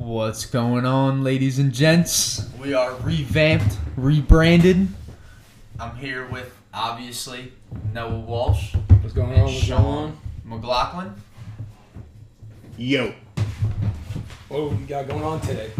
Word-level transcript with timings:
What's 0.00 0.46
going 0.46 0.86
on, 0.86 1.22
ladies 1.22 1.58
and 1.58 1.74
gents? 1.74 2.48
We 2.58 2.72
are 2.72 2.94
revamped, 3.02 3.76
rebranded. 3.98 4.88
I'm 5.78 5.94
here 5.96 6.26
with 6.28 6.56
obviously 6.72 7.52
Noah 7.92 8.20
Walsh 8.20 8.74
What's 9.02 9.12
going 9.12 9.32
and 9.32 9.40
on? 9.42 9.44
What's 9.44 9.68
going 9.68 9.82
Sean? 9.82 10.18
McLaughlin. 10.46 11.12
Yo. 12.78 13.12
What 14.48 14.72
we 14.72 14.84
got 14.86 15.06
going 15.06 15.22
on 15.22 15.38
today? 15.42 15.70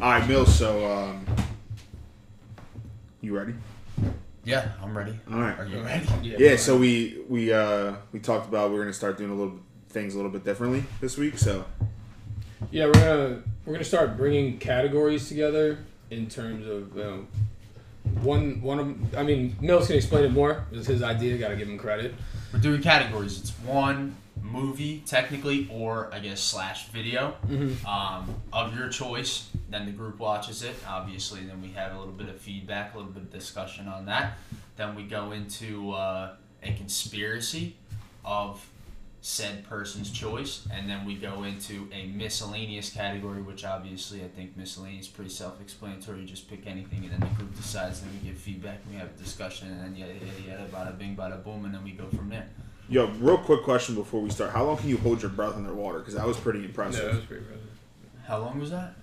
All 0.00 0.12
right, 0.12 0.26
Mills. 0.26 0.58
So, 0.58 0.90
um, 0.90 1.26
you 3.20 3.36
ready? 3.36 3.52
Yeah, 4.44 4.72
I'm 4.82 4.96
ready. 4.96 5.20
All 5.30 5.40
right. 5.40 5.58
Are 5.58 5.66
you 5.66 5.82
ready? 5.82 6.08
Yeah. 6.22 6.56
So 6.56 6.74
we 6.74 7.20
we 7.28 7.52
uh 7.52 7.96
we 8.12 8.20
talked 8.20 8.48
about 8.48 8.70
we're 8.70 8.78
gonna 8.80 8.94
start 8.94 9.18
doing 9.18 9.30
a 9.30 9.34
little 9.34 9.60
things 9.90 10.14
a 10.14 10.16
little 10.16 10.32
bit 10.32 10.42
differently 10.42 10.84
this 11.02 11.18
week. 11.18 11.36
So 11.36 11.66
Yeah, 12.70 12.86
we're 12.86 12.92
gonna 12.92 13.42
we're 13.68 13.74
gonna 13.74 13.84
start 13.84 14.16
bringing 14.16 14.56
categories 14.56 15.28
together 15.28 15.76
in 16.10 16.26
terms 16.26 16.66
of 16.66 16.96
you 16.96 17.02
know, 17.02 17.26
one 18.22 18.62
one 18.62 18.78
of 18.78 19.14
I 19.14 19.22
mean 19.22 19.54
Mills 19.60 19.88
can 19.88 19.96
explain 19.96 20.24
it 20.24 20.32
more. 20.32 20.64
It 20.72 20.78
was 20.78 20.86
his 20.86 21.02
idea. 21.02 21.36
Got 21.36 21.48
to 21.48 21.56
give 21.56 21.68
him 21.68 21.76
credit. 21.76 22.14
We're 22.50 22.60
doing 22.60 22.80
categories. 22.80 23.38
It's 23.38 23.50
one 23.66 24.16
movie, 24.40 25.02
technically, 25.04 25.68
or 25.70 26.08
I 26.14 26.20
guess 26.20 26.40
slash 26.40 26.88
video 26.88 27.36
Mm-hmm. 27.46 27.86
um, 27.86 28.34
of 28.54 28.74
your 28.74 28.88
choice. 28.88 29.50
Then 29.68 29.84
the 29.84 29.92
group 29.92 30.18
watches 30.18 30.62
it, 30.62 30.74
obviously. 30.88 31.40
Then 31.40 31.60
we 31.60 31.68
have 31.72 31.94
a 31.94 31.98
little 31.98 32.14
bit 32.14 32.30
of 32.30 32.40
feedback, 32.40 32.94
a 32.94 32.96
little 32.96 33.12
bit 33.12 33.24
of 33.24 33.30
discussion 33.30 33.86
on 33.86 34.06
that. 34.06 34.38
Then 34.76 34.94
we 34.94 35.02
go 35.02 35.32
into 35.32 35.90
uh, 35.92 36.36
a 36.62 36.72
conspiracy 36.72 37.76
of 38.24 38.66
said 39.20 39.64
person's 39.68 40.10
choice, 40.10 40.66
and 40.72 40.88
then 40.88 41.04
we 41.04 41.14
go 41.16 41.42
into 41.42 41.88
a 41.92 42.06
miscellaneous 42.06 42.90
category, 42.90 43.42
which 43.42 43.64
obviously 43.64 44.22
I 44.24 44.28
think 44.28 44.56
miscellaneous 44.56 45.06
is 45.06 45.12
pretty 45.12 45.30
self-explanatory. 45.30 46.20
You 46.20 46.26
just 46.26 46.48
pick 46.48 46.66
anything, 46.66 47.04
and 47.04 47.12
then 47.12 47.20
the 47.20 47.34
group 47.36 47.54
decides. 47.56 48.00
Then 48.00 48.10
we 48.22 48.28
give 48.28 48.38
feedback, 48.38 48.78
and 48.84 48.94
we 48.94 49.00
have 49.00 49.08
a 49.08 49.22
discussion, 49.22 49.68
and 49.68 49.80
then 49.80 49.96
yada 49.96 50.14
yada 50.14 50.48
yada, 50.48 50.64
bada 50.72 50.96
bing, 50.98 51.16
bada 51.16 51.42
boom, 51.42 51.64
and 51.64 51.74
then 51.74 51.82
we 51.84 51.92
go 51.92 52.06
from 52.08 52.28
there. 52.28 52.48
yo, 52.88 53.08
real 53.18 53.38
quick 53.38 53.64
question 53.64 53.94
before 53.96 54.20
we 54.20 54.30
start: 54.30 54.52
How 54.52 54.64
long 54.64 54.76
can 54.76 54.88
you 54.88 54.98
hold 54.98 55.20
your 55.20 55.30
breath 55.32 55.56
underwater? 55.56 55.98
Because 55.98 56.14
that 56.14 56.26
was 56.26 56.36
pretty 56.36 56.64
impressive. 56.64 57.02
Yeah, 57.02 57.08
that 57.10 57.16
was 57.16 57.24
pretty 57.24 57.42
impressive. 57.42 57.68
How 58.26 58.38
long 58.38 58.58
was 58.60 58.70
that? 58.70 58.94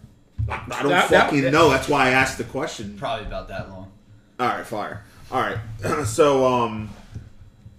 I 0.48 0.58
don't 0.82 0.90
That- 0.90 1.10
that- 1.10 1.26
fucking 1.26 1.42
that- 1.42 1.52
know. 1.52 1.70
That's 1.70 1.88
why 1.90 2.08
I 2.08 2.12
asked 2.12 2.38
the 2.38 2.44
question. 2.46 2.98
Probably 2.98 3.26
about 3.26 3.48
that 3.50 3.70
long. 3.70 3.92
All 4.40 4.48
right, 4.48 4.66
fire. 4.66 5.04
All 5.32 5.42
right. 5.42 5.58
so 6.06 6.46
um, 6.46 6.90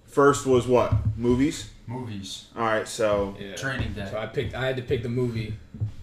first 0.05 0.45
was 0.45 0.67
what 0.67 0.93
movies. 1.17 1.69
Movies, 1.87 2.47
All 2.55 2.63
right. 2.63 2.87
So 2.87 3.35
Yeah. 3.39 3.55
training 3.55 3.93
day. 3.93 4.07
So 4.11 4.19
I 4.19 4.25
picked. 4.25 4.53
I 4.53 4.65
had 4.65 4.75
to 4.75 4.81
pick 4.83 5.03
the 5.03 5.09
movie. 5.09 5.53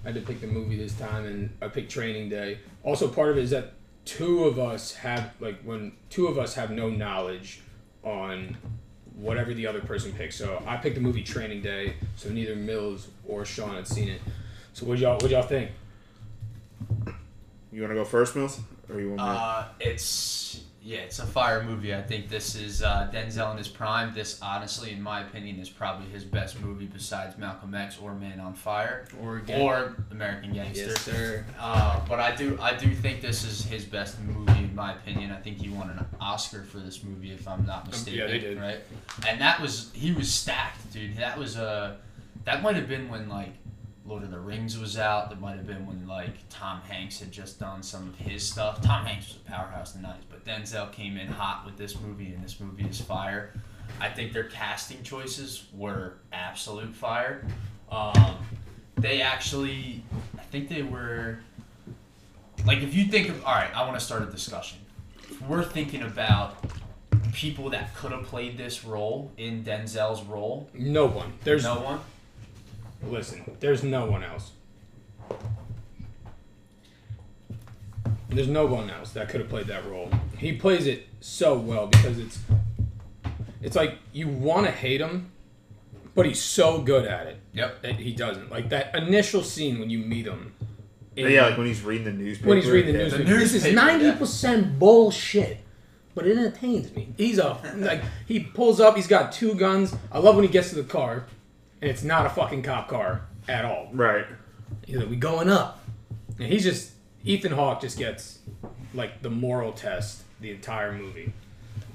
I 0.02 0.08
had 0.08 0.14
to 0.14 0.20
pick 0.22 0.40
the 0.40 0.46
movie 0.46 0.76
this 0.76 0.94
time, 0.94 1.26
and 1.26 1.50
I 1.60 1.68
picked 1.68 1.90
Training 1.90 2.30
Day. 2.30 2.58
Also, 2.82 3.06
part 3.08 3.30
of 3.30 3.38
it 3.38 3.44
is 3.44 3.50
that 3.50 3.72
two 4.04 4.44
of 4.44 4.58
us 4.58 4.94
have 4.96 5.32
like 5.40 5.60
when 5.62 5.92
two 6.08 6.26
of 6.26 6.38
us 6.38 6.54
have 6.54 6.70
no 6.70 6.88
knowledge 6.88 7.60
on 8.02 8.56
whatever 9.14 9.52
the 9.54 9.66
other 9.66 9.80
person 9.80 10.12
picks. 10.12 10.36
So 10.36 10.62
I 10.66 10.76
picked 10.78 10.94
the 10.94 11.00
movie 11.02 11.22
Training 11.22 11.60
Day. 11.60 11.94
So 12.16 12.30
neither 12.30 12.56
Mills 12.56 13.08
or 13.26 13.44
Sean 13.44 13.74
had 13.74 13.86
seen 13.86 14.08
it. 14.08 14.20
So 14.72 14.86
what 14.86 14.98
y'all 14.98 15.18
what 15.20 15.30
y'all 15.30 15.42
think? 15.42 15.70
you 17.72 17.82
want 17.82 17.90
to 17.90 17.94
go 17.96 18.04
first, 18.04 18.36
Mills, 18.36 18.60
or 18.88 19.00
you 19.00 19.10
want 19.10 19.20
me? 19.20 19.26
Uh, 19.26 19.64
it's 19.80 20.63
yeah, 20.86 20.98
it's 20.98 21.18
a 21.18 21.26
fire 21.26 21.62
movie. 21.62 21.94
I 21.94 22.02
think 22.02 22.28
this 22.28 22.54
is 22.54 22.82
uh, 22.82 23.10
Denzel 23.10 23.50
in 23.52 23.56
his 23.56 23.68
prime. 23.68 24.12
This, 24.12 24.38
honestly, 24.42 24.92
in 24.92 25.00
my 25.00 25.22
opinion, 25.22 25.58
is 25.58 25.70
probably 25.70 26.06
his 26.10 26.24
best 26.24 26.60
movie 26.60 26.84
besides 26.84 27.38
Malcolm 27.38 27.74
X 27.74 27.98
or 28.02 28.14
Man 28.14 28.38
on 28.38 28.52
Fire 28.52 29.06
Or 29.22 29.42
or 29.56 29.96
American 30.10 30.52
Gangster. 30.52 30.84
yes, 30.88 31.00
sir. 31.00 31.44
Uh, 31.58 32.00
but 32.06 32.20
I 32.20 32.36
do 32.36 32.58
I 32.60 32.74
do 32.74 32.94
think 32.94 33.22
this 33.22 33.44
is 33.44 33.64
his 33.64 33.84
best 33.86 34.20
movie 34.20 34.52
in 34.64 34.74
my 34.74 34.92
opinion. 34.92 35.30
I 35.30 35.36
think 35.40 35.56
he 35.56 35.70
won 35.70 35.88
an 35.88 36.04
Oscar 36.20 36.62
for 36.64 36.78
this 36.78 37.02
movie 37.02 37.32
if 37.32 37.48
I'm 37.48 37.64
not 37.64 37.86
mistaken. 37.88 38.18
Yeah, 38.20 38.26
they 38.26 38.38
did. 38.38 38.60
Right, 38.60 38.80
and 39.26 39.40
that 39.40 39.60
was 39.60 39.90
he 39.94 40.12
was 40.12 40.30
stacked, 40.30 40.92
dude. 40.92 41.16
That 41.16 41.38
was 41.38 41.56
uh, 41.56 41.96
that 42.44 42.62
might 42.62 42.76
have 42.76 42.88
been 42.88 43.08
when 43.08 43.28
like 43.30 43.54
Lord 44.06 44.22
of 44.22 44.30
the 44.30 44.38
Rings 44.38 44.78
was 44.78 44.98
out. 44.98 45.30
That 45.30 45.40
might 45.40 45.56
have 45.56 45.66
been 45.66 45.86
when 45.86 46.06
like 46.06 46.46
Tom 46.50 46.82
Hanks 46.82 47.20
had 47.20 47.32
just 47.32 47.58
done 47.58 47.82
some 47.82 48.06
of 48.10 48.16
his 48.16 48.42
stuff. 48.46 48.82
Tom 48.82 49.06
Hanks 49.06 49.28
was 49.28 49.36
a 49.36 49.50
powerhouse 49.50 49.94
in 49.94 50.02
the 50.02 50.08
nineties, 50.08 50.26
but 50.44 50.52
Denzel 50.52 50.90
came 50.92 51.16
in 51.16 51.28
hot 51.28 51.64
with 51.64 51.76
this 51.76 52.00
movie, 52.00 52.32
and 52.32 52.42
this 52.42 52.60
movie 52.60 52.84
is 52.84 53.00
fire. 53.00 53.52
I 54.00 54.08
think 54.08 54.32
their 54.32 54.44
casting 54.44 55.02
choices 55.02 55.66
were 55.72 56.14
absolute 56.32 56.94
fire. 56.94 57.46
Um, 57.90 58.36
they 58.96 59.20
actually, 59.20 60.02
I 60.38 60.42
think 60.42 60.68
they 60.68 60.82
were 60.82 61.38
like 62.64 62.78
if 62.78 62.94
you 62.94 63.06
think 63.06 63.28
of 63.28 63.44
all 63.44 63.54
right, 63.54 63.74
I 63.74 63.86
want 63.86 63.98
to 63.98 64.04
start 64.04 64.22
a 64.22 64.26
discussion. 64.26 64.78
If 65.18 65.40
we're 65.42 65.64
thinking 65.64 66.02
about 66.02 66.64
people 67.32 67.70
that 67.70 67.94
could 67.94 68.12
have 68.12 68.24
played 68.24 68.56
this 68.56 68.84
role 68.84 69.32
in 69.36 69.64
Denzel's 69.64 70.22
role. 70.22 70.68
No 70.72 71.06
one. 71.06 71.32
There's 71.42 71.64
no 71.64 71.80
one. 71.80 72.00
Listen, 73.02 73.56
there's 73.60 73.82
no 73.82 74.06
one 74.06 74.22
else. 74.22 74.52
There's 78.34 78.48
no 78.48 78.66
one 78.66 78.90
else 78.90 79.12
that 79.12 79.28
could 79.28 79.40
have 79.40 79.48
played 79.48 79.66
that 79.66 79.84
role. 79.86 80.10
He 80.44 80.52
plays 80.52 80.86
it 80.86 81.06
so 81.20 81.56
well 81.58 81.86
because 81.86 82.18
it's 82.18 82.38
it's 83.62 83.74
like 83.76 83.98
you 84.12 84.28
want 84.28 84.66
to 84.66 84.72
hate 84.72 85.00
him, 85.00 85.30
but 86.14 86.26
he's 86.26 86.42
so 86.42 86.80
good 86.82 87.06
at 87.06 87.26
it 87.26 87.38
Yep. 87.54 87.80
that 87.82 87.94
he 87.96 88.12
doesn't. 88.12 88.50
Like 88.50 88.68
that 88.68 88.94
initial 88.94 89.42
scene 89.42 89.78
when 89.78 89.88
you 89.88 89.98
meet 90.00 90.26
him. 90.26 90.52
in- 91.16 91.30
yeah, 91.30 91.46
like 91.46 91.56
when 91.56 91.66
he's 91.66 91.82
reading 91.82 92.04
the 92.04 92.12
newspaper. 92.12 92.48
when 92.50 92.58
he's 92.58 92.68
reading 92.70 92.92
the 92.92 92.98
yeah. 92.98 93.04
newspaper. 93.04 93.24
The 93.30 93.36
This 93.38 93.54
is 93.54 93.64
newspaper, 93.64 93.74
ninety 93.76 94.18
percent 94.18 94.78
bullshit, 94.78 95.60
but 96.14 96.26
it 96.26 96.36
entertains 96.36 96.94
me. 96.94 97.14
He's 97.16 97.38
a 97.38 97.58
like 97.76 98.02
he 98.26 98.40
pulls 98.40 98.80
up. 98.80 98.96
He's 98.96 99.06
got 99.06 99.32
two 99.32 99.54
guns. 99.54 99.94
I 100.12 100.18
love 100.18 100.34
when 100.36 100.44
he 100.44 100.50
gets 100.50 100.68
to 100.70 100.74
the 100.76 100.84
car, 100.84 101.24
and 101.80 101.90
it's 101.90 102.02
not 102.02 102.26
a 102.26 102.28
fucking 102.30 102.62
cop 102.62 102.88
car 102.88 103.22
at 103.48 103.64
all. 103.64 103.88
Right. 103.94 104.26
He's 104.86 104.96
like, 104.96 105.08
"We 105.08 105.16
going 105.16 105.48
up," 105.48 105.82
and 106.38 106.52
he's 106.52 106.64
just 106.64 106.90
Ethan 107.24 107.52
Hawke 107.52 107.80
just 107.80 107.96
gets 107.96 108.40
like 108.92 109.22
the 109.22 109.30
moral 109.30 109.72
test 109.72 110.23
the 110.44 110.50
entire 110.52 110.92
movie, 110.92 111.32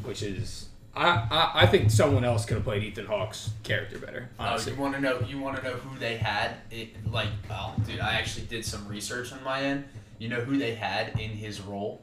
which 0.03 0.21
is. 0.23 0.65
I, 0.95 1.05
I, 1.31 1.51
I 1.61 1.65
think 1.67 1.91
someone 1.91 2.23
else 2.25 2.45
could 2.45 2.55
have 2.55 2.63
played 2.63 2.83
Ethan 2.83 3.05
Hawke's 3.05 3.51
character 3.63 3.99
better. 3.99 4.27
Oh, 4.39 4.57
you 4.59 4.75
want 4.75 4.95
to 4.95 4.99
know? 5.01 5.19
You 5.21 5.37
want 5.39 5.57
to 5.57 5.63
know 5.63 5.73
who 5.73 5.97
they 5.99 6.17
had? 6.17 6.55
It 6.71 6.89
like, 7.11 7.29
oh, 7.51 7.75
dude, 7.85 7.99
I 7.99 8.15
actually 8.15 8.47
did 8.47 8.65
some 8.65 8.87
research 8.87 9.31
on 9.31 9.43
my 9.43 9.61
end. 9.61 9.85
You 10.17 10.29
know 10.29 10.41
who 10.41 10.57
they 10.57 10.73
had 10.73 11.09
in 11.19 11.29
his 11.29 11.61
role? 11.61 12.01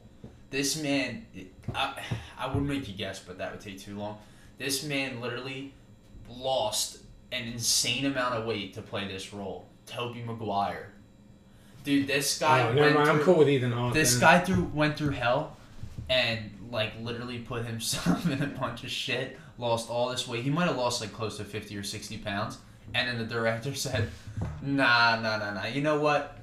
This 0.51 0.81
man, 0.81 1.27
I, 1.75 2.01
I 2.39 2.47
would 2.55 2.63
make 2.63 2.87
you 2.89 2.95
guess, 2.95 3.19
but 3.19 3.39
that 3.39 3.51
would 3.51 3.61
take 3.61 3.81
too 3.81 3.99
long. 3.99 4.19
This 4.57 4.84
man 4.84 5.21
literally 5.21 5.75
lost 6.31 6.99
an 7.33 7.43
insane 7.49 8.07
amount 8.07 8.34
of 8.34 8.47
weight 8.47 8.73
to 8.75 8.83
play 8.83 9.07
this 9.09 9.34
role. 9.34 9.67
Tobey 9.87 10.23
Maguire. 10.23 10.93
Dude, 11.84 12.07
this 12.07 12.39
guy 12.39 12.63
Oh, 12.63 12.73
never 12.73 12.81
went 12.81 12.95
mind. 12.95 13.11
I'm 13.11 13.21
cool 13.21 13.34
with 13.39 13.49
Ethan 13.49 13.73
Hawke. 13.73 13.95
this 13.95 14.17
guy 14.17 14.39
through 14.39 14.71
went 14.75 14.97
through 14.97 15.11
hell 15.11 15.57
and 16.09 16.50
like 16.71 16.93
literally 17.03 17.39
put 17.39 17.65
himself 17.67 18.27
in 18.31 18.43
a 18.43 18.47
bunch 18.47 18.84
of 18.84 18.91
shit 18.91 19.39
lost 19.59 19.89
all 19.91 20.09
this 20.11 20.27
weight 20.28 20.43
he 20.43 20.50
might 20.50 20.67
have 20.67 20.77
lost 20.77 21.00
like 21.00 21.12
close 21.12 21.37
to 21.39 21.44
50 21.44 21.77
or 21.77 21.83
60 21.83 22.19
pounds 22.19 22.59
and 22.94 23.09
then 23.09 23.19
the 23.19 23.25
director 23.25 23.75
said 23.87 24.09
nah 24.62 25.16
nah 25.21 25.39
nah 25.39 25.53
nah 25.55 25.66
you 25.66 25.81
know 25.83 25.99
what 26.00 26.39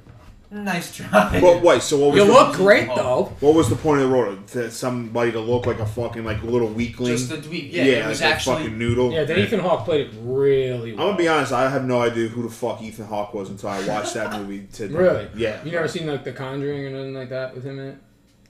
nice 0.52 0.96
try 0.96 1.40
Well, 1.42 1.60
wait. 1.62 1.82
So 1.82 1.98
what 1.98 2.12
was 2.12 2.18
You 2.20 2.28
the, 2.28 2.32
look 2.32 2.56
great 2.56 2.88
Oh. 2.88 2.96
though. 2.96 3.24
what 3.40 3.56
was 3.56 3.70
the 3.70 3.76
point 3.76 4.02
of 4.02 4.10
the 4.10 4.14
role? 4.16 4.36
That 4.54 4.72
somebody 4.72 5.32
to 5.32 5.40
look 5.40 5.66
like 5.66 5.80
a 5.80 5.86
fucking 5.86 6.24
like 6.26 6.44
little 6.44 6.68
weakling. 6.68 7.12
just 7.12 7.30
the 7.30 7.38
dweeb 7.38 7.72
yeah, 7.72 7.84
it 7.84 8.08
was 8.08 8.22
like 8.22 8.30
a 8.30 8.34
actually 8.36 8.56
fucking 8.58 8.78
noodle. 8.78 9.12
Yeah, 9.12 9.24
then 9.24 9.40
Ethan 9.40 9.62
Hawke 9.62 9.84
played 9.86 10.08
it 10.08 10.14
really 10.22 10.94
well. 10.94 11.02
I'm 11.02 11.08
gonna 11.14 11.18
be 11.18 11.28
honest. 11.28 11.54
I 11.54 11.68
have 11.70 11.86
no 11.86 12.02
idea 12.02 12.28
who 12.28 12.44
the 12.44 12.50
fuck 12.54 12.84
Ethan 12.84 13.06
Hawke 13.08 13.34
was 13.34 13.50
until 13.50 13.70
I 13.70 13.84
watched 13.88 14.14
that 14.14 14.32
movie 14.40 14.68
today. 14.72 14.94
Really? 14.94 15.28
Yeah. 15.36 15.64
You 15.64 15.72
never 15.72 15.88
seen 15.88 16.06
like 16.06 16.24
The 16.24 16.34
Conjuring 16.34 16.86
or 16.86 16.90
nothing 16.92 17.16
like 17.16 17.30
that 17.30 17.56
with 17.56 17.64
him 17.64 17.80
in 17.80 17.88
it? 17.88 17.98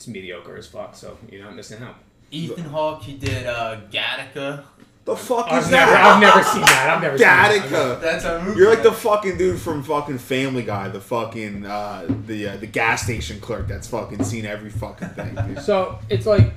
It's 0.04 0.10
mediocre 0.10 0.58
as 0.58 0.68
fuck, 0.68 0.96
so 0.96 1.18
you're 1.32 1.46
not 1.46 1.56
missing 1.56 1.82
out. 1.82 1.96
Ethan 2.30 2.66
Hawke 2.66 3.04
he 3.04 3.14
did 3.14 3.48
uh 3.48 3.80
Gattaca 3.90 4.66
The 5.06 5.16
fuck 5.16 5.48
is 5.54 5.66
I've 5.66 5.72
never, 5.72 5.92
that? 5.92 6.04
I've 6.04 6.20
never 6.20 6.44
seen 6.44 6.62
that. 6.62 6.90
I've 6.90 7.02
never 7.02 7.18
seen 7.18 7.26
that. 7.28 7.62
Gattaca. 7.70 8.02
that's 8.02 8.26
a 8.26 8.42
movie 8.44 8.60
You're 8.60 8.70
like 8.70 8.84
the 8.84 8.92
fucking 8.92 9.38
dude 9.38 9.62
from 9.62 9.82
fucking 9.82 10.18
Family 10.18 10.64
Guy, 10.64 10.90
the 10.90 11.00
fucking 11.00 11.66
uh, 11.66 12.06
the 12.28 12.50
uh, 12.50 12.58
the 12.58 12.68
gas 12.68 13.04
station 13.04 13.40
clerk 13.40 13.70
that's 13.70 13.88
fucking 13.88 14.26
seen 14.26 14.46
every 14.46 14.72
fucking 14.72 15.08
thing. 15.10 15.36
dude. 15.36 15.60
So 15.62 16.00
it's 16.10 16.26
like, 16.26 16.52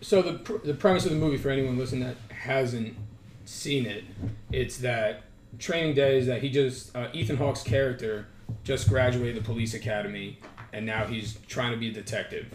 so 0.00 0.20
the 0.22 0.32
pr- 0.38 0.64
the 0.66 0.74
premise 0.74 1.04
of 1.04 1.12
the 1.12 1.18
movie 1.18 1.36
for 1.36 1.50
anyone 1.50 1.78
listening 1.78 2.02
that 2.02 2.16
hasn't 2.34 2.96
seen 3.44 3.86
it, 3.86 4.02
it's 4.50 4.78
that 4.78 5.22
Training 5.60 5.94
Day 5.94 6.18
is 6.18 6.26
that 6.26 6.42
he 6.42 6.50
just 6.50 6.96
uh, 6.96 7.06
Ethan 7.12 7.36
Hawke's 7.36 7.62
character 7.62 8.26
just 8.64 8.88
graduated 8.88 9.36
the 9.36 9.46
police 9.46 9.74
academy, 9.74 10.38
and 10.72 10.86
now 10.86 11.04
he's 11.04 11.38
trying 11.48 11.72
to 11.72 11.78
be 11.78 11.88
a 11.88 11.92
detective, 11.92 12.46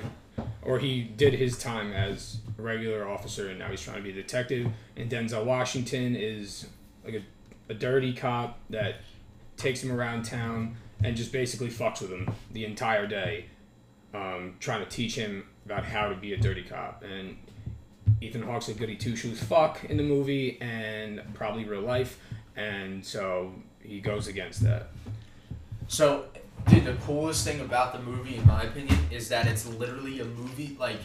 or 0.61 0.79
he 0.79 1.03
did 1.03 1.33
his 1.33 1.57
time 1.57 1.93
as 1.93 2.39
a 2.57 2.61
regular 2.61 3.07
officer, 3.07 3.49
and 3.49 3.59
now 3.59 3.69
he's 3.69 3.81
trying 3.81 3.97
to 3.97 4.03
be 4.03 4.09
a 4.09 4.13
detective. 4.13 4.71
And 4.95 5.09
Denzel 5.09 5.45
Washington 5.45 6.15
is 6.15 6.67
like 7.05 7.15
a, 7.15 7.71
a 7.71 7.73
dirty 7.73 8.13
cop 8.13 8.59
that 8.69 8.95
takes 9.55 9.83
him 9.83 9.91
around 9.91 10.23
town 10.23 10.77
and 11.03 11.15
just 11.15 11.31
basically 11.31 11.69
fucks 11.69 12.01
with 12.01 12.11
him 12.11 12.33
the 12.51 12.65
entire 12.65 13.07
day, 13.07 13.45
um, 14.13 14.55
trying 14.59 14.83
to 14.83 14.89
teach 14.89 15.15
him 15.15 15.45
about 15.65 15.83
how 15.83 16.09
to 16.09 16.15
be 16.15 16.33
a 16.33 16.37
dirty 16.37 16.63
cop. 16.63 17.03
And 17.03 17.37
Ethan 18.21 18.41
Hawke's 18.41 18.67
a 18.69 18.73
goody 18.73 18.95
two 18.95 19.15
shoes 19.15 19.41
fuck 19.41 19.83
in 19.85 19.97
the 19.97 20.03
movie 20.03 20.57
and 20.61 21.21
probably 21.33 21.65
real 21.65 21.81
life, 21.81 22.19
and 22.55 23.05
so 23.05 23.53
he 23.81 23.99
goes 23.99 24.27
against 24.27 24.61
that. 24.61 24.87
So, 25.87 26.25
dude, 26.69 26.85
the 26.85 26.93
coolest 27.05 27.45
thing 27.45 27.61
about 27.61 27.93
the 27.93 27.99
movie, 27.99 28.35
in 28.37 28.45
my 28.47 28.63
opinion, 28.63 28.97
is 29.11 29.29
that 29.29 29.47
it's 29.47 29.65
literally 29.67 30.19
a 30.21 30.25
movie. 30.25 30.75
Like, 30.79 30.97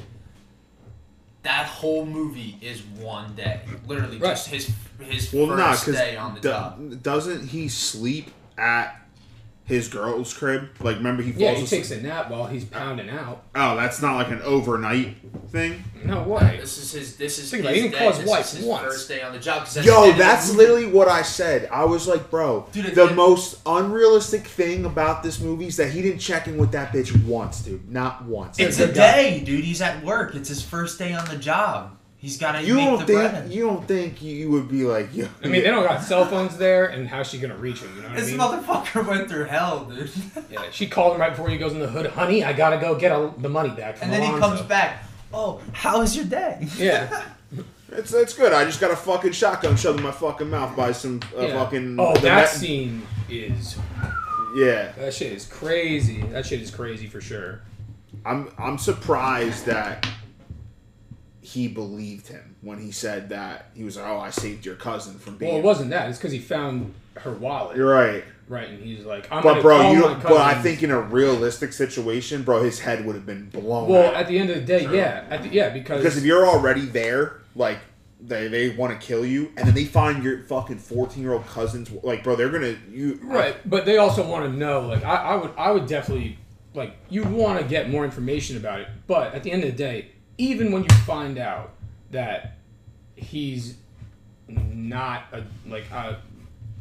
that 1.43 1.67
whole 1.67 2.07
movie 2.07 2.57
is 2.61 2.83
one 2.83 3.35
day. 3.35 3.61
Literally, 3.87 4.19
Right. 4.19 4.31
just 4.31 4.49
his 4.49 4.71
his 5.01 5.33
Well, 5.33 5.47
nah, 5.49 5.73
first 5.73 5.87
because 5.87 6.01
day 6.01 6.17
on 6.17 6.35
the 6.35 6.41
job. 6.41 7.03
doesn't 7.03 7.49
he 7.49 7.69
sleep 7.69 8.31
at 8.57 9.02
his 9.73 9.89
girl's 9.89 10.33
crib? 10.35 10.69
Like, 10.81 10.97
remember 10.99 11.23
he 11.23 11.33
falls 11.33 11.41
Yeah, 11.43 11.55
he 11.55 11.63
asleep. 11.65 11.81
takes 11.83 11.91
a 11.91 12.01
nap 12.03 12.31
while 12.31 12.47
he's 12.47 12.65
pounding 12.65 13.09
out. 13.11 13.45
Oh, 13.55 13.75
that's 13.77 14.01
not 14.03 14.17
like 14.17 14.29
an 14.29 14.43
overnight 14.43 15.17
thing. 15.49 15.83
No 16.05 16.23
way. 16.23 16.59
This 16.61 16.79
is 16.79 16.93
his. 16.93 17.17
This 17.17 17.39
is 17.39 17.51
Think 17.51 17.63
his 17.65 17.71
about 17.71 17.71
it, 17.73 17.77
he 17.77 17.83
didn't 17.83 17.93
day. 17.93 17.99
call 17.99 18.09
his 18.11 18.19
this 18.21 18.29
wife 18.29 18.45
is 18.45 18.53
his 18.53 18.65
once. 18.67 18.83
first 18.85 19.09
day 19.09 19.23
on 19.23 19.33
the 19.33 19.39
job. 19.39 19.65
'cause 19.65 19.77
at 19.77 19.85
the 19.85 19.91
end 19.93 20.05
Yo, 20.05 20.11
of 20.11 20.17
the 20.17 20.23
that's 20.23 20.55
literally 20.55 20.87
what 20.87 21.09
I 21.09 21.23
said. 21.23 21.69
I 21.73 21.85
was 21.85 22.07
like, 22.07 22.31
bro, 22.31 22.67
Dude, 22.73 22.87
it- 22.87 22.95
the 22.95 23.07
it- 23.09 23.15
most 23.15 23.59
unrealistic 23.67 24.47
thing 24.47 24.85
about 24.85 25.23
this 25.23 25.41
movie 25.41 25.67
is 25.69 25.77
that 25.77 25.91
he 25.91 26.03
didn't 26.03 26.19
check 26.21 26.47
in 26.47 26.57
with 26.59 26.73
that 26.73 26.93
bitch 26.93 27.25
once, 27.25 27.61
dude. 27.61 27.91
Not 27.91 28.25
once. 28.25 28.59
It's 28.59 28.77
Good 28.77 28.91
a 28.91 28.93
guy. 28.93 29.13
day, 29.23 29.41
dude. 29.41 29.65
He's 29.65 29.81
at 29.83 30.05
work. 30.05 30.35
It's 30.35 30.49
his 30.49 30.63
first 30.63 30.99
day 30.99 31.13
on 31.15 31.25
the 31.27 31.37
job. 31.37 31.97
He's 32.23 32.39
got 32.39 32.53
to 32.53 32.63
you 32.63 32.77
make 32.77 32.87
don't 32.87 32.99
the 33.01 33.07
think 33.07 33.33
bread. 33.33 33.53
you 33.53 33.67
don't 33.67 33.85
think 33.89 34.23
you 34.23 34.49
would 34.53 34.69
be 34.69 34.85
like, 34.85 35.13
yo, 35.13 35.27
I 35.43 35.49
mean, 35.49 35.65
they 35.65 35.71
don't 35.71 35.83
got 35.85 36.05
cell 36.05 36.25
phones 36.25 36.57
there, 36.57 36.87
and 36.87 37.09
how's 37.09 37.29
she 37.29 37.39
gonna 37.39 37.57
reach 37.57 37.81
him? 37.81 37.91
You 37.97 38.03
know 38.03 38.09
what 38.11 38.17
I 38.17 38.21
This 38.21 38.31
mean? 38.31 38.39
motherfucker 38.39 39.05
went 39.05 39.29
through 39.29 39.47
hell, 39.47 39.87
dude. 39.87 40.09
Yeah, 40.49 40.63
she 40.71 40.87
called 40.87 41.15
him 41.17 41.21
right 41.21 41.31
before 41.31 41.49
he 41.49 41.59
goes 41.59 41.73
in 41.73 41.81
the 41.81 41.89
hood. 41.89 42.07
Honey, 42.07 42.45
I 42.45 42.53
gotta 42.53 42.79
go 42.79 42.95
get 42.95 43.11
a, 43.11 43.33
the 43.39 43.49
money 43.49 43.71
back. 43.71 43.97
From 43.97 44.05
and 44.05 44.13
then 44.13 44.33
he 44.33 44.39
comes 44.39 44.63
back. 44.63 45.03
Oh, 45.35 45.61
how 45.73 45.99
was 45.99 46.15
your 46.15 46.27
day? 46.27 46.65
Yeah. 46.77 47.25
it's 47.91 48.15
it's 48.15 48.35
good. 48.35 48.53
I 48.53 48.65
just 48.67 48.81
got 48.81 48.93
a 48.93 48.97
fucking 48.97 49.33
shotgun 49.33 49.75
shoved 49.77 49.99
in 49.99 50.05
my 50.05 50.13
fucking 50.13 50.49
mouth 50.49 50.77
by 50.77 50.93
some 50.93 51.19
uh, 51.37 51.43
yeah. 51.47 51.55
fucking. 51.55 51.99
Oh, 51.99 52.15
that 52.15 52.23
Met- 52.23 52.49
scene 52.51 53.05
is 53.29 53.77
Yeah, 54.55 54.93
that 54.93 55.13
shit 55.13 55.33
is 55.33 55.45
crazy. 55.45 56.23
That 56.23 56.47
shit 56.47 56.63
is 56.63 56.71
crazy 56.71 57.09
for 57.09 57.21
sure. 57.21 57.63
I'm 58.25 58.53
I'm 58.59 58.79
surprised 58.79 59.67
that 59.67 60.07
he 61.53 61.69
believed 61.69 62.29
him 62.29 62.57
when 62.63 62.79
he 62.79 62.91
said 62.91 63.29
that 63.29 63.67
he 63.75 63.85
was 63.85 63.97
like, 63.99 64.07
oh, 64.07 64.19
I 64.19 64.31
saved 64.31 64.65
your 64.65 64.75
cousin 64.75 65.19
from 65.19 65.37
being. 65.37 65.53
Well, 65.53 65.61
it 65.61 65.65
wasn't 65.65 65.91
that. 65.91 66.09
It's 66.09 66.19
because 66.19 66.33
he 66.33 66.39
found 66.39 66.95
her 67.19 67.33
wallet. 67.33 67.77
You're 67.77 67.93
right. 67.93 68.25
right, 68.49 68.71
and 68.71 68.83
he's 68.83 69.05
like, 69.05 69.31
I'm 69.31 69.43
But 69.43 69.61
bro, 69.61 69.93
you 69.93 70.01
don't. 70.01 70.23
But 70.23 70.41
I 70.41 70.55
think 70.55 70.83
in 70.83 70.91
a 70.91 71.01
realistic 71.01 71.75
situation, 71.75 72.43
bro, 72.43 72.63
his 72.63 72.81
head 72.81 73.05
would 73.05 73.15
have 73.17 73.27
been 73.27 73.51
blown. 73.51 73.91
Well, 73.91 74.09
out. 74.09 74.15
at 74.15 74.29
the 74.29 74.39
end 74.39 74.49
of 74.49 74.57
the 74.57 74.63
day, 74.63 74.83
yeah, 74.91 75.27
at 75.29 75.43
the, 75.43 75.51
yeah, 75.51 75.69
because, 75.69 76.01
because 76.01 76.17
if 76.17 76.25
you're 76.25 76.47
already 76.47 76.87
there, 76.87 77.43
like 77.55 77.81
they 78.19 78.49
they 78.49 78.71
want 78.71 78.99
to 78.99 79.07
kill 79.07 79.27
you, 79.27 79.53
and 79.59 79.67
then 79.67 79.75
they 79.75 79.85
find 79.85 80.25
your 80.25 80.45
fucking 80.45 80.79
14 80.79 81.23
year 81.23 81.35
old 81.35 81.47
cousins, 81.47 81.91
like 82.03 82.25
bro, 82.25 82.35
they're 82.35 82.49
gonna 82.49 82.77
you 82.91 83.21
right, 83.25 83.57
but 83.69 83.85
they 83.85 83.99
also 83.99 84.27
want 84.27 84.51
to 84.51 84.57
know. 84.57 84.87
Like, 84.87 85.05
I, 85.05 85.17
I 85.17 85.37
would, 85.37 85.51
I 85.59 85.71
would 85.71 85.87
definitely 85.87 86.39
like 86.73 86.97
you 87.11 87.25
want 87.25 87.61
to 87.61 87.67
get 87.67 87.91
more 87.91 88.07
information 88.07 88.57
about 88.57 88.81
it. 88.81 88.89
But 89.07 89.35
at 89.35 89.43
the 89.43 89.53
end 89.53 89.65
of 89.65 89.71
the 89.71 89.77
day, 89.77 90.13
even 90.43 90.73
when 90.73 90.83
you 90.83 90.89
find 91.07 91.39
out 91.39 91.71
that 92.11 92.57
he's 93.15 93.77
not 94.49 95.25
a 95.33 95.43
like 95.69 95.85
uh 95.93 96.15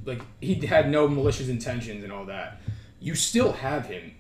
like 0.06 0.22
he 0.42 0.56
had 0.66 0.90
no 0.90 1.08
malicious 1.08 1.48
intentions 1.48 2.04
and 2.04 2.12
all 2.12 2.26
that, 2.26 2.60
you 3.00 3.14
still 3.14 3.52
have 3.54 3.86
him 3.86 4.14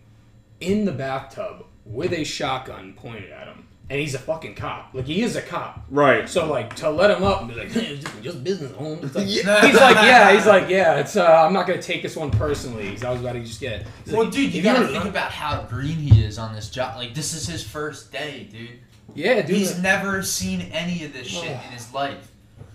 in 0.59 0.85
the 0.85 0.91
bathtub 0.91 1.65
with 1.85 2.13
a 2.13 2.23
shotgun 2.23 2.93
pointed 2.93 3.31
at 3.31 3.47
him, 3.47 3.65
and 3.89 3.99
he's 3.99 4.13
a 4.13 4.19
fucking 4.19 4.53
cop. 4.53 4.91
Like 4.93 5.05
he 5.07 5.23
is 5.23 5.35
a 5.35 5.41
cop. 5.41 5.83
right. 5.89 6.29
So 6.29 6.45
like 6.47 6.75
to 6.77 6.91
let 6.91 7.09
him 7.09 7.23
up 7.23 7.41
and 7.41 7.49
be 7.49 7.55
like, 7.55 7.71
hey, 7.71 7.87
it's 7.95 8.03
just, 8.03 8.21
just 8.21 8.43
business, 8.43 8.71
home. 8.73 8.99
It's 9.01 9.15
like, 9.15 9.25
Yeah. 9.27 9.65
He's 9.65 9.75
like, 9.75 9.95
yeah, 9.95 10.31
he's 10.33 10.45
like, 10.45 10.69
yeah. 10.69 10.99
It's 10.99 11.17
uh, 11.17 11.25
I'm 11.25 11.51
not 11.53 11.65
gonna 11.65 11.81
take 11.81 12.03
this 12.03 12.15
one 12.15 12.29
personally. 12.29 12.91
'cause 12.91 13.03
I 13.03 13.09
was 13.11 13.21
about 13.21 13.33
to 13.33 13.41
just 13.41 13.59
get. 13.59 13.87
he's 14.05 14.13
Well, 14.13 14.25
like, 14.25 14.33
dude, 14.33 14.53
you 14.53 14.59
if 14.59 14.63
gotta 14.63 14.81
you're- 14.81 14.91
think 14.93 15.05
about 15.05 15.31
how 15.31 15.63
green 15.63 15.97
he 15.97 16.23
is 16.23 16.37
on 16.37 16.53
this 16.53 16.69
job. 16.69 16.95
Like, 16.97 17.15
this 17.15 17.33
is 17.33 17.47
his 17.47 17.63
first 17.63 18.11
day, 18.11 18.47
dude. 18.51 18.79
Yeah, 19.13 19.41
dude. 19.41 19.57
He's 19.57 19.77
never 19.81 20.23
seen 20.23 20.61
any 20.73 21.03
of 21.03 21.13
this 21.13 21.27
shit 21.27 21.51
in 21.51 21.57
his 21.57 21.93
life. 21.93 22.31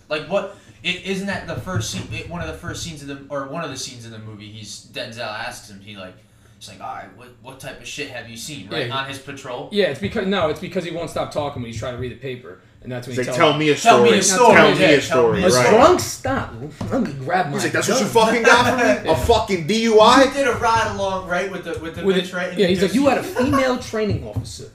Like, 0.08 0.28
what? 0.28 0.56
It, 0.82 1.04
isn't 1.04 1.26
that 1.26 1.46
the 1.46 1.56
first 1.56 1.90
scene? 1.90 2.06
It, 2.12 2.28
one 2.28 2.40
of 2.40 2.46
the 2.48 2.54
first 2.54 2.82
scenes 2.82 3.02
of 3.02 3.08
the, 3.08 3.20
or 3.34 3.46
one 3.48 3.64
of 3.64 3.70
the 3.70 3.76
scenes 3.76 4.04
in 4.04 4.12
the 4.12 4.18
movie. 4.18 4.50
He's 4.50 4.86
Denzel 4.92 5.20
asks 5.20 5.68
him. 5.70 5.80
He 5.80 5.96
like, 5.96 6.14
he's 6.58 6.68
like, 6.68 6.80
all 6.80 6.94
right, 6.94 7.16
what, 7.16 7.28
what 7.42 7.58
type 7.58 7.80
of 7.80 7.86
shit 7.88 8.10
have 8.10 8.28
you 8.28 8.36
seen? 8.36 8.68
Right 8.68 8.86
Yeah. 8.86 8.96
on 8.96 9.08
his 9.08 9.18
patrol. 9.18 9.68
yeah, 9.72 9.86
it's 9.86 9.98
because 10.00 10.26
no, 10.26 10.48
it's 10.48 10.60
because 10.60 10.84
he 10.84 10.90
won't 10.92 11.10
stop 11.10 11.32
talking 11.32 11.62
when 11.62 11.70
he's 11.72 11.80
trying 11.80 11.94
to 11.94 12.00
read 12.00 12.12
the 12.12 12.16
paper, 12.16 12.60
and 12.82 12.92
that's 12.92 13.06
when 13.08 13.16
He's 13.16 13.24
he 13.24 13.30
like, 13.32 13.36
tells 13.38 13.50
tell 13.52 13.58
me 13.58 13.70
a 13.70 13.74
Tell 13.74 13.96
story. 13.96 14.10
me 14.12 14.18
a 14.18 14.22
story. 14.22 14.54
Tell 14.54 14.74
me 14.74 14.80
Yeah, 14.80 14.86
a 14.86 15.00
tell 15.00 15.32
me 15.32 15.40
story. 15.40 15.42
a 15.42 15.46
A 15.46 15.48
Right. 15.48 15.52
story. 15.66 15.70
drunk 15.70 16.00
stop. 16.00 16.52
Let 16.92 17.02
me 17.02 17.12
grab 17.14 17.46
my. 17.46 17.52
He's 17.54 17.62
like, 17.64 17.72
that's 17.72 17.88
what 17.88 18.00
you 18.00 18.06
fucking 18.06 18.42
got 18.42 18.78
for 18.78 19.04
me? 19.04 19.10
A 19.12 19.16
fucking 19.16 19.68
He 19.68 19.86
DUI? 19.86 20.32
did 20.34 20.46
a 20.46 20.52
ride 20.52 20.92
along 20.94 21.26
right 21.26 21.50
with 21.50 21.64
the 21.64 21.78
with 21.80 21.96
the 21.96 22.04
With 22.04 22.16
bitch 22.16 22.32
right. 22.34 22.56
yeah, 22.56 22.66
he's 22.68 22.82
like, 22.82 22.94
you 22.94 23.06
had 23.06 23.18
a 23.18 23.22
female 23.38 23.78
training 23.78 24.24
officer, 24.24 24.70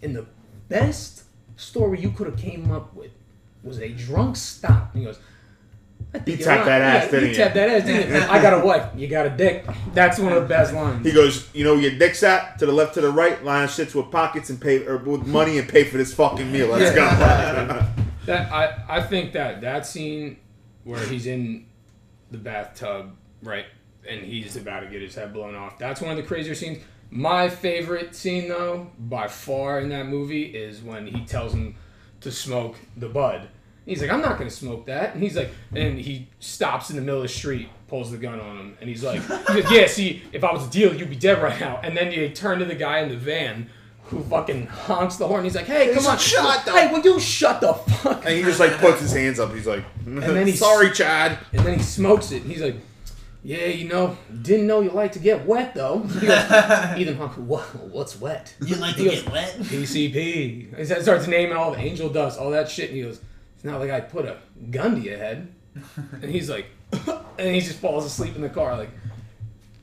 in 0.00 0.14
the 0.14 0.26
best 0.72 1.24
story 1.56 2.00
you 2.00 2.10
could 2.10 2.26
have 2.26 2.38
came 2.38 2.70
up 2.70 2.94
with 2.94 3.10
was 3.62 3.78
a 3.80 3.88
drunk 3.88 4.36
stop. 4.36 4.92
And 4.94 5.00
he 5.02 5.06
goes, 5.06 5.18
I 6.14 6.18
think 6.18 6.26
He 6.38 6.44
you're 6.44 6.52
tapped 6.52 6.66
that 6.66 6.82
ass, 6.82 7.04
yeah, 7.04 7.10
didn't 7.10 7.24
he 7.24 7.30
he? 7.30 7.36
tapped 7.36 7.54
that 7.54 7.68
ass, 7.70 7.86
didn't 7.86 8.10
he? 8.12 8.18
I 8.28 8.42
got 8.42 8.60
a 8.62 8.66
wife. 8.66 8.90
You 8.96 9.06
got 9.08 9.26
a 9.26 9.30
dick. 9.30 9.64
That's 9.94 10.18
one 10.18 10.32
of 10.32 10.42
the 10.42 10.48
best 10.48 10.74
lines. 10.74 11.06
He 11.06 11.12
goes, 11.12 11.48
you 11.54 11.64
know, 11.64 11.74
where 11.74 11.82
your 11.82 11.98
dick's 11.98 12.22
at 12.22 12.58
to 12.58 12.66
the 12.66 12.72
left, 12.72 12.94
to 12.94 13.00
the 13.00 13.10
right, 13.10 13.42
line 13.44 13.68
shits 13.68 13.94
with 13.94 14.10
pockets 14.10 14.50
and 14.50 14.60
pay 14.60 14.84
or 14.86 14.98
with 14.98 15.26
money 15.26 15.58
and 15.58 15.68
pay 15.68 15.84
for 15.84 15.96
this 15.96 16.12
fucking 16.14 16.50
meal. 16.50 16.68
Let's 16.68 16.94
go. 16.94 17.86
That 18.24 18.52
I, 18.52 18.98
I 18.98 19.02
think 19.02 19.32
that 19.32 19.62
that 19.62 19.84
scene 19.84 20.36
where 20.84 21.04
he's 21.08 21.26
in 21.26 21.66
the 22.30 22.38
bathtub, 22.38 23.16
right, 23.42 23.66
and 24.08 24.22
he's 24.22 24.54
about 24.54 24.80
to 24.80 24.86
get 24.86 25.02
his 25.02 25.16
head 25.16 25.32
blown 25.32 25.56
off. 25.56 25.76
That's 25.76 26.00
one 26.00 26.12
of 26.12 26.16
the 26.16 26.22
crazier 26.22 26.54
scenes. 26.54 26.78
My 27.14 27.50
favorite 27.50 28.14
scene, 28.14 28.48
though, 28.48 28.90
by 28.98 29.28
far 29.28 29.80
in 29.80 29.90
that 29.90 30.06
movie, 30.06 30.44
is 30.44 30.80
when 30.80 31.06
he 31.06 31.26
tells 31.26 31.52
him 31.52 31.74
to 32.22 32.32
smoke 32.32 32.76
the 32.96 33.08
bud. 33.08 33.48
He's 33.84 34.00
like, 34.00 34.10
I'm 34.10 34.22
not 34.22 34.38
gonna 34.38 34.48
smoke 34.48 34.86
that. 34.86 35.12
And 35.12 35.22
he's 35.22 35.36
like, 35.36 35.50
and 35.74 35.98
he 35.98 36.28
stops 36.40 36.88
in 36.88 36.96
the 36.96 37.02
middle 37.02 37.18
of 37.18 37.24
the 37.24 37.28
street, 37.28 37.68
pulls 37.88 38.10
the 38.12 38.16
gun 38.16 38.40
on 38.40 38.56
him, 38.56 38.76
and 38.80 38.88
he's 38.88 39.04
like, 39.04 39.20
he 39.50 39.60
goes, 39.62 39.70
Yeah, 39.70 39.86
see, 39.88 40.22
if 40.32 40.42
I 40.42 40.52
was 40.52 40.66
a 40.66 40.70
deal, 40.70 40.94
you'd 40.94 41.10
be 41.10 41.16
dead 41.16 41.42
right 41.42 41.60
now. 41.60 41.80
And 41.82 41.94
then 41.94 42.08
they 42.08 42.30
turn 42.30 42.60
to 42.60 42.64
the 42.64 42.74
guy 42.76 43.00
in 43.00 43.10
the 43.10 43.16
van 43.16 43.68
who 44.04 44.22
fucking 44.22 44.68
honks 44.68 45.16
the 45.16 45.26
horn. 45.28 45.44
He's 45.44 45.54
like, 45.56 45.66
Hey, 45.66 45.92
come 45.92 46.06
on, 46.06 46.16
"Shut 46.16 46.64
the- 46.64 46.72
Hey, 46.72 46.90
will 46.92 47.00
you 47.00 47.20
shut 47.20 47.60
the 47.60 47.74
fuck 47.74 48.06
up. 48.18 48.24
and 48.24 48.34
he 48.36 48.42
just 48.42 48.58
like 48.60 48.72
puts 48.78 49.00
his 49.00 49.12
hands 49.12 49.38
up. 49.38 49.52
He's 49.52 49.66
like, 49.66 49.84
and 50.06 50.22
then 50.22 50.46
he- 50.46 50.52
sorry, 50.56 50.90
Chad. 50.92 51.38
And 51.52 51.66
then 51.66 51.76
he 51.78 51.82
smokes 51.84 52.30
it, 52.32 52.42
and 52.42 52.50
he's 52.50 52.62
like, 52.62 52.76
"Yeah, 53.44 53.66
you 53.66 53.88
know, 53.88 54.16
didn't 54.42 54.66
know 54.66 54.80
you 54.80 54.90
like 54.90 55.12
to 55.12 55.18
get 55.18 55.46
wet 55.46 55.74
though." 55.74 56.00
He 56.20 56.26
goes, 56.26 56.98
Ethan 56.98 57.16
Hawke, 57.16 57.34
what? 57.34 57.62
What's 57.88 58.20
wet? 58.20 58.54
You 58.64 58.76
like 58.76 58.94
He 58.96 59.04
goes, 59.06 59.22
get 59.22 59.32
wet? 59.32 59.54
PCP. 59.60 60.76
He 60.76 60.84
starts- 60.84 61.02
starts 61.04 61.26
naming 61.26 61.56
all 61.56 61.72
the 61.72 61.78
angel 61.80 62.08
dust, 62.08 62.38
all 62.38 62.50
that 62.50 62.70
shit, 62.70 62.88
and 62.90 62.96
he 62.98 63.02
goes, 63.04 63.20
"It's 63.56 63.64
not 63.64 63.80
like 63.80 63.90
I 63.90 64.00
put 64.00 64.24
a 64.26 64.38
gun 64.70 64.96
to 64.96 65.00
your 65.00 65.18
head." 65.18 65.52
And 66.20 66.30
he's 66.30 66.50
like, 66.50 66.66
and 67.38 67.54
he 67.54 67.60
just 67.60 67.78
falls 67.78 68.04
asleep 68.04 68.36
in 68.36 68.42
the 68.42 68.48
car. 68.50 68.76
Like, 68.76 68.90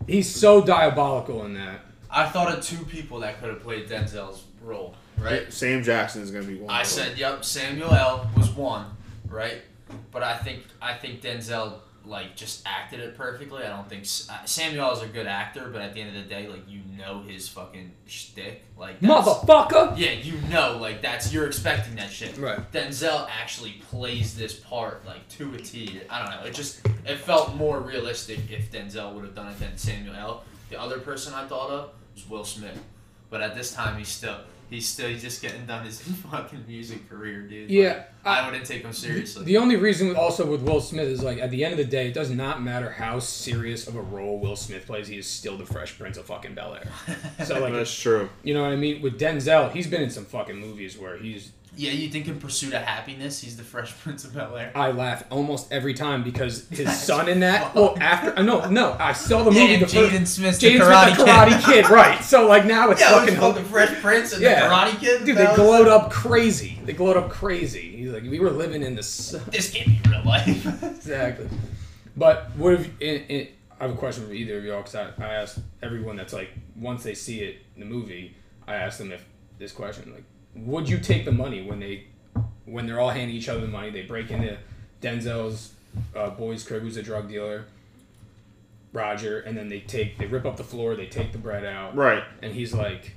he's 0.07 0.29
so 0.33 0.61
diabolical 0.63 1.45
in 1.45 1.53
that. 1.55 1.81
I 2.11 2.27
thought 2.27 2.51
of 2.55 2.63
two 2.63 2.83
people 2.85 3.19
that 3.21 3.39
could 3.39 3.49
have 3.49 3.61
played 3.61 3.87
Denzel's 3.87 4.43
role. 4.63 4.95
Right. 5.17 5.51
Sam 5.51 5.83
Jackson 5.83 6.21
is 6.21 6.31
gonna 6.31 6.45
be 6.45 6.55
one. 6.55 6.69
I 6.73 6.83
said, 6.83 7.17
yep, 7.17 7.43
Samuel 7.43 7.93
L. 7.93 8.29
was 8.37 8.49
one, 8.51 8.85
right? 9.27 9.61
But 10.11 10.23
I 10.23 10.37
think 10.37 10.63
I 10.81 10.93
think 10.93 11.21
Denzel 11.21 11.79
like 12.09 12.35
just 12.35 12.63
acted 12.65 12.99
it 12.99 13.15
perfectly. 13.15 13.63
I 13.63 13.69
don't 13.69 13.87
think 13.87 14.03
uh, 14.29 14.43
Samuel 14.45 14.91
is 14.91 15.03
a 15.03 15.07
good 15.07 15.27
actor, 15.27 15.69
but 15.71 15.81
at 15.81 15.93
the 15.93 16.01
end 16.01 16.17
of 16.17 16.23
the 16.23 16.27
day, 16.27 16.47
like 16.47 16.67
you 16.67 16.81
know 16.97 17.21
his 17.21 17.47
fucking 17.47 17.91
shtick, 18.07 18.63
like 18.77 18.99
Motherfucker! 18.99 19.97
Yeah, 19.97 20.11
you 20.13 20.33
know, 20.49 20.77
like 20.81 21.01
that's 21.01 21.31
you're 21.31 21.45
expecting 21.45 21.95
that 21.95 22.09
shit. 22.09 22.37
Right. 22.37 22.59
Denzel 22.71 23.29
actually 23.29 23.81
plays 23.89 24.35
this 24.35 24.55
part 24.55 25.05
like 25.05 25.27
to 25.29 25.53
a 25.53 25.57
T. 25.59 26.01
I 26.09 26.23
don't 26.23 26.41
know. 26.41 26.47
It 26.47 26.53
just 26.53 26.81
it 27.05 27.17
felt 27.17 27.55
more 27.55 27.79
realistic 27.79 28.39
if 28.51 28.71
Denzel 28.71 29.13
would 29.13 29.23
have 29.23 29.35
done 29.35 29.47
it 29.47 29.59
than 29.59 29.77
Samuel 29.77 30.15
L. 30.15 30.43
The 30.69 30.79
other 30.79 30.99
person 30.99 31.33
I 31.33 31.45
thought 31.45 31.69
of 31.69 31.91
was 32.15 32.29
Will 32.29 32.43
Smith, 32.43 32.79
but 33.29 33.41
at 33.41 33.55
this 33.55 33.73
time 33.73 33.97
he's 33.97 34.09
still 34.09 34.37
he's 34.69 34.87
still 34.87 35.15
just 35.17 35.41
getting 35.41 35.65
done 35.65 35.85
his 35.85 36.01
fucking 36.31 36.65
music 36.67 37.09
career, 37.09 37.41
dude. 37.41 37.69
Yeah, 37.69 37.87
Like, 37.89 38.05
I, 38.25 38.45
wouldn't 38.45 38.65
take 38.65 38.83
him 38.83 38.93
seriously. 38.93 39.45
The 39.45 39.57
only 39.57 39.75
reason 39.75 40.15
also 40.15 40.45
with 40.45 40.61
Will 40.61 40.81
Smith 40.81 41.07
is 41.07 41.23
like 41.23 41.39
at 41.39 41.51
the 41.51 41.63
end 41.63 41.73
of 41.73 41.77
the 41.77 41.85
day, 41.85 42.07
it 42.07 42.13
does 42.13 42.29
not 42.29 42.61
matter 42.61 42.89
how 42.89 43.19
serious 43.19 43.87
of 43.87 43.95
a 43.95 44.01
role 44.01 44.39
Will 44.39 44.55
Smith 44.55 44.85
plays, 44.85 45.07
he 45.07 45.17
is 45.17 45.27
still 45.27 45.57
the 45.57 45.65
Fresh 45.65 45.97
Prince 45.97 46.17
of 46.17 46.25
fucking 46.25 46.53
Bel 46.53 46.75
Air. 46.75 46.87
So 47.45 47.59
like, 47.59 47.73
That's 47.73 47.97
true. 47.97 48.29
you 48.43 48.53
know 48.53 48.63
what 48.63 48.71
I 48.71 48.75
mean? 48.75 49.01
With 49.01 49.19
Denzel, 49.19 49.71
he's 49.71 49.87
been 49.87 50.01
in 50.01 50.09
some 50.09 50.25
fucking 50.25 50.57
movies 50.57 50.97
where 50.97 51.17
he's 51.17 51.51
Yeah, 51.75 51.91
you 51.91 52.09
think 52.09 52.27
in 52.27 52.39
Pursuit 52.39 52.73
of 52.73 52.81
Happiness, 52.81 53.39
he's 53.41 53.55
the 53.55 53.63
Fresh 53.63 53.97
Prince 54.01 54.25
of 54.25 54.33
Bel 54.33 54.55
Air? 54.57 54.71
I 54.75 54.91
laugh 54.91 55.23
almost 55.29 55.71
every 55.71 55.93
time 55.93 56.23
because 56.23 56.67
his 56.69 56.85
That's 56.85 56.97
son 57.03 57.29
in 57.29 57.39
that. 57.41 57.73
Well, 57.75 57.95
after 58.01 58.37
uh, 58.37 58.41
no, 58.41 58.69
no, 58.69 58.95
I 58.99 59.13
saw 59.13 59.43
the 59.43 59.51
Yeah, 59.51 59.61
movie. 59.61 59.73
and 59.75 59.83
the 59.83 59.87
Jaden 59.87 60.27
Smith's 60.27 60.57
the 60.57 60.75
Jaden 60.75 60.79
Karate, 60.81 61.05
Smith, 61.15 61.17
the 61.17 61.23
Karate 61.31 61.65
Kid. 61.65 61.89
right? 61.89 62.23
So 62.23 62.47
like 62.47 62.65
now 62.65 62.89
it's 62.91 62.99
Yeah, 63.01 63.11
fucking. 63.11 63.35
fucking 63.35 63.53
fucking 63.53 63.65
Fresh 63.71 64.01
Prince 64.01 64.33
and 64.33 64.41
Yeah. 64.41 64.67
the 64.67 64.73
Karate 64.75 64.99
Kid. 64.99 65.25
Dude, 65.25 65.37
they 65.37 65.55
glowed 65.55 65.87
up 65.87 66.11
crazy. 66.11 66.79
They 66.85 66.93
glowed 66.93 67.17
up 67.17 67.29
crazy. 67.29 67.95
He's 67.97 68.11
like, 68.11 68.23
we 68.23 68.39
were 68.39 68.49
living 68.51 68.81
in 68.83 68.95
the 68.95 69.03
sun. 69.03 69.41
This 69.51 69.71
can't 69.71 69.87
be 69.87 69.99
real 70.09 70.23
life. 70.25 70.83
exactly. 70.83 71.47
But 72.17 72.49
what 72.55 72.73
if? 72.73 72.89
I 73.79 73.83
have 73.85 73.91
a 73.91 73.97
question 73.97 74.27
for 74.27 74.33
either 74.33 74.57
of 74.57 74.65
y'all 74.65 74.77
because 74.81 74.95
I, 74.95 75.11
I 75.19 75.33
asked 75.35 75.59
everyone 75.81 76.17
that's 76.17 76.33
like 76.33 76.49
once 76.75 77.03
they 77.03 77.13
see 77.13 77.41
it 77.41 77.57
in 77.75 77.79
the 77.79 77.85
movie, 77.85 78.35
I 78.67 78.75
asked 78.75 78.97
them 78.97 79.11
if 79.13 79.23
this 79.57 79.71
question 79.71 80.11
like, 80.13 80.23
would 80.55 80.89
you 80.89 80.97
take 80.97 81.25
the 81.25 81.31
money 81.31 81.61
when 81.61 81.79
they 81.79 82.05
when 82.65 82.85
they're 82.85 82.99
all 82.99 83.09
handing 83.09 83.35
each 83.35 83.49
other 83.49 83.61
the 83.61 83.67
money? 83.67 83.89
They 83.89 84.03
break 84.03 84.31
into 84.31 84.57
Denzel's 85.01 85.73
uh, 86.15 86.29
boy's 86.31 86.63
crib, 86.63 86.81
who's 86.83 86.97
a 86.97 87.03
drug 87.03 87.29
dealer. 87.29 87.65
Roger, 88.91 89.39
and 89.41 89.55
then 89.55 89.69
they 89.69 89.81
take 89.81 90.17
they 90.17 90.25
rip 90.25 90.45
up 90.45 90.57
the 90.57 90.63
floor, 90.63 90.95
they 90.95 91.05
take 91.05 91.31
the 91.31 91.37
bread 91.37 91.63
out, 91.63 91.95
Right. 91.95 92.23
and 92.41 92.53
he's 92.53 92.73
like, 92.73 93.15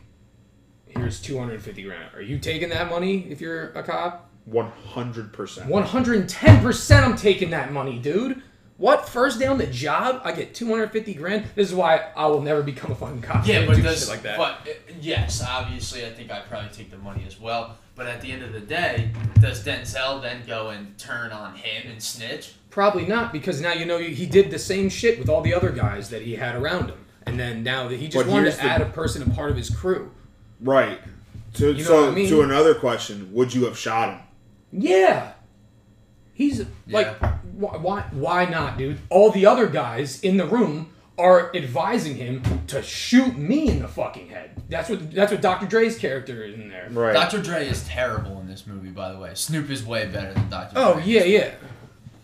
"Here's 0.86 1.18
two 1.20 1.38
hundred 1.38 1.54
and 1.54 1.62
fifty 1.62 1.82
grand. 1.82 2.14
Are 2.14 2.20
you 2.20 2.38
taking 2.38 2.68
that 2.68 2.90
money 2.90 3.26
if 3.30 3.40
you're 3.40 3.70
a 3.70 3.82
cop?" 3.82 4.28
One 4.44 4.70
hundred 4.70 5.32
percent. 5.32 5.70
110% 5.70 7.02
I'm 7.02 7.16
taking 7.16 7.50
that 7.50 7.72
money, 7.72 7.98
dude. 7.98 8.42
What? 8.76 9.08
First 9.08 9.38
day 9.38 9.46
on 9.46 9.58
the 9.58 9.66
job, 9.68 10.20
I 10.24 10.32
get 10.32 10.54
250 10.56 11.14
grand? 11.14 11.44
This 11.54 11.68
is 11.68 11.74
why 11.74 12.10
I 12.16 12.26
will 12.26 12.40
never 12.40 12.62
become 12.62 12.90
a 12.90 12.94
fucking 12.96 13.22
cop. 13.22 13.46
yeah, 13.46 13.64
but 13.64 13.76
do 13.76 13.82
does 13.82 14.00
shit 14.00 14.08
like 14.08 14.22
that. 14.22 14.36
but 14.38 14.66
yes, 15.02 15.42
obviously, 15.46 16.06
I 16.06 16.10
think 16.10 16.30
I'd 16.30 16.48
probably 16.48 16.70
take 16.70 16.90
the 16.90 16.98
money 16.98 17.24
as 17.26 17.38
well. 17.40 17.76
But 17.94 18.06
at 18.06 18.22
the 18.22 18.32
end 18.32 18.42
of 18.42 18.52
the 18.52 18.60
day, 18.60 19.10
does 19.40 19.62
Denzel 19.64 20.22
then 20.22 20.42
go 20.46 20.70
and 20.70 20.96
turn 20.96 21.30
on 21.32 21.54
him 21.56 21.90
and 21.90 22.02
snitch? 22.02 22.54
Probably 22.70 23.04
not, 23.04 23.32
because 23.32 23.60
now 23.60 23.72
you 23.74 23.84
know 23.84 23.98
he 23.98 24.24
did 24.24 24.50
the 24.50 24.58
same 24.58 24.88
shit 24.88 25.18
with 25.18 25.28
all 25.28 25.42
the 25.42 25.52
other 25.52 25.70
guys 25.70 26.08
that 26.08 26.22
he 26.22 26.36
had 26.36 26.54
around 26.56 26.88
him. 26.88 27.04
And 27.26 27.38
then 27.38 27.62
now 27.62 27.88
that 27.88 27.96
he 28.00 28.08
just 28.08 28.24
But 28.24 28.32
wanted 28.32 28.52
to 28.52 28.56
the- 28.56 28.62
add 28.62 28.80
a 28.80 28.86
person, 28.86 29.22
a 29.22 29.26
part 29.34 29.50
of 29.50 29.56
his 29.58 29.68
crew. 29.68 30.10
Right. 30.60 30.98
So, 31.52 31.66
You 31.66 31.84
know 31.84 31.88
so 31.90 32.08
I 32.08 32.14
mean? 32.14 32.28
to 32.30 32.40
another 32.40 32.74
question, 32.74 33.28
would 33.34 33.52
you 33.52 33.66
have 33.66 33.76
shot 33.78 34.08
him? 34.14 34.20
Yeah. 34.72 35.32
He's 36.32 36.60
like, 36.88 37.14
Yeah. 37.20 37.36
why, 37.52 37.76
why, 37.76 38.00
why 38.12 38.44
not, 38.46 38.78
dude? 38.78 38.98
All 39.10 39.30
the 39.30 39.44
other 39.44 39.66
guys 39.66 40.18
in 40.22 40.38
the 40.38 40.46
room 40.46 40.88
are 41.18 41.54
advising 41.54 42.16
him 42.16 42.42
to 42.68 42.82
shoot 42.82 43.36
me 43.36 43.68
in 43.68 43.80
the 43.80 43.88
fucking 43.88 44.28
head. 44.28 44.50
That's 44.68 44.88
what 44.88 45.10
that's 45.12 45.30
what 45.30 45.42
Dr. 45.42 45.66
Dre's 45.66 45.98
character 45.98 46.42
is 46.42 46.54
in 46.54 46.68
there. 46.68 46.88
Right. 46.90 47.12
Dr. 47.12 47.42
Dre 47.42 47.66
is 47.68 47.86
terrible 47.86 48.40
in 48.40 48.48
this 48.48 48.66
movie, 48.66 48.88
by 48.90 49.12
the 49.12 49.18
way. 49.18 49.32
Snoop 49.34 49.70
is 49.70 49.84
way 49.84 50.06
better 50.06 50.32
than 50.32 50.48
Dr. 50.48 50.72
Oh 50.76 50.94
Dre. 50.94 51.04
yeah, 51.04 51.24
yeah. 51.24 51.50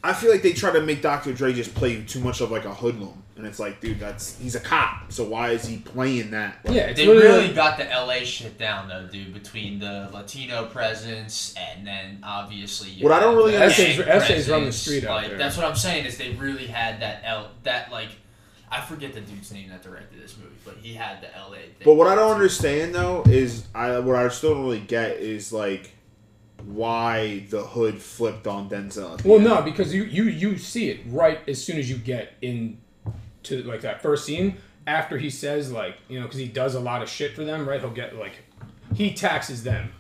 I 0.03 0.13
feel 0.15 0.31
like 0.31 0.43
they 0.43 0.53
try 0.53 0.73
to 0.73 0.81
make 0.81 1.03
Dr. 1.03 1.33
Dre 1.33 1.53
just 1.53 1.75
play 1.75 2.03
too 2.03 2.21
much 2.21 2.41
of 2.41 2.51
like 2.53 2.65
a 2.65 2.73
hoodlum, 2.73 3.21
and 3.37 3.45
it's 3.45 3.59
like, 3.59 3.81
dude, 3.81 3.99
that's 3.99 4.39
he's 4.39 4.55
a 4.55 4.61
cop, 4.61 5.13
so 5.13 5.25
why 5.25 5.51
is 5.51 5.67
he 5.67 5.79
playing 5.79 6.31
that? 6.31 6.61
Like, 6.65 6.75
Yeah, 6.77 6.93
They 6.93 7.05
literally 7.07 7.27
really 7.49 7.53
got 7.55 7.77
the 7.79 7.85
LA 7.85 8.21
shit 8.25 8.57
down 8.59 8.89
though, 8.89 9.07
dude. 9.09 9.35
Between 9.35 9.81
the 9.81 10.09
Latino 10.15 10.67
presence 10.67 11.53
and 11.59 11.85
then 11.87 12.21
obviously 12.23 12.91
you 12.91 13.05
What 13.05 13.13
I 13.13 13.21
don't 13.21 13.37
really 13.37 13.53
the 13.53 13.59
Essays- 13.65 13.99
gang 13.99 14.09
essays 14.09 14.49
run 14.49 14.61
the 14.61 14.67
presence. 14.67 14.77
street 14.83 15.05
out 15.05 15.17
like, 15.17 15.29
there. 15.31 15.37
That's 15.39 15.57
what 15.57 15.67
I'm 15.67 15.77
saying 15.77 16.07
is 16.07 16.17
they 16.17 16.31
really 16.31 16.67
had 16.69 17.01
that 17.03 17.23
L 17.25 17.51
that 17.65 17.91
like 17.93 18.11
I 18.71 18.81
forget 18.81 19.13
the 19.13 19.21
dude's 19.21 19.53
name 19.53 19.71
that 19.71 19.83
directed 19.83 20.23
this 20.23 20.37
movie, 20.37 20.55
but 20.65 20.77
he 20.83 20.95
had 20.95 21.21
the 21.23 21.29
LA. 21.29 21.57
Thing 21.57 21.85
But 21.85 21.95
what 21.95 22.07
I 22.07 22.15
don't 22.15 22.33
understand 22.33 22.95
though 22.95 23.23
is 23.27 23.67
I 23.75 23.99
what 23.99 24.17
I 24.17 24.29
still 24.29 24.55
don't 24.55 24.65
really 24.65 24.81
get 24.81 25.13
is 25.17 25.53
like 25.53 25.93
why 26.65 27.47
the 27.51 27.63
hood 27.63 28.01
flipped 28.01 28.47
on 28.47 28.69
Denzel. 28.69 29.25
Well, 29.25 29.37
end. 29.37 29.45
no, 29.45 29.63
because 29.63 29.95
you 29.95 30.05
you 30.05 30.25
you 30.25 30.59
see 30.59 30.91
it 30.91 31.01
right 31.07 31.41
as 31.49 31.63
soon 31.63 31.79
as 31.79 31.89
you 31.89 31.97
get 31.97 32.35
in 32.43 32.79
to 33.45 33.63
like 33.63 33.81
that 33.83 34.03
first 34.03 34.27
scene 34.27 34.59
after 34.87 35.19
he 35.19 35.31
says 35.31 35.71
like 35.73 35.97
you 36.09 36.19
know 36.19 36.27
because 36.27 36.41
he 36.41 36.49
does 36.49 36.75
a 36.75 36.81
lot 36.81 37.03
of 37.03 37.09
shit 37.09 37.35
for 37.35 37.45
them, 37.45 37.69
right? 37.69 37.81
He'll 37.81 37.91
get 37.91 38.17
like 38.17 38.39
he 38.95 39.15
taxes 39.15 39.63
them, 39.63 39.93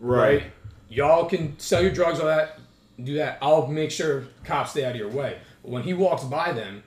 right? 0.00 0.42
right. 0.42 0.52
Y'all 0.88 1.26
can 1.26 1.58
sell 1.58 1.82
your 1.82 1.90
drugs, 1.90 2.20
all 2.20 2.26
that, 2.26 2.60
do 3.02 3.14
that. 3.14 3.38
I'll 3.42 3.66
make 3.66 3.90
sure 3.90 4.24
cops 4.44 4.70
stay 4.70 4.84
out 4.84 4.92
of 4.92 4.96
your 4.96 5.08
way. 5.08 5.38
But 5.62 5.70
when 5.72 5.82
he 5.82 5.94
walks 5.94 6.22
by 6.22 6.52
them, 6.52 6.84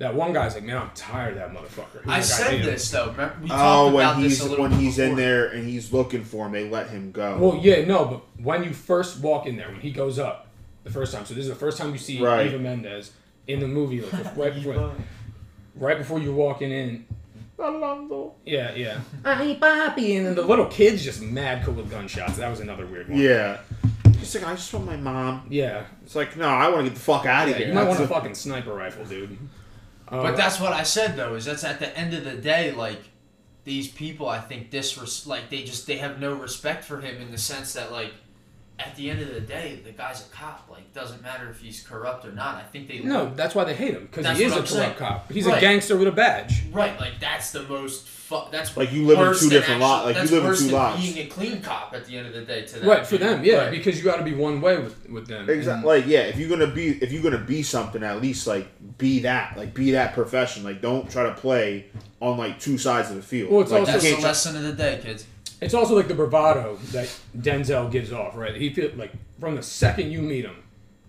that 0.00 0.12
one 0.14 0.32
guy's 0.32 0.54
like, 0.54 0.64
man, 0.64 0.76
I'm 0.78 0.90
tired 0.96 1.36
of 1.36 1.38
that 1.38 1.52
motherfucker. 1.54 2.02
He's 2.02 2.10
I 2.10 2.14
like, 2.16 2.24
said 2.24 2.50
hate 2.50 2.60
him." 2.62 2.66
this 2.66 2.90
though. 2.90 3.10
Remember, 3.12 3.36
we 3.42 3.46
Oh, 3.50 3.54
talked 3.54 3.94
when 3.94 4.04
about 4.04 4.16
he's 4.18 4.38
this 4.38 4.46
a 4.46 4.50
little 4.50 4.62
when 4.64 4.70
bit 4.72 4.80
he's 4.80 4.98
in 4.98 5.14
there 5.16 5.46
and 5.46 5.64
he's 5.68 5.92
looking 5.92 6.24
for 6.24 6.46
him, 6.46 6.52
they 6.52 6.68
let 6.68 6.90
him 6.90 7.12
go. 7.12 7.38
Well, 7.38 7.60
yeah, 7.62 7.84
no, 7.84 8.04
but 8.06 8.22
when 8.44 8.64
you 8.64 8.72
first 8.72 9.20
walk 9.20 9.46
in 9.46 9.56
there, 9.56 9.68
when 9.68 9.80
he 9.80 9.92
goes 9.92 10.18
up 10.18 10.48
the 10.84 10.90
first 10.90 11.12
time, 11.14 11.24
so 11.24 11.34
this 11.34 11.44
is 11.44 11.50
the 11.50 11.54
first 11.54 11.78
time 11.78 11.92
you 11.92 11.98
see 11.98 12.20
Right. 12.20 12.46
Eva 12.46 12.58
Mendes 12.58 13.12
in 13.46 13.60
the 13.60 13.68
movie, 13.68 14.00
like 14.00 14.36
right 14.36 14.54
before, 14.54 14.92
right 15.76 15.96
before 15.98 16.18
you're 16.18 16.34
walking 16.34 16.72
in. 16.72 17.06
Alonzo. 17.58 18.32
Yeah, 18.46 18.74
yeah. 18.74 19.00
Ay, 19.22 19.58
papi, 19.60 20.16
and 20.16 20.26
then 20.28 20.34
the 20.34 20.40
little 20.42 20.64
kid's 20.66 21.04
just 21.04 21.20
mad 21.20 21.62
cool 21.64 21.74
with 21.74 21.90
gunshots. 21.90 22.38
That 22.38 22.48
was 22.48 22.60
another 22.60 22.86
weird 22.86 23.10
one. 23.10 23.18
yeah. 23.18 23.58
He's 24.18 24.34
like, 24.34 24.46
I 24.46 24.54
just 24.54 24.72
want 24.72 24.86
my 24.86 24.96
mom. 24.96 25.46
Yeah. 25.50 25.84
It's 26.02 26.14
like, 26.14 26.36
no, 26.36 26.46
I 26.48 26.68
want 26.68 26.84
to 26.84 26.90
get 26.90 26.94
the 26.94 27.00
fuck 27.00 27.26
out 27.26 27.44
of 27.44 27.50
Yeah, 27.50 27.58
here. 27.58 27.68
you 27.68 27.74
might 27.74 27.84
That's 27.84 27.98
want 27.98 28.10
a 28.10 28.14
fucking 28.14 28.34
sniper 28.34 28.72
rifle, 28.72 29.04
dude. 29.04 29.36
Uh, 30.10 30.22
But 30.22 30.36
that's 30.36 30.60
what 30.60 30.72
I 30.72 30.82
said 30.82 31.16
though. 31.16 31.34
Is 31.34 31.44
that's 31.44 31.64
at 31.64 31.78
the 31.78 31.96
end 31.96 32.14
of 32.14 32.24
the 32.24 32.36
day, 32.36 32.72
like 32.72 33.00
these 33.64 33.88
people, 33.88 34.28
I 34.28 34.40
think 34.40 34.70
disres 34.70 35.26
like 35.26 35.50
they 35.50 35.62
just 35.62 35.86
they 35.86 35.98
have 35.98 36.18
no 36.20 36.34
respect 36.34 36.84
for 36.84 37.00
him 37.00 37.20
in 37.20 37.30
the 37.30 37.38
sense 37.38 37.72
that 37.74 37.92
like 37.92 38.12
at 38.84 38.96
the 38.96 39.10
end 39.10 39.20
of 39.20 39.32
the 39.34 39.40
day, 39.40 39.80
the 39.84 39.90
guy's 39.92 40.26
a 40.26 40.30
cop. 40.30 40.68
Like 40.70 40.92
doesn't 40.94 41.22
matter 41.22 41.48
if 41.50 41.60
he's 41.60 41.82
corrupt 41.82 42.24
or 42.24 42.32
not. 42.32 42.56
I 42.56 42.62
think 42.62 42.88
they 42.88 43.00
no, 43.00 43.32
that's 43.34 43.54
why 43.54 43.64
they 43.64 43.74
hate 43.74 43.94
him 43.94 44.08
because 44.10 44.36
he 44.38 44.44
is 44.44 44.52
what 44.52 44.58
a 44.58 44.62
I'm 44.62 44.66
corrupt 44.66 44.68
saying. 44.68 44.94
cop. 44.96 45.32
He's 45.32 45.46
a 45.46 45.60
gangster 45.60 45.96
with 45.96 46.08
a 46.08 46.12
badge. 46.12 46.62
right. 46.72 46.98
Like 46.98 47.20
that's 47.20 47.52
the 47.52 47.62
most. 47.64 48.08
Fu- 48.08 48.36
that's 48.52 48.76
Like, 48.76 48.92
you 48.92 49.04
live 49.06 49.18
in 49.18 49.36
two 49.40 49.50
different 49.50 49.80
li- 49.80 49.86
like, 49.88 50.14
you 50.14 50.22
live 50.36 50.44
in 50.44 50.54
two 50.54 50.64
than 50.66 50.72
lives. 50.72 51.02
Being 51.14 51.26
a 51.26 51.28
clean 51.28 51.60
cop 51.62 51.92
at 51.94 52.04
the 52.04 52.16
end 52.16 52.28
of 52.28 52.32
the 52.32 52.42
day 52.42 52.64
to 52.64 52.78
them. 52.78 52.88
Right 52.88 53.04
for 53.04 53.18
them, 53.18 53.42
yeah, 53.42 53.56
Right. 53.62 53.70
because 53.72 53.98
you 53.98 54.04
got 54.04 54.18
to 54.18 54.22
be 54.22 54.34
one 54.34 54.60
way 54.60 54.76
with 54.76 55.08
with 55.10 55.26
them. 55.26 55.50
Exactly. 55.50 55.84
Like, 55.98 56.06
yeah, 56.06 56.20
if 56.20 56.38
you're 56.38 56.48
gonna 56.48 56.72
be 56.72 56.90
if 57.02 57.10
you're 57.10 57.24
gonna 57.24 57.44
be 57.44 57.64
something, 57.64 58.04
at 58.04 58.22
least 58.22 58.46
like 58.46 58.68
be 58.98 59.18
that. 59.20 59.56
Like, 59.56 59.74
be 59.74 59.90
that 59.90 60.14
profession. 60.14 60.62
Like, 60.62 60.80
don't 60.80 61.10
try 61.10 61.24
to 61.24 61.32
play 61.34 61.86
on 62.20 62.38
like 62.38 62.60
two 62.60 62.78
sides 62.78 63.10
of 63.10 63.16
the 63.16 63.22
field. 63.22 63.50
Well, 63.50 63.62
it's 63.62 63.72
like, 63.72 63.80
also- 63.80 63.92
That's 63.94 64.04
the 64.14 64.20
lesson 64.22 64.56
of 64.58 64.62
the 64.62 64.72
day, 64.74 65.00
kids. 65.02 65.24
It's 65.60 65.74
also 65.74 65.94
like 65.94 66.08
the 66.08 66.14
bravado 66.14 66.76
that 66.92 67.14
Denzel 67.36 67.90
gives 67.90 68.12
off, 68.12 68.34
right? 68.34 68.54
He 68.54 68.72
feel 68.72 68.90
like 68.96 69.12
from 69.38 69.56
the 69.56 69.62
second 69.62 70.10
you 70.10 70.22
meet 70.22 70.44
him, 70.44 70.62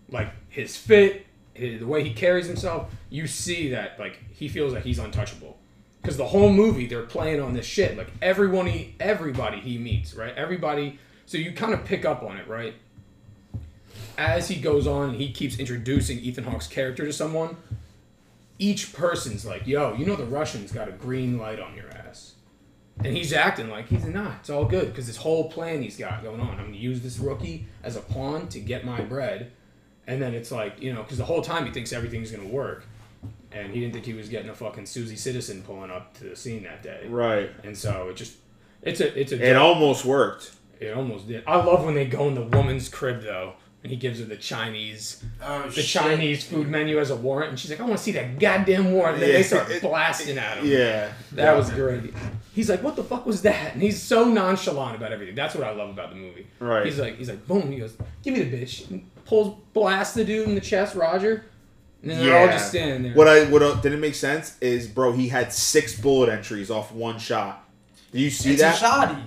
like 0.09 0.29
his 0.49 0.75
fit, 0.75 1.25
his, 1.53 1.79
the 1.79 1.87
way 1.87 2.03
he 2.03 2.13
carries 2.13 2.47
himself, 2.47 2.93
you 3.09 3.27
see 3.27 3.69
that 3.69 3.97
like 3.97 4.19
he 4.33 4.49
feels 4.49 4.73
like 4.73 4.83
he's 4.83 4.99
untouchable. 4.99 5.57
Because 6.01 6.17
the 6.17 6.25
whole 6.25 6.51
movie 6.51 6.87
they're 6.87 7.03
playing 7.03 7.39
on 7.39 7.53
this 7.53 7.65
shit, 7.65 7.97
like 7.97 8.11
everyone 8.21 8.67
he, 8.67 8.95
everybody 8.99 9.59
he 9.59 9.77
meets, 9.77 10.13
right? 10.15 10.35
Everybody. 10.35 10.99
So 11.25 11.37
you 11.37 11.53
kind 11.53 11.73
of 11.73 11.85
pick 11.85 12.03
up 12.03 12.23
on 12.23 12.37
it, 12.37 12.47
right? 12.47 12.73
As 14.17 14.49
he 14.49 14.59
goes 14.59 14.85
on, 14.85 15.13
he 15.13 15.31
keeps 15.31 15.57
introducing 15.57 16.19
Ethan 16.19 16.43
Hawke's 16.43 16.67
character 16.67 17.05
to 17.05 17.13
someone. 17.13 17.55
Each 18.59 18.91
person's 18.93 19.45
like, 19.45 19.65
"Yo, 19.65 19.93
you 19.93 20.05
know 20.05 20.15
the 20.15 20.25
Russians 20.25 20.71
got 20.71 20.89
a 20.89 20.91
green 20.91 21.37
light 21.37 21.59
on 21.59 21.75
your 21.75 21.89
ass." 21.89 22.00
And 23.03 23.15
he's 23.17 23.33
acting 23.33 23.69
like 23.69 23.87
he's 23.87 24.05
not. 24.05 24.35
It's 24.41 24.49
all 24.49 24.65
good 24.65 24.87
because 24.87 25.07
this 25.07 25.17
whole 25.17 25.49
plan 25.49 25.81
he's 25.81 25.97
got 25.97 26.23
going 26.23 26.39
on. 26.39 26.51
I'm 26.59 26.65
gonna 26.65 26.77
use 26.77 27.01
this 27.01 27.17
rookie 27.19 27.67
as 27.83 27.95
a 27.95 28.01
pawn 28.01 28.47
to 28.49 28.59
get 28.59 28.85
my 28.85 29.01
bread, 29.01 29.51
and 30.07 30.21
then 30.21 30.33
it's 30.33 30.51
like 30.51 30.81
you 30.81 30.93
know 30.93 31.01
because 31.03 31.17
the 31.17 31.25
whole 31.25 31.41
time 31.41 31.65
he 31.65 31.71
thinks 31.71 31.91
everything's 31.93 32.31
gonna 32.31 32.47
work, 32.47 32.85
and 33.51 33.73
he 33.73 33.79
didn't 33.79 33.93
think 33.93 34.05
he 34.05 34.13
was 34.13 34.29
getting 34.29 34.49
a 34.49 34.55
fucking 34.55 34.85
Susie 34.85 35.15
Citizen 35.15 35.61
pulling 35.63 35.91
up 35.91 36.13
to 36.19 36.25
the 36.25 36.35
scene 36.35 36.63
that 36.63 36.83
day. 36.83 37.05
right. 37.09 37.49
And 37.63 37.77
so 37.77 38.09
it 38.09 38.15
just 38.15 38.33
it's 38.81 38.99
a 39.01 39.19
it's 39.19 39.31
a 39.31 39.49
It 39.49 39.55
almost 39.55 40.05
worked. 40.05 40.51
it 40.79 40.95
almost 40.95 41.27
did. 41.27 41.43
I 41.47 41.55
love 41.57 41.83
when 41.85 41.95
they 41.95 42.05
go 42.05 42.27
in 42.27 42.35
the 42.35 42.41
woman's 42.43 42.87
crib 42.89 43.21
though, 43.23 43.53
and 43.83 43.91
he 43.91 43.97
gives 43.97 44.19
her 44.19 44.25
the 44.25 44.37
Chinese 44.37 45.23
Oh 45.43 45.67
the 45.69 45.81
Chinese 45.83 46.43
food 46.43 46.67
menu 46.67 46.99
as 46.99 47.09
a 47.11 47.15
warrant, 47.15 47.49
and 47.51 47.59
she's 47.59 47.71
like, 47.71 47.79
I 47.79 47.83
want 47.83 47.97
to 47.97 48.03
see 48.03 48.11
that 48.13 48.39
goddamn 48.39 48.91
warrant. 48.91 49.15
And 49.15 49.23
then 49.23 49.29
Yeah. 49.31 49.37
they 49.37 49.43
start 49.43 49.71
blasting 49.81 50.37
at 50.37 50.57
him. 50.59 50.65
Yeah. 50.67 51.11
That 51.33 51.55
was 51.57 51.69
great. 51.71 52.13
He's 52.53 52.69
like, 52.69 52.83
"What 52.83 52.95
the 52.95 53.03
fuck 53.03 53.25
was 53.25 53.41
that?" 53.43 53.73
And 53.73 53.81
he's 53.81 54.01
so 54.01 54.25
nonchalant 54.25 54.95
about 54.97 55.11
everything. 55.13 55.35
That's 55.35 55.55
what 55.55 55.63
I 55.65 55.71
love 55.71 55.89
about 55.89 56.09
the 56.09 56.15
movie. 56.17 56.47
Right. 56.59 56.85
He's 56.85 56.99
like, 56.99 57.17
he's 57.17 57.29
like, 57.29 57.47
boom. 57.47 57.71
He 57.71 57.79
goes, 57.79 57.95
"Give 58.23 58.33
me 58.33 58.43
the 58.43 58.57
bitch." 58.57 58.89
And 58.89 59.09
pulls, 59.25 59.57
blasts 59.73 60.15
the 60.15 60.25
dude 60.25 60.47
in 60.49 60.55
the 60.55 60.61
chest, 60.61 60.95
Roger. 60.95 61.45
And 62.01 62.11
then 62.11 62.25
they're 62.25 62.37
all 62.39 62.47
just 62.47 62.69
standing 62.69 63.03
there. 63.03 63.13
What 63.13 63.27
I 63.27 63.45
what 63.45 63.61
uh, 63.61 63.75
didn't 63.75 63.99
make 64.01 64.15
sense 64.15 64.57
is, 64.59 64.87
bro, 64.87 65.13
he 65.13 65.27
had 65.29 65.53
six 65.53 65.99
bullet 65.99 66.29
entries 66.29 66.69
off 66.71 66.91
one 66.91 67.19
shot. 67.19 67.63
Do 68.11 68.19
you 68.19 68.29
see 68.31 68.51
It's 68.53 68.61
that, 68.61 68.75
a 68.75 68.79
shoddy. 68.79 69.21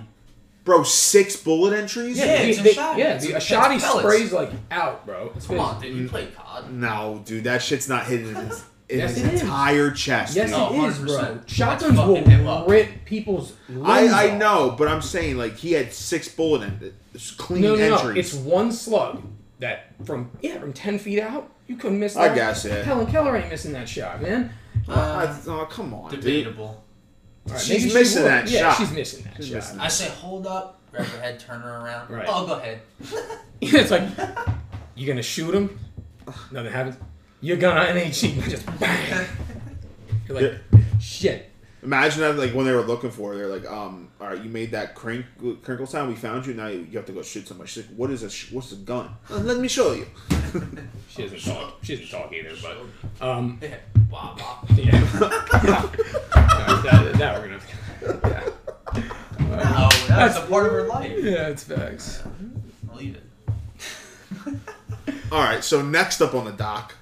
bro? 0.65 0.83
Six 0.83 1.35
bullet 1.37 1.73
entries. 1.73 2.17
Yeah, 2.17 2.37
he- 2.43 2.49
it's 2.51 2.59
a 2.59 2.63
they- 2.63 2.73
shot. 2.73 2.97
Yeah, 2.97 3.13
It's 3.15 3.25
the 3.25 3.33
a- 3.33 3.37
a 3.37 3.39
shotty 3.39 3.75
it's 3.77 3.85
pellets. 3.85 4.05
sprays 4.07 4.31
like 4.33 4.51
out, 4.69 5.05
bro. 5.05 5.31
It's 5.35 5.47
Come 5.47 5.55
fit- 5.55 5.65
on, 5.65 5.81
dude. 5.81 5.95
You 5.97 6.07
play 6.09 6.27
COD. 6.35 6.71
No, 6.73 7.21
dude, 7.25 7.45
that 7.45 7.63
shit's 7.63 7.87
not 7.89 8.05
hitting. 8.05 8.35
His, 8.35 8.63
in 8.89 8.99
Yes, 8.99 9.15
his 9.15 9.25
it 9.25 9.33
is. 9.33 9.41
entire 9.41 9.91
chest. 9.91 10.35
Yes, 10.35 10.49
dude. 10.51 10.59
Oh, 10.59 10.85
it 10.85 10.87
is, 10.89 10.99
bro. 10.99 11.39
Shotguns 11.47 11.97
will 11.97 12.15
fucking 12.15 12.29
him 12.29 12.47
up. 12.47 12.67
rip 12.67 13.05
people's 13.05 13.53
I, 13.83 14.29
I 14.33 14.37
know, 14.37 14.75
but 14.77 14.87
I'm 14.87 15.01
saying 15.01 15.37
like 15.37 15.55
he 15.57 15.71
had 15.73 15.91
six 15.93 16.27
bullet 16.29 16.63
in 16.63 16.93
clean 17.37 17.61
No, 17.63 17.75
no, 17.75 18.03
no. 18.03 18.09
It's 18.09 18.33
one 18.33 18.71
slug 18.71 19.23
that 19.59 19.93
from 20.05 20.29
yeah 20.41 20.59
from 20.59 20.73
ten 20.73 20.99
feet 20.99 21.19
out 21.21 21.49
you 21.67 21.77
couldn't 21.77 21.99
miss. 21.99 22.15
I 22.15 22.27
That. 22.27 22.35
guess, 22.35 22.65
yeah. 22.65 22.83
Helen 22.83 23.07
Keller 23.07 23.35
ain't 23.37 23.49
missing 23.49 23.71
that 23.73 23.89
shot, 23.89 24.21
man. 24.21 24.51
Uh, 24.87 25.35
oh, 25.47 25.65
come 25.69 25.93
on. 25.95 26.11
Debatable. 26.11 26.83
All 27.47 27.53
right, 27.53 27.59
She's 27.61 27.79
maybe 27.79 27.89
she 27.89 27.93
missing 27.95 28.23
would. 28.23 28.31
that 28.31 28.49
yeah, 28.49 28.59
shot. 28.71 28.77
she's 28.77 28.91
missing 28.91 29.23
that 29.23 29.37
She's 29.37 29.47
shot. 29.47 29.55
missing 29.55 29.79
I 29.79 29.87
say, 29.87 30.09
hold 30.09 30.45
up, 30.45 30.79
grab 30.91 31.05
her 31.07 31.21
head, 31.21 31.39
turn 31.39 31.61
her 31.61 31.77
around. 31.77 32.11
Right. 32.11 32.25
Oh, 32.29 32.45
go 32.45 32.53
ahead. 32.53 32.81
it's 33.61 33.89
like 33.89 34.03
you 34.95 35.07
gonna 35.07 35.23
shoot 35.23 35.55
him. 35.55 35.79
Nothing 36.51 36.71
happens. 36.71 36.97
You're 37.41 37.57
gonna 37.57 37.81
NHC 37.81 38.41
just 38.49 38.65
bang. 38.79 39.25
You're 40.27 40.41
like 40.41 40.53
shit. 40.99 41.51
Imagine 41.83 42.21
that, 42.21 42.35
like 42.37 42.51
when 42.53 42.65
they 42.65 42.71
were 42.71 42.81
looking 42.81 43.11
for 43.11 43.31
her, 43.33 43.37
they're 43.37 43.47
like, 43.47 43.69
um, 43.69 44.09
all 44.19 44.25
right, 44.29 44.43
you 44.43 44.49
made 44.49 44.71
that 44.71 44.95
crink, 44.95 45.23
crinkle 45.61 45.85
sound. 45.85 46.09
We 46.09 46.15
found 46.15 46.47
you. 46.47 46.55
Now 46.55 46.65
you 46.67 46.87
have 46.93 47.05
to 47.05 47.11
go 47.11 47.21
shoot 47.21 47.47
somebody. 47.47 47.69
She's 47.69 47.85
like, 47.85 47.95
what 47.95 48.09
is 48.09 48.23
a 48.23 48.29
sh- 48.31 48.51
what's 48.51 48.71
a 48.71 48.75
gun? 48.77 49.15
"Uh, 49.29 49.37
let 49.37 49.59
me 49.59 49.67
show 49.67 49.93
you. 49.93 50.07
She 51.09 51.21
doesn't 51.21 51.39
talk. 51.53 51.77
She 51.83 51.95
doesn't 51.95 52.09
talk 52.11 52.33
either. 52.33 52.51
But 52.61 53.25
um, 53.25 53.57
Yeah. 53.61 53.77
Wah, 54.09 54.35
wah. 54.37 54.63
yeah. 54.75 54.99
That, 56.83 57.13
that 57.17 57.39
we're 57.41 57.47
gonna. 57.47 58.19
Yeah. 58.27 58.49
No, 59.39 59.89
that's 60.07 60.37
a 60.37 60.41
part 60.41 60.65
of 60.65 60.71
her 60.73 60.83
life. 60.87 61.11
Yeah, 61.17 61.47
it's 61.47 61.63
facts. 61.63 62.23
I'll 62.89 62.97
leave 62.97 63.15
it. 63.15 64.53
All 65.31 65.41
right, 65.43 65.63
so 65.63 65.81
next 65.81 66.21
up 66.21 66.33
on 66.33 66.45
the 66.45 66.51
dock 66.51 66.95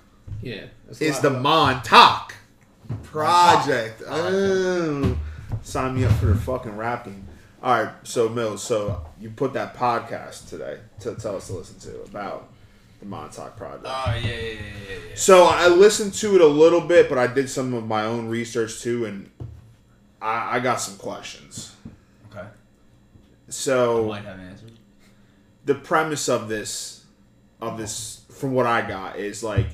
Yeah. 0.44 0.66
is 1.00 1.22
the 1.22 1.30
Montauk 1.30 2.36
Project. 3.04 4.04
Oh, 4.06 5.18
sign 5.62 5.96
me 5.96 6.04
up 6.04 6.12
for 6.14 6.26
the 6.26 6.36
fucking 6.36 6.76
rapping. 6.76 7.26
All 7.62 7.82
right, 7.82 7.94
so 8.04 8.28
Mills, 8.28 8.62
so 8.62 9.06
you 9.22 9.30
put 9.30 9.54
that 9.54 9.74
podcast 9.74 10.50
today 10.50 10.80
to 11.00 11.16
tell 11.16 11.38
us 11.38 11.48
to 11.48 11.54
listen 11.54 11.80
to 11.92 12.02
about 12.02 12.50
the 13.00 13.06
Montauk 13.06 13.56
Project. 13.56 13.86
Oh, 13.88 14.04
yeah, 14.08 14.20
yeah, 14.20 14.32
yeah, 14.32 14.36
yeah, 14.36 14.98
yeah. 15.10 15.16
So 15.16 15.46
I 15.46 15.70
listened 15.70 16.14
to 16.16 16.36
it 16.36 16.42
a 16.42 16.48
little 16.48 16.82
bit, 16.82 17.08
but 17.08 17.18
I 17.18 17.28
did 17.28 17.50
some 17.50 17.74
of 17.74 17.88
my 17.88 18.04
own 18.04 18.28
research 18.28 18.82
too, 18.82 19.06
and 19.06 19.32
I, 20.22 20.58
I 20.58 20.60
got 20.60 20.82
some 20.82 20.98
questions. 20.98 21.74
Okay. 22.30 22.46
So 23.48 24.08
Might 24.08 24.26
have 24.26 24.42
the 25.64 25.76
premise 25.76 26.28
of 26.28 26.50
this, 26.50 27.06
of 27.62 27.78
this, 27.78 28.26
from 28.30 28.52
what 28.52 28.66
I 28.66 28.86
got, 28.86 29.18
is 29.18 29.42
like 29.42 29.68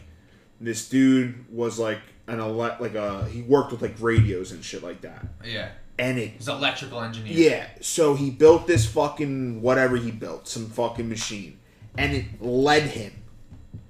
this 0.61 0.87
dude 0.89 1.45
was 1.53 1.79
like 1.79 1.99
an 2.27 2.39
ele- 2.39 2.77
like 2.79 2.95
a 2.95 3.25
he 3.25 3.41
worked 3.41 3.71
with 3.71 3.81
like 3.81 3.95
radios 3.99 4.51
and 4.51 4.63
shit 4.63 4.83
like 4.83 5.01
that, 5.01 5.25
Yeah. 5.45 5.69
and 5.97 6.19
it 6.19 6.29
He's 6.37 6.47
an 6.47 6.57
electrical 6.57 7.01
engineer. 7.01 7.33
yeah. 7.33 7.67
So 7.81 8.15
he 8.15 8.29
built 8.29 8.67
this 8.67 8.85
fucking 8.85 9.61
whatever 9.61 9.97
he 9.97 10.11
built, 10.11 10.47
some 10.47 10.69
fucking 10.69 11.07
machine, 11.09 11.57
and 11.97 12.13
it 12.13 12.25
led 12.41 12.83
him. 12.83 13.13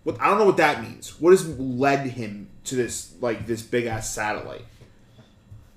What 0.04 0.20
I 0.22 0.28
don't 0.30 0.38
know 0.38 0.46
what 0.46 0.58
that 0.58 0.82
means. 0.82 1.20
What 1.20 1.32
has 1.32 1.48
led 1.60 2.08
him 2.08 2.50
to 2.66 2.76
this 2.76 3.14
like 3.20 3.46
this 3.46 3.62
big 3.62 3.86
ass 3.86 4.14
satellite? 4.14 4.66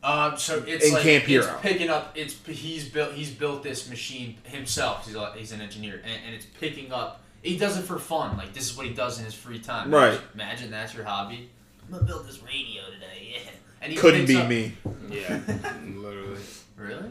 Um, 0.04 0.36
so 0.36 0.64
it's 0.66 0.84
In 0.86 0.94
like 0.94 1.02
Camp 1.04 1.28
it's 1.28 1.46
picking 1.60 1.88
up. 1.88 2.12
It's 2.16 2.34
he's 2.46 2.88
built. 2.88 3.12
He's 3.12 3.30
built 3.30 3.62
this 3.62 3.88
machine 3.88 4.36
himself. 4.44 5.06
He's 5.06 5.14
a, 5.14 5.32
he's 5.36 5.52
an 5.52 5.60
engineer, 5.60 6.00
and, 6.04 6.12
and 6.26 6.34
it's 6.34 6.44
picking 6.44 6.92
up. 6.92 7.21
He 7.42 7.56
does 7.58 7.76
it 7.76 7.82
for 7.82 7.98
fun. 7.98 8.36
Like 8.36 8.52
this 8.54 8.70
is 8.70 8.76
what 8.76 8.86
he 8.86 8.94
does 8.94 9.18
in 9.18 9.24
his 9.24 9.34
free 9.34 9.58
time. 9.58 9.92
Right. 9.92 10.18
Imagine 10.34 10.70
that's 10.70 10.94
your 10.94 11.04
hobby. 11.04 11.50
I'm 11.84 11.92
gonna 11.92 12.04
build 12.04 12.26
this 12.28 12.40
radio 12.42 12.82
today. 12.94 13.34
Yeah. 13.34 13.50
And 13.82 13.92
he 13.92 13.98
Couldn't 13.98 14.26
be 14.26 14.36
up- 14.36 14.48
me. 14.48 14.72
Yeah. 15.10 15.40
Literally. 15.84 16.40
Really? 16.76 17.10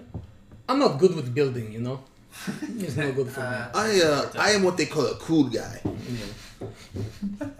I'm 0.69 0.79
not 0.79 0.97
good 0.99 1.15
with 1.15 1.33
building, 1.35 1.71
you 1.73 1.79
know. 1.81 2.01
It's 2.79 2.95
not 2.95 3.13
good 3.13 3.27
for 3.29 3.41
me. 3.41 3.45
Uh, 3.57 3.71
I 3.75 4.01
uh 4.01 4.31
I 4.39 4.51
am 4.51 4.63
what 4.63 4.77
they 4.77 4.85
call 4.85 5.05
a 5.05 5.15
cool 5.15 5.43
guy. 5.45 5.81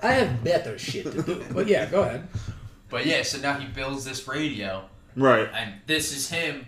I 0.01 0.13
have 0.13 0.43
better 0.43 0.77
shit 0.77 1.05
to 1.11 1.21
do. 1.21 1.43
But 1.51 1.67
yeah, 1.67 1.85
go 1.87 2.01
ahead. 2.03 2.27
But 2.89 3.05
yeah, 3.05 3.21
so 3.23 3.37
now 3.39 3.57
he 3.59 3.67
builds 3.67 4.03
this 4.05 4.27
radio, 4.27 4.83
Right. 5.15 5.49
and 5.53 5.73
this 5.87 6.11
is 6.15 6.29
him 6.29 6.67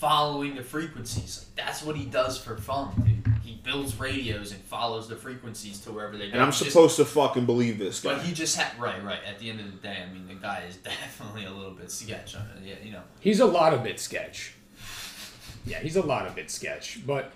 following 0.00 0.54
the 0.56 0.62
frequencies. 0.62 1.46
Like 1.56 1.66
that's 1.66 1.82
what 1.82 1.94
he 1.94 2.06
does 2.06 2.38
for 2.38 2.56
fun, 2.56 2.90
dude. 3.04 3.34
He 3.44 3.60
builds 3.62 3.98
radios 4.00 4.52
and 4.52 4.60
follows 4.62 5.08
the 5.08 5.16
frequencies 5.16 5.78
to 5.80 5.92
wherever 5.92 6.16
they 6.16 6.26
go. 6.28 6.32
And 6.32 6.42
I'm 6.42 6.48
He 6.52 6.58
just- 6.58 6.70
supposed 6.72 6.96
to 6.96 7.04
fucking 7.04 7.44
believe 7.46 7.78
this 7.78 8.00
guy. 8.00 8.14
But 8.14 8.22
he 8.24 8.32
just 8.32 8.56
had 8.56 8.78
right, 8.80 9.02
right. 9.04 9.18
At 9.26 9.38
the 9.38 9.50
end 9.50 9.60
of 9.60 9.66
the 9.70 9.78
day, 9.78 10.02
I 10.02 10.12
mean, 10.12 10.26
the 10.26 10.34
guy 10.34 10.64
is 10.68 10.76
definitely 10.92 11.44
a 11.44 11.50
little 11.52 11.72
bit 11.74 11.90
sketch. 11.90 12.34
I 12.34 12.38
mean, 12.54 12.66
yeah, 12.66 12.74
you 12.82 12.92
know. 12.92 13.02
He's 13.20 13.40
a 13.40 13.46
lot 13.46 13.74
of 13.74 13.82
bit 13.82 14.00
sketch. 14.00 14.54
Yeah, 15.66 15.80
he's 15.80 15.96
a 15.96 16.02
lot 16.02 16.26
of 16.26 16.34
bit 16.34 16.50
sketch. 16.50 17.00
But 17.06 17.32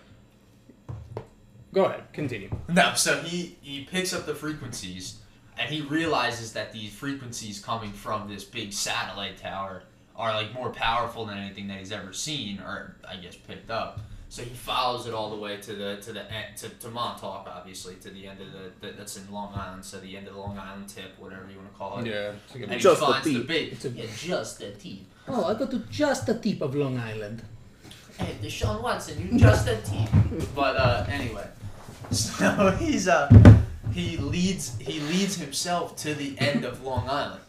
go 1.75 1.85
ahead, 1.85 2.05
continue. 2.13 2.51
No, 2.69 2.95
so 2.95 3.21
he 3.21 3.57
he 3.61 3.85
picks 3.85 4.15
up 4.15 4.25
the 4.27 4.35
frequencies, 4.35 5.19
and 5.59 5.69
he 5.73 5.83
realizes 5.83 6.53
that 6.55 6.73
these 6.73 6.93
frequencies 6.95 7.61
coming 7.63 7.93
from 7.93 8.29
this 8.29 8.43
big 8.45 8.73
satellite 8.73 9.37
tower 9.37 9.83
are 10.17 10.33
like 10.33 10.53
more 10.55 10.71
powerful 10.71 11.27
than 11.27 11.39
anything 11.39 11.69
that 11.69 11.79
he's 11.79 11.93
ever 11.93 12.13
seen, 12.13 12.61
or 12.61 12.97
I 13.09 13.17
guess 13.17 13.37
picked 13.37 13.71
up. 13.71 14.01
So 14.29 14.43
he 14.43 14.51
follows 14.51 15.07
it 15.07 15.15
all 15.15 15.31
the 15.31 15.37
way 15.37 15.59
to 15.59 15.73
the 15.75 15.97
to 16.03 16.13
the 16.13 16.23
end, 16.33 16.57
to, 16.57 16.69
to 16.69 16.89
Montauk, 16.89 17.47
obviously, 17.49 17.95
to 17.97 18.11
the 18.11 18.27
end 18.27 18.41
of 18.41 18.49
the, 18.53 18.87
the 18.87 18.93
that's 18.95 19.17
in 19.17 19.31
Long 19.33 19.53
Island. 19.55 19.85
So 19.85 19.99
the 20.01 20.17
end 20.17 20.27
of 20.27 20.35
the 20.35 20.41
Long 20.41 20.59
Island 20.59 20.89
tip, 20.89 21.13
whatever 21.19 21.47
you 21.51 21.57
want 21.59 21.73
to 21.73 21.79
call 21.79 21.99
it. 22.01 22.07
Yeah. 22.07 22.33
And 22.69 22.81
Just 22.81 23.01
he 23.01 23.07
the 23.07 23.13
finds 23.13 23.25
the 23.27 23.35
tip. 23.35 23.47
big, 23.47 23.73
It's 23.75 23.85
a- 23.85 23.91
yeah, 23.91 24.05
just 24.17 24.59
the 24.59 24.71
tip. 24.73 24.99
Oh, 25.29 25.45
I 25.45 25.55
go 25.55 25.67
to 25.67 25.79
just 25.91 26.27
the 26.27 26.35
tip 26.39 26.61
of 26.63 26.75
Long 26.75 26.99
Island. 26.99 27.43
Hey, 28.19 28.35
Deshaun 28.43 28.83
Watson, 28.83 29.21
you 29.33 29.39
just 29.39 29.67
a 29.69 29.77
tip. 29.77 30.09
But 30.55 30.77
uh, 30.77 31.07
anyway, 31.09 31.47
so 32.11 32.71
he's 32.79 33.07
uh 33.09 33.29
he 33.93 34.17
leads 34.17 34.77
he 34.79 35.01
leads 35.01 35.37
himself 35.37 35.97
to 35.99 36.15
the 36.15 36.37
end 36.39 36.65
of 36.65 36.83
Long 36.85 37.09
Island, 37.09 37.41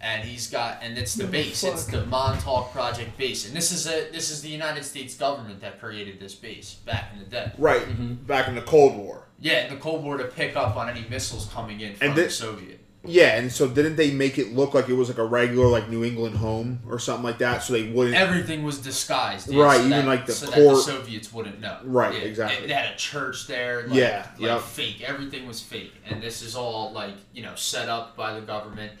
and 0.00 0.24
he's 0.26 0.48
got 0.50 0.78
and 0.82 0.96
it's 0.96 1.14
the 1.14 1.26
base. 1.26 1.62
It's 1.62 1.84
the 1.84 2.04
Montauk 2.06 2.72
Project 2.72 3.16
base, 3.18 3.46
and 3.46 3.54
this 3.56 3.70
is 3.72 3.86
a 3.86 4.10
this 4.10 4.30
is 4.30 4.42
the 4.42 4.48
United 4.48 4.84
States 4.84 5.14
government 5.14 5.60
that 5.60 5.78
created 5.80 6.18
this 6.20 6.34
base 6.34 6.74
back 6.86 7.10
in 7.12 7.18
the 7.20 7.26
day. 7.26 7.52
right. 7.58 8.26
Back 8.26 8.48
in 8.48 8.54
the 8.54 8.62
Cold 8.62 8.96
War. 8.96 9.26
Yeah, 9.38 9.64
in 9.66 9.74
the 9.74 9.80
Cold 9.80 10.04
War 10.04 10.16
to 10.18 10.24
pick 10.24 10.56
up 10.56 10.76
on 10.76 10.88
any 10.88 11.06
missiles 11.08 11.48
coming 11.52 11.80
in 11.80 11.94
from 11.94 12.08
And 12.08 12.16
the 12.16 12.22
this- 12.24 12.36
Soviet. 12.38 12.78
Yeah, 13.02 13.38
and 13.38 13.50
so 13.50 13.66
didn't 13.66 13.96
they 13.96 14.10
make 14.10 14.36
it 14.36 14.52
look 14.52 14.74
like 14.74 14.90
it 14.90 14.92
was 14.92 15.08
like 15.08 15.16
a 15.16 15.24
regular 15.24 15.66
like 15.68 15.88
New 15.88 16.04
England 16.04 16.36
home 16.36 16.80
or 16.86 16.98
something 16.98 17.24
like 17.24 17.38
that, 17.38 17.62
so 17.62 17.72
they 17.72 17.90
wouldn't. 17.90 18.14
Everything 18.14 18.62
was 18.62 18.76
disguised, 18.78 19.50
yeah, 19.50 19.62
Right, 19.64 19.76
so 19.78 19.86
even 19.86 19.90
that- 19.90 20.06
like 20.06 20.26
the 20.26 20.32
so 20.34 20.44
that 20.50 20.56
the 20.56 20.76
Soviets 20.76 21.32
wouldn't 21.32 21.60
know. 21.62 21.78
Right, 21.84 22.12
Yeah, 22.12 22.20
exactly. 22.20 22.60
They, 22.60 22.66
they 22.66 22.74
had 22.74 22.92
a 22.92 22.96
church 22.98 23.46
there. 23.46 23.86
Like, 23.86 23.96
Yeah, 23.98 24.26
like 24.38 24.40
yep. 24.40 24.60
fake. 24.60 25.00
Everything 25.00 25.46
was 25.48 25.62
fake, 25.62 25.94
and 26.10 26.22
this 26.22 26.42
is 26.42 26.54
all 26.54 26.92
like 26.92 27.14
you 27.32 27.40
know 27.42 27.54
set 27.54 27.88
up 27.88 28.18
by 28.18 28.34
the 28.34 28.42
government. 28.42 28.92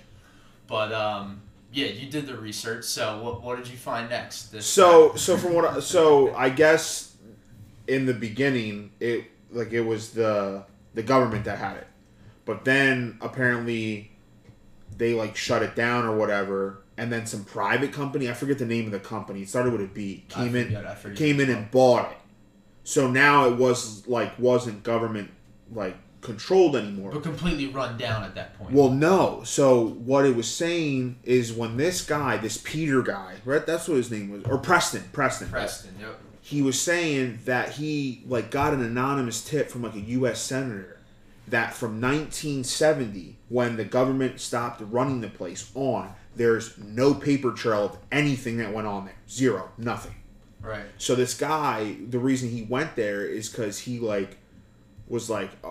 But 0.70 0.92
um, 0.92 1.42
yeah, 1.72 1.88
you 1.88 2.08
did 2.08 2.26
the 2.26 2.36
research. 2.36 2.84
So 2.84 3.20
what, 3.22 3.42
what 3.42 3.56
did 3.56 3.68
you 3.68 3.76
find 3.76 4.08
next? 4.08 4.62
So 4.62 5.14
so 5.16 5.36
from 5.36 5.52
what 5.52 5.64
I, 5.64 5.80
so 5.80 6.32
I 6.34 6.48
guess 6.48 7.16
in 7.88 8.06
the 8.06 8.14
beginning 8.14 8.92
it 9.00 9.24
like 9.50 9.72
it 9.72 9.82
was 9.82 10.10
the 10.10 10.64
the 10.94 11.02
government 11.02 11.44
that 11.44 11.58
had 11.58 11.76
it, 11.76 11.88
but 12.44 12.64
then 12.64 13.18
apparently 13.20 14.12
they 14.96 15.12
like 15.12 15.36
shut 15.36 15.62
it 15.62 15.74
down 15.74 16.06
or 16.06 16.16
whatever, 16.16 16.82
and 16.96 17.12
then 17.12 17.26
some 17.26 17.44
private 17.44 17.92
company 17.92 18.30
I 18.30 18.32
forget 18.32 18.58
the 18.58 18.64
name 18.66 18.86
of 18.86 18.92
the 18.92 19.00
company. 19.00 19.42
It 19.42 19.48
started 19.48 19.72
with 19.72 19.82
a 19.82 19.86
B. 19.86 20.24
Came 20.28 20.54
in 20.54 20.68
forget, 20.68 20.86
I 20.86 21.14
came 21.14 21.40
in 21.40 21.50
and 21.50 21.68
bought 21.70 22.12
it. 22.12 22.18
So 22.84 23.10
now 23.10 23.48
it 23.48 23.56
was 23.56 24.06
like 24.06 24.38
wasn't 24.38 24.84
government 24.84 25.32
like 25.72 25.96
controlled 26.20 26.76
anymore. 26.76 27.12
but 27.12 27.22
completely 27.22 27.66
run 27.66 27.96
down 27.96 28.22
at 28.24 28.34
that 28.34 28.58
point. 28.58 28.72
Well, 28.72 28.90
no. 28.90 29.42
So 29.44 29.88
what 29.88 30.26
it 30.26 30.36
was 30.36 30.50
saying 30.50 31.18
is 31.24 31.52
when 31.52 31.76
this 31.76 32.04
guy, 32.04 32.36
this 32.36 32.60
Peter 32.62 33.02
guy, 33.02 33.36
right? 33.44 33.64
That's 33.64 33.88
what 33.88 33.96
his 33.96 34.10
name 34.10 34.30
was, 34.30 34.44
or 34.44 34.58
Preston, 34.58 35.04
Preston. 35.12 35.48
Preston. 35.48 35.94
Yep. 36.00 36.20
He 36.42 36.62
was 36.62 36.80
saying 36.80 37.40
that 37.44 37.72
he 37.72 38.22
like 38.26 38.50
got 38.50 38.74
an 38.74 38.82
anonymous 38.82 39.42
tip 39.42 39.70
from 39.70 39.82
like 39.82 39.94
a 39.94 40.00
U.S. 40.00 40.40
senator 40.40 40.98
that 41.48 41.74
from 41.74 42.00
1970, 42.00 43.36
when 43.48 43.76
the 43.76 43.84
government 43.84 44.40
stopped 44.40 44.80
running 44.80 45.20
the 45.20 45.28
place 45.28 45.70
on, 45.74 46.14
there's 46.36 46.78
no 46.78 47.12
paper 47.12 47.52
trail 47.52 47.84
of 47.86 47.98
anything 48.12 48.58
that 48.58 48.72
went 48.72 48.86
on 48.86 49.04
there. 49.06 49.16
Zero, 49.28 49.70
nothing. 49.76 50.14
Right. 50.62 50.84
So 50.98 51.14
this 51.14 51.34
guy, 51.34 51.96
the 52.08 52.18
reason 52.18 52.50
he 52.50 52.62
went 52.62 52.94
there 52.94 53.24
is 53.24 53.48
because 53.48 53.78
he 53.78 53.98
like 53.98 54.36
was 55.08 55.28
like 55.28 55.50
uh, 55.64 55.70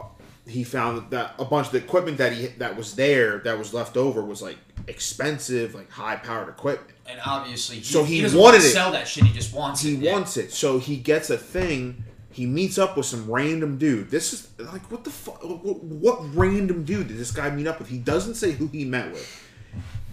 he 0.49 0.63
found 0.63 1.09
that 1.11 1.35
a 1.39 1.45
bunch 1.45 1.67
of 1.67 1.71
the 1.73 1.77
equipment 1.79 2.17
that 2.17 2.33
he 2.33 2.47
that 2.57 2.75
was 2.75 2.95
there 2.95 3.39
that 3.39 3.57
was 3.57 3.73
left 3.73 3.95
over 3.97 4.23
was 4.23 4.41
like 4.41 4.57
expensive, 4.87 5.75
like 5.75 5.89
high 5.91 6.15
powered 6.17 6.49
equipment. 6.49 6.91
And 7.07 7.19
obviously, 7.25 7.77
he, 7.77 7.83
So 7.83 8.03
he 8.03 8.21
doesn't 8.21 8.37
wanted 8.39 8.57
want 8.57 8.63
to 8.63 8.69
it. 8.69 8.73
sell 8.73 8.91
that 8.91 9.07
shit. 9.07 9.23
He 9.23 9.33
just 9.33 9.53
wants 9.53 9.81
He 9.81 9.95
it. 9.95 10.11
wants 10.13 10.37
it, 10.37 10.51
so 10.51 10.77
he 10.79 10.97
gets 10.97 11.29
a 11.29 11.37
thing. 11.37 12.03
He 12.31 12.45
meets 12.45 12.77
up 12.77 12.95
with 12.95 13.05
some 13.07 13.29
random 13.29 13.77
dude. 13.77 14.11
This 14.11 14.33
is 14.33 14.49
like 14.59 14.89
what 14.91 15.03
the 15.03 15.09
fuck? 15.09 15.43
What, 15.43 15.83
what 15.83 16.35
random 16.35 16.83
dude 16.83 17.07
did 17.07 17.17
this 17.17 17.31
guy 17.31 17.49
meet 17.49 17.67
up 17.67 17.79
with? 17.79 17.89
He 17.89 17.97
doesn't 17.97 18.35
say 18.35 18.51
who 18.51 18.67
he 18.67 18.85
met 18.85 19.11
with. 19.11 19.45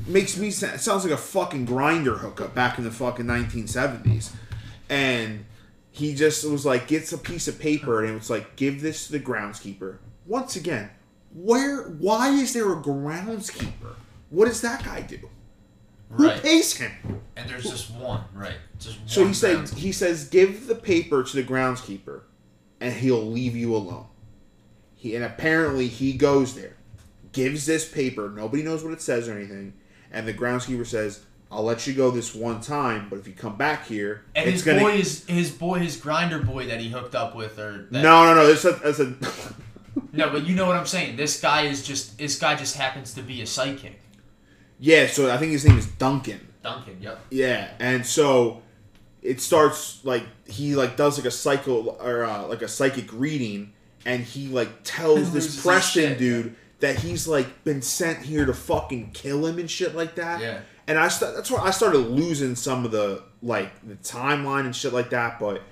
makes 0.07 0.37
me 0.37 0.51
sa- 0.51 0.77
sounds 0.77 1.05
like 1.05 1.13
a 1.13 1.17
fucking 1.19 1.67
Grindr 1.67 2.19
hookup 2.19 2.55
back 2.55 2.79
in 2.79 2.85
the 2.85 2.91
fucking 2.91 3.27
1970s. 3.27 4.31
And 4.89 5.45
he 5.91 6.15
just 6.15 6.49
was 6.49 6.65
like, 6.67 6.87
gets 6.89 7.13
a 7.13 7.19
piece 7.19 7.49
of 7.49 7.59
paper 7.59 8.03
and 8.03 8.13
it 8.13 8.15
was 8.19 8.31
like, 8.31 8.57
give 8.57 8.81
this 8.83 9.07
to 9.07 9.13
the 9.13 9.21
groundskeeper. 9.21 9.97
Once 10.27 10.57
again, 10.57 10.91
where? 11.35 11.83
Why 11.85 12.31
is 12.31 12.53
there 12.53 12.73
a 12.73 12.77
groundskeeper? 12.77 13.95
What 14.31 14.47
does 14.47 14.61
that 14.63 14.85
guy 14.85 15.03
do? 15.03 15.19
Who 16.11 16.27
Right. 16.29 16.43
pays 16.43 16.75
him? 16.77 16.93
And 17.37 17.49
there's 17.51 17.65
just 17.65 17.91
one, 17.91 18.23
right? 18.35 18.57
Just 18.79 18.99
one 19.01 19.09
So 19.09 19.27
he 19.27 19.35
says 19.35 19.73
he 19.73 19.93
says 19.93 20.29
give 20.29 20.67
the 20.67 20.75
paper 20.75 21.23
to 21.23 21.37
the 21.37 21.43
groundskeeper, 21.43 22.23
and 22.81 22.95
he'll 22.95 23.25
leave 23.27 23.55
you 23.57 23.75
alone. 23.75 24.07
He 24.95 25.15
and 25.15 25.25
apparently 25.25 25.89
he 25.89 26.13
goes 26.15 26.55
there, 26.55 26.77
gives 27.33 27.67
this 27.67 27.89
paper. 27.89 28.31
Nobody 28.35 28.63
knows 28.63 28.83
what 28.83 28.93
it 28.93 29.03
says 29.03 29.29
or 29.29 29.33
anything, 29.37 29.75
and 30.11 30.27
the 30.27 30.35
groundskeeper 30.35 30.87
says, 30.87 31.21
"I'll 31.51 31.65
let 31.65 31.87
you 31.87 31.93
go 31.93 32.11
this 32.11 32.35
one 32.35 32.61
time, 32.61 33.09
but 33.11 33.19
if 33.19 33.27
you 33.27 33.35
come 33.35 33.57
back 33.57 33.87
here, 33.87 34.23
And 34.35 34.49
his 34.51 34.63
gonna." 34.63 34.81
boy 34.81 34.93
is 34.95 35.25
his 35.27 35.51
boy, 35.51 35.79
his 35.81 35.97
Grindr 35.97 36.45
boy 36.45 36.67
that 36.67 36.81
he 36.81 36.89
hooked 36.89 37.15
up 37.15 37.35
with, 37.37 37.59
or 37.59 37.87
that, 37.91 38.03
no, 38.03 38.25
no, 38.25 38.35
no. 38.35 38.47
This 38.47 38.65
is 38.65 38.79
that's 38.81 38.99
a. 39.01 39.15
no, 40.17 40.31
but 40.31 40.47
you 40.47 40.55
know 40.55 40.67
what 40.67 40.77
I'm 40.77 40.87
saying. 40.87 41.17
This 41.17 41.41
guy 41.41 41.63
is 41.63 41.87
just 41.87 42.19
this 42.19 42.39
guy 42.39 42.55
just 42.57 42.77
happens 42.77 43.15
to 43.15 43.23
be 43.23 43.43
a 43.43 43.47
psychic. 43.47 44.01
yeah. 44.79 45.07
So 45.07 45.31
I 45.33 45.37
think 45.39 45.53
his 45.53 45.65
name 45.67 45.79
is 45.79 45.87
Duncan. 45.87 46.41
Duncan, 46.63 46.99
yep. 47.01 47.21
Yeah, 47.31 47.71
and 47.79 48.05
so 48.05 48.63
it 49.23 49.41
starts 49.41 50.05
like 50.05 50.25
he 50.47 50.75
like 50.75 50.97
does 50.97 51.17
like 51.19 51.27
a 51.27 51.31
psycho 51.31 51.83
or 52.01 52.25
uh, 52.25 52.47
like 52.47 52.63
a 52.63 52.69
psychic 52.69 53.13
reading, 53.13 53.73
and 54.05 54.23
he 54.25 54.49
like 54.49 54.71
tells 54.83 55.33
this 55.35 55.47
his 55.47 55.63
Preston 55.63 56.19
dude 56.19 56.57
that 56.81 56.97
he's 56.99 57.27
like 57.29 57.65
been 57.65 57.81
sent 57.83 58.19
here 58.21 58.45
to 58.45 58.53
fucking 58.53 59.11
kill 59.13 59.47
him 59.47 59.59
and 59.59 59.71
shit 59.71 59.95
like 59.95 60.17
that. 60.17 60.41
Yeah. 60.41 60.61
And 60.89 60.99
I 60.99 61.09
st- 61.09 61.35
that's 61.35 61.51
where 61.51 61.61
I 61.61 61.71
started 61.71 61.99
losing 61.99 62.55
some 62.55 62.85
of 62.85 62.91
the 62.91 63.23
like 63.43 63.71
the 63.87 63.95
timeline 63.97 64.67
and 64.67 64.75
shit 64.77 64.93
like 64.93 65.11
that. 65.11 65.39
But 65.39 65.63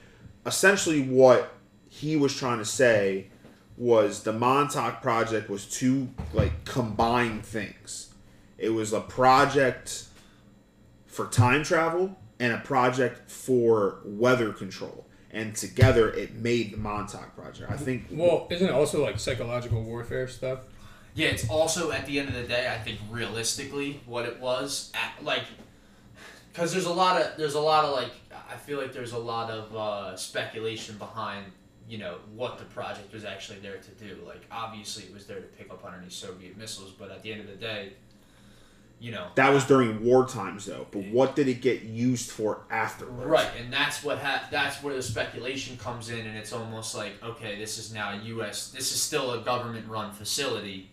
essentially, 0.46 1.02
what 1.02 1.52
he 1.88 2.16
was 2.16 2.34
trying 2.36 2.58
to 2.58 2.64
say 2.64 3.28
was 3.76 4.22
the 4.22 4.32
Montauk 4.32 5.02
project 5.02 5.48
was 5.50 5.66
two 5.66 6.08
like 6.32 6.64
combined 6.64 7.44
things. 7.44 8.14
It 8.58 8.70
was 8.70 8.92
a 8.92 9.00
project 9.00 10.04
for 11.06 11.26
time 11.26 11.64
travel 11.64 12.16
and 12.38 12.52
a 12.52 12.58
project 12.58 13.30
for 13.30 13.98
weather 14.04 14.52
control. 14.52 15.06
And 15.30 15.54
together 15.56 16.10
it 16.10 16.34
made 16.34 16.72
the 16.72 16.76
Montauk 16.76 17.34
Project. 17.34 17.68
I 17.68 17.76
think 17.76 18.06
Well, 18.10 18.46
isn't 18.50 18.68
it 18.68 18.72
also 18.72 19.02
like 19.02 19.18
psychological 19.18 19.82
warfare 19.82 20.28
stuff? 20.28 20.60
Yeah, 21.16 21.28
it's 21.28 21.48
also 21.48 21.90
at 21.90 22.06
the 22.06 22.20
end 22.20 22.28
of 22.28 22.34
the 22.34 22.44
day, 22.44 22.72
I 22.72 22.78
think 22.78 23.00
realistically 23.10 24.00
what 24.06 24.26
it 24.26 24.40
was 24.40 24.92
at, 24.94 25.24
like, 25.24 25.44
because 26.52 26.72
there's 26.72 26.86
a 26.86 26.92
lot 26.92 27.20
of 27.20 27.36
there's 27.36 27.54
a 27.54 27.60
lot 27.60 27.84
of 27.84 27.92
like 27.92 28.10
I 28.48 28.56
feel 28.56 28.80
like 28.80 28.92
there's 28.92 29.12
a 29.12 29.18
lot 29.18 29.50
of 29.50 29.74
uh, 29.74 30.16
speculation 30.16 30.96
behind 30.98 31.46
you 31.88 31.98
know 31.98 32.16
what 32.34 32.58
the 32.58 32.64
project 32.64 33.12
was 33.12 33.24
actually 33.24 33.58
there 33.58 33.76
to 33.76 33.90
do. 33.92 34.18
Like 34.26 34.42
obviously 34.50 35.04
it 35.04 35.12
was 35.12 35.26
there 35.26 35.40
to 35.40 35.46
pick 35.58 35.70
up 35.70 35.84
underneath 35.84 36.12
Soviet 36.12 36.56
missiles, 36.56 36.90
but 36.92 37.10
at 37.10 37.22
the 37.22 37.32
end 37.32 37.40
of 37.42 37.46
the 37.46 37.56
day, 37.56 37.92
you 39.00 39.10
know 39.12 39.26
that 39.34 39.52
was 39.52 39.64
during 39.66 40.02
war 40.04 40.26
times 40.26 40.64
though. 40.66 40.86
But 40.90 41.04
what 41.06 41.36
did 41.36 41.48
it 41.48 41.60
get 41.60 41.82
used 41.82 42.30
for 42.30 42.60
afterwards? 42.70 43.26
Right, 43.26 43.50
and 43.60 43.72
that's 43.72 44.02
what 44.02 44.18
ha- 44.18 44.48
that's 44.50 44.82
where 44.82 44.94
the 44.94 45.02
speculation 45.02 45.76
comes 45.76 46.08
in, 46.10 46.20
and 46.26 46.36
it's 46.38 46.52
almost 46.52 46.94
like 46.94 47.12
okay, 47.22 47.58
this 47.58 47.76
is 47.76 47.92
now 47.92 48.12
a 48.12 48.16
U.S. 48.24 48.70
This 48.70 48.92
is 48.92 49.02
still 49.02 49.32
a 49.32 49.40
government-run 49.42 50.12
facility, 50.12 50.88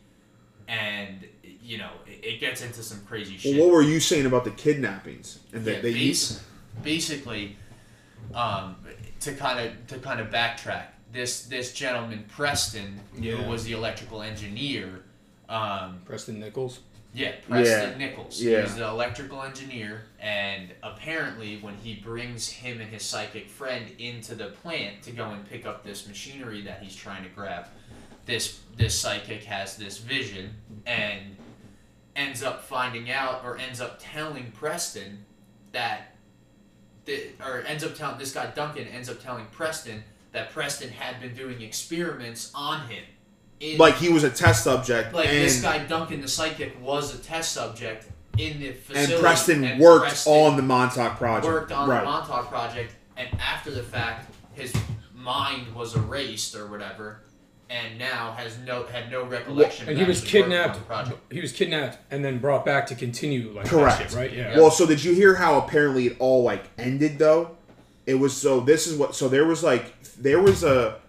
and 0.68 1.26
you 1.64 1.78
know 1.78 1.92
it, 2.06 2.26
it 2.26 2.40
gets 2.42 2.62
into 2.62 2.84
some 2.84 3.00
crazy 3.06 3.38
shit. 3.38 3.56
Well, 3.58 3.68
what 3.68 3.74
were 3.76 3.82
you 3.84 4.00
saying 4.02 4.26
about 4.26 4.44
the 4.44 4.52
kidnappings? 4.52 5.40
And 5.54 5.66
Yeah, 5.66 5.74
that 5.74 5.84
they 5.84 5.94
bas- 5.94 6.44
basically, 6.84 7.56
um, 8.34 8.76
to 9.22 9.34
kind 9.34 9.60
of 9.60 9.88
to 9.88 10.00
kind 10.00 10.20
of 10.20 10.28
backtrack, 10.30 10.86
this 11.12 11.44
this 11.46 11.74
gentleman 11.74 12.26
Preston, 12.28 13.00
Yeah. 13.18 13.36
who 13.36 13.50
was 13.50 13.64
the 13.64 13.74
electrical 13.74 14.22
engineer, 14.22 15.04
um, 15.50 16.02
Preston 16.06 16.40
Nichols. 16.40 16.80
yeah, 17.14 17.34
Preston 17.48 17.92
Yeah. 17.92 17.98
Nichols. 17.98 18.42
Yeah. 18.42 18.58
He 18.58 18.64
was 18.64 18.76
the 18.76 18.88
electrical 18.88 19.42
engineer, 19.44 20.04
and 20.20 20.72
apparently, 20.84 21.58
when 21.60 21.76
he 21.78 21.96
brings 21.96 22.50
him 22.50 22.80
and 22.82 22.90
his 22.90 23.04
psychic 23.04 23.50
friend 23.50 23.92
into 24.00 24.34
the 24.36 24.48
plant 24.48 25.02
to 25.04 25.12
go 25.12 25.26
and 25.32 25.48
pick 25.50 25.66
up 25.66 25.84
this 25.84 26.08
machinery 26.08 26.62
that 26.62 26.82
he's 26.82 26.96
trying 26.96 27.24
to 27.24 27.30
grab, 27.30 27.68
this 28.26 28.60
this 28.78 28.98
psychic 29.00 29.44
has 29.44 29.76
this 29.78 29.98
vision 30.00 30.56
and 30.86 31.36
ends 32.16 32.42
up 32.44 32.64
finding 32.66 33.10
out, 33.12 33.44
or 33.46 33.58
ends 33.58 33.80
up 33.80 33.98
telling 34.00 34.52
Preston 34.52 35.26
that, 35.72 36.00
the, 36.02 36.11
or 37.44 37.64
ends 37.68 37.84
up 37.84 37.96
telling 37.96 38.18
this 38.18 38.34
guy 38.34 38.48
Duncan 38.48 38.88
ends 38.88 39.10
up 39.10 39.22
telling 39.22 39.46
Preston 39.52 40.04
that 40.32 40.52
Preston 40.52 40.90
had 40.90 41.20
been 41.22 41.36
doing 41.36 41.62
experiments 41.62 42.52
on 42.56 42.88
him. 42.88 43.04
In, 43.60 43.78
like 43.78 43.96
he 43.96 44.10
was 44.10 44.24
a 44.24 44.30
test 44.30 44.64
subject, 44.64 45.14
like 45.14 45.28
and 45.28 45.38
this 45.38 45.62
guy 45.62 45.84
Duncan 45.86 46.22
the 46.22 46.28
psychic 46.28 46.82
was 46.82 47.14
a 47.14 47.20
test 47.20 47.52
subject 47.52 48.08
in 48.38 48.60
the 48.60 48.72
facility. 48.72 49.14
and. 49.14 49.22
Preston 49.22 49.64
and 49.64 49.82
worked 49.82 50.08
Preston 50.08 50.34
on 50.34 50.56
the 50.56 50.64
Montauk 50.64 51.18
Project. 51.18 51.46
worked 51.46 51.72
on 51.72 51.88
right. 51.88 52.00
the 52.00 52.06
Montauk 52.06 52.50
project, 52.50 52.96
and 53.18 53.30
after 53.40 53.70
the 53.72 53.84
fact, 53.84 54.34
his 54.54 54.74
mind 55.14 55.74
was 55.76 55.96
erased 55.96 56.56
or 56.56 56.68
whatever, 56.68 57.22
and 57.72 57.98
now 57.98 58.34
has 58.34 58.58
no 58.60 58.84
had 58.84 59.10
no 59.10 59.24
recollection. 59.24 59.88
And 59.88 59.98
he 59.98 60.04
was 60.04 60.22
actually 60.22 60.42
working 60.42 60.54
on 60.58 60.74
kidnapped. 60.74 61.12
He 61.32 61.40
was 61.42 61.52
kidnapped 61.54 61.98
and 62.12 62.24
then 62.26 62.40
brought 62.40 62.66
back 62.66 62.86
to 62.88 62.96
continue 62.96 63.52
like 63.52 63.66
Correct. 63.66 64.00
that 64.00 64.10
shit, 64.10 64.18
right? 64.18 64.34
Yeah. 64.34 64.58
Well, 64.58 64.72
so 64.72 64.86
did 64.86 65.04
you 65.04 65.14
hear 65.14 65.36
how 65.36 65.58
apparently 65.60 66.08
it 66.08 66.18
all 66.20 66.44
like 66.44 66.66
ended 66.78 67.18
though? 67.18 67.56
It 68.06 68.16
was 68.16 68.36
so 68.36 68.60
this 68.60 68.88
is 68.88 68.98
what 68.98 69.16
so 69.16 69.30
there 69.30 69.46
was 69.46 69.64
like 69.64 70.02
there 70.18 70.42
was 70.42 70.64
a 70.64 71.00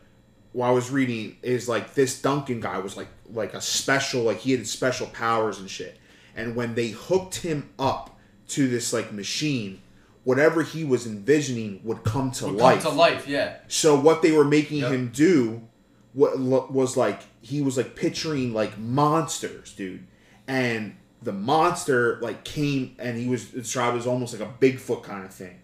while 0.52 0.70
I 0.70 0.74
was 0.74 0.90
reading 0.90 1.36
is 1.42 1.68
like 1.68 1.94
this 1.94 2.20
Duncan 2.22 2.60
guy 2.60 2.78
was 2.78 2.96
like 2.96 3.08
like 3.32 3.54
a 3.54 3.60
special 3.60 4.22
like 4.22 4.38
he 4.38 4.52
had 4.52 4.66
special 4.66 5.08
powers 5.08 5.58
and 5.58 5.68
shit. 5.68 5.98
And 6.36 6.54
when 6.54 6.74
they 6.74 6.88
hooked 6.88 7.36
him 7.36 7.70
up 7.78 8.18
to 8.48 8.68
this 8.68 8.92
like 8.92 9.12
machine, 9.12 9.80
whatever 10.24 10.62
he 10.62 10.84
was 10.84 11.06
envisioning 11.06 11.80
would 11.84 12.04
come 12.04 12.30
to 12.32 12.46
Would 12.46 12.54
life. 12.54 12.82
come 12.82 12.92
to 12.92 12.98
life, 12.98 13.26
yeah. 13.26 13.56
So 13.68 13.98
what 13.98 14.22
they 14.22 14.30
were 14.32 14.44
making 14.44 14.78
Yep. 14.78 14.92
him 14.92 15.10
do 15.12 15.62
what 16.14 16.72
was 16.72 16.96
like 16.96 17.20
he 17.40 17.60
was 17.62 17.76
like 17.76 17.96
picturing 17.96 18.52
like 18.52 18.78
monsters, 18.78 19.72
dude. 19.72 20.06
And 20.46 20.96
the 21.22 21.32
monster 21.32 22.18
like 22.20 22.44
came 22.44 22.96
and 22.98 23.16
he 23.16 23.28
was 23.28 23.46
described 23.46 23.96
as 23.96 24.06
almost 24.06 24.38
like 24.38 24.48
a 24.48 24.52
Bigfoot 24.64 25.02
kind 25.02 25.24
of 25.24 25.32
thing. 25.32 25.60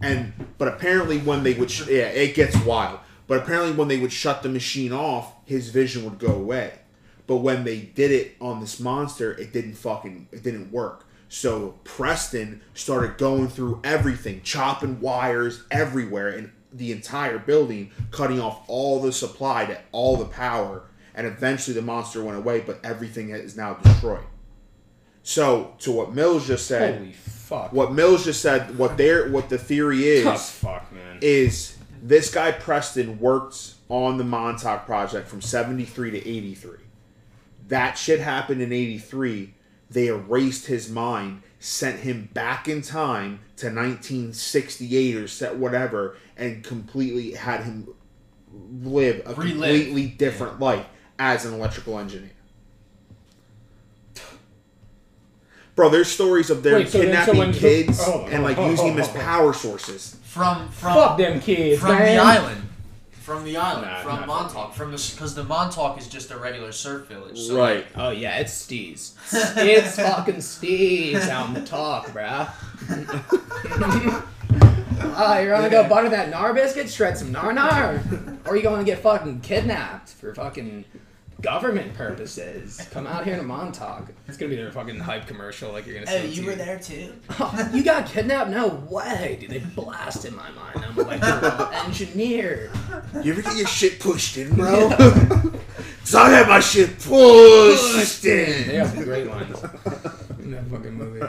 And 0.00 0.32
but 0.58 0.68
apparently 0.68 1.18
when 1.18 1.42
they 1.42 1.54
would 1.54 1.70
sh- 1.70 1.88
yeah, 1.88 2.08
it 2.08 2.34
gets 2.34 2.56
wild. 2.64 3.00
But 3.26 3.42
apparently 3.42 3.72
when 3.72 3.88
they 3.88 3.98
would 3.98 4.12
shut 4.12 4.42
the 4.42 4.48
machine 4.48 4.92
off, 4.92 5.32
his 5.46 5.70
vision 5.70 6.04
would 6.04 6.18
go 6.18 6.34
away. 6.34 6.72
But 7.26 7.36
when 7.36 7.64
they 7.64 7.80
did 7.80 8.10
it 8.10 8.36
on 8.40 8.60
this 8.60 8.80
monster, 8.80 9.32
it 9.32 9.52
didn't 9.52 9.74
fucking 9.74 10.28
it 10.32 10.42
didn't 10.42 10.72
work. 10.72 11.06
So 11.28 11.78
Preston 11.84 12.60
started 12.74 13.16
going 13.16 13.48
through 13.48 13.80
everything, 13.84 14.42
chopping 14.42 15.00
wires 15.00 15.64
everywhere 15.70 16.28
in 16.28 16.52
the 16.72 16.92
entire 16.92 17.38
building, 17.38 17.90
cutting 18.10 18.40
off 18.40 18.64
all 18.68 19.00
the 19.00 19.12
supply 19.12 19.66
to 19.66 19.78
all 19.92 20.16
the 20.16 20.24
power, 20.24 20.84
and 21.14 21.26
eventually 21.26 21.74
the 21.74 21.82
monster 21.82 22.22
went 22.22 22.38
away, 22.38 22.60
but 22.60 22.80
everything 22.84 23.30
is 23.30 23.56
now 23.56 23.74
destroyed. 23.74 24.24
So 25.22 25.74
to 25.80 25.92
what 25.92 26.14
Mills 26.14 26.46
just 26.46 26.66
said, 26.66 26.98
Holy 26.98 27.12
fuck. 27.12 27.72
what 27.72 27.92
Mills 27.92 28.24
just 28.24 28.40
said, 28.42 28.76
what 28.76 28.96
their 28.96 29.30
what 29.30 29.48
the 29.48 29.58
theory 29.58 30.04
is 30.04 30.24
Tough 30.24 30.50
fuck, 30.50 30.92
man. 30.92 31.18
is 31.20 31.76
this 32.02 32.32
guy 32.32 32.50
Preston 32.50 33.20
worked 33.20 33.74
on 33.88 34.16
the 34.18 34.24
Montauk 34.24 34.86
project 34.86 35.28
from 35.28 35.40
73 35.40 36.10
to 36.12 36.18
83. 36.18 36.78
That 37.68 37.96
shit 37.96 38.18
happened 38.20 38.60
in 38.60 38.72
83. 38.72 39.54
They 39.92 40.06
erased 40.06 40.66
his 40.66 40.88
mind, 40.90 41.42
sent 41.58 42.00
him 42.00 42.30
back 42.32 42.66
in 42.66 42.82
time 42.82 43.40
to 43.56 43.66
1968 43.66 45.16
or 45.16 45.28
set 45.28 45.56
whatever, 45.56 46.16
and 46.36 46.64
completely 46.64 47.32
had 47.32 47.64
him 47.64 47.88
live 48.82 49.22
a 49.26 49.34
Relive. 49.34 49.50
completely 49.50 50.06
different 50.06 50.60
life 50.60 50.86
as 51.18 51.44
an 51.44 51.54
electrical 51.54 51.98
engineer. 51.98 52.30
Bro, 55.74 55.88
there's 55.90 56.08
stories 56.08 56.50
of 56.50 56.62
them 56.62 56.74
Wait, 56.74 56.88
so 56.88 56.98
so 56.98 57.04
kidnapping 57.04 57.38
when- 57.38 57.52
kids 57.52 57.98
oh, 58.02 58.26
and 58.30 58.42
like 58.42 58.58
oh, 58.58 58.70
using 58.70 58.86
oh, 58.86 58.90
them 58.90 59.00
as 59.00 59.08
oh, 59.08 59.12
oh. 59.14 59.20
power 59.20 59.52
sources. 59.52 60.16
From 60.24 60.68
from 60.68 60.94
Fuck 60.94 61.18
them 61.18 61.40
kids, 61.40 61.80
from 61.80 61.92
man. 61.92 62.16
the 62.16 62.22
island. 62.22 62.62
From 63.22 63.44
the 63.44 63.56
island, 63.56 63.86
Nah, 63.86 64.02
from 64.02 64.16
not 64.20 64.26
Montauk, 64.26 64.74
from 64.74 64.90
the 64.90 65.12
because 65.14 65.34
the 65.34 65.44
Montauk 65.44 65.96
is 65.98 66.08
just 66.08 66.32
a 66.32 66.36
regular 66.36 66.72
surf 66.72 67.06
village. 67.06 67.38
So 67.38 67.54
like, 67.54 67.86
Oh 67.94 68.10
yeah, 68.10 68.38
it's 68.38 68.52
Steez. 68.52 69.12
it's 69.56 69.96
fucking 69.96 70.36
Steez 70.36 71.28
out 71.28 71.48
in 71.48 71.54
the 71.54 71.62
talk, 71.62 72.08
bruh. 72.08 72.50
Uh, 75.02 75.14
oh, 75.16 75.38
you're 75.40 75.50
gonna 75.56 75.68
go 75.68 75.88
butter 75.88 76.08
that 76.08 76.30
nar 76.30 76.54
biscuit, 76.54 76.88
shred 76.88 77.18
some 77.18 77.32
nar 77.32 77.52
nar, 77.52 78.00
or 78.46 78.56
you 78.56 78.62
gonna 78.62 78.84
get 78.84 78.98
fucking 79.00 79.40
kidnapped 79.40 80.10
for 80.10 80.32
fucking 80.34 80.84
government 81.42 81.92
purposes. 81.94 82.86
Come 82.92 83.06
out 83.06 83.24
here 83.24 83.36
to 83.36 83.42
Montauk. 83.42 84.08
It's 84.28 84.36
gonna 84.36 84.50
be 84.50 84.56
their 84.56 84.70
fucking 84.72 84.98
hype 85.00 85.26
commercial, 85.26 85.72
like 85.72 85.86
you're 85.86 85.96
gonna 85.96 86.06
oh, 86.08 86.14
see. 86.14 86.22
Oh, 86.22 86.28
on 86.28 86.32
you 86.32 86.46
were 86.46 86.52
TV. 86.52 86.56
there 86.58 86.78
too. 86.78 87.12
Oh, 87.40 87.70
you 87.74 87.82
got 87.82 88.06
kidnapped? 88.06 88.50
No 88.50 88.68
way, 88.88 89.36
dude. 89.40 89.50
They 89.50 89.58
blasted 89.58 90.32
my 90.34 90.50
mind. 90.52 90.76
I'm 90.84 90.96
a 90.98 91.00
electrical 91.02 91.66
engineer. 91.84 92.70
You 93.22 93.32
ever 93.32 93.42
get 93.42 93.56
your 93.56 93.66
shit 93.66 94.00
pushed 94.00 94.36
in, 94.38 94.54
bro? 94.54 94.90
Cause 96.00 96.14
I 96.14 96.30
had 96.30 96.48
my 96.48 96.60
shit 96.60 96.98
pushed 96.98 98.22
They 98.22 98.64
in. 98.74 98.76
have 98.76 98.88
some 98.90 99.04
great 99.04 99.26
lines 99.26 99.62
in 100.40 100.50
that 100.52 100.66
fucking 100.70 100.94
movie. 100.94 101.20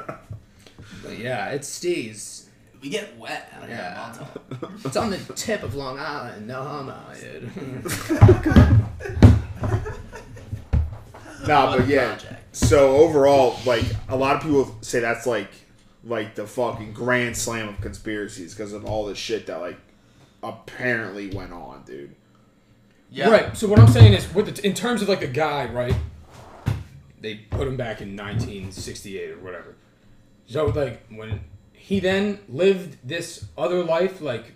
But 1.03 1.17
yeah, 1.17 1.49
it's 1.49 1.67
Steve's. 1.67 2.49
We 2.81 2.89
get 2.89 3.17
wet 3.17 3.49
out 3.55 3.67
here 3.69 3.77
Yeah. 3.77 4.11
in 4.13 4.19
Montauk. 4.19 4.71
It's 4.85 4.97
on 4.97 5.09
the 5.11 5.17
tip 5.35 5.63
of 5.63 5.73
Long 5.75 5.97
Island. 5.99 6.47
No 6.47 6.61
homo, 6.63 6.97
dude. 7.19 7.49
Nah, 11.47 11.77
but 11.77 11.87
yeah. 11.87 12.15
Project. 12.15 12.55
So 12.55 12.97
overall, 12.97 13.57
like 13.65 13.85
a 14.09 14.15
lot 14.15 14.35
of 14.35 14.41
people 14.41 14.77
say 14.81 14.99
that's 14.99 15.25
like 15.25 15.49
like 16.05 16.35
the 16.35 16.45
fucking 16.45 16.93
grand 16.93 17.35
slam 17.35 17.69
of 17.69 17.79
conspiracies 17.81 18.53
because 18.53 18.73
of 18.73 18.85
all 18.85 19.05
the 19.05 19.15
shit 19.15 19.47
that 19.47 19.59
like 19.59 19.77
apparently 20.41 21.29
went 21.35 21.53
on, 21.53 21.83
dude. 21.85 22.15
Yeah. 23.09 23.29
Right. 23.29 23.57
So 23.57 23.67
what 23.67 23.79
I'm 23.79 23.87
saying 23.87 24.13
is, 24.13 24.33
with 24.33 24.55
the, 24.55 24.65
in 24.65 24.73
terms 24.73 25.01
of 25.01 25.09
like 25.09 25.21
a 25.21 25.27
guy, 25.27 25.65
right? 25.65 25.95
They 27.19 27.35
put 27.35 27.67
him 27.67 27.77
back 27.77 28.01
in 28.01 28.17
1968 28.17 29.31
or 29.31 29.37
whatever. 29.37 29.75
So 30.45 30.65
like 30.65 31.05
when 31.07 31.41
he 31.71 31.99
then 31.99 32.39
lived 32.49 32.97
this 33.03 33.45
other 33.57 33.83
life, 33.83 34.19
like 34.19 34.53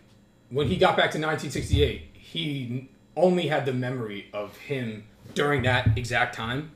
when 0.50 0.68
he 0.68 0.76
got 0.78 0.98
back 0.98 1.12
to 1.12 1.20
1968, 1.20 2.10
he 2.14 2.90
only 3.18 3.48
had 3.48 3.66
the 3.66 3.74
memory 3.74 4.28
of 4.34 4.56
him 4.58 5.04
during 5.34 5.64
that 5.64 5.98
exact 5.98 6.36
time. 6.36 6.72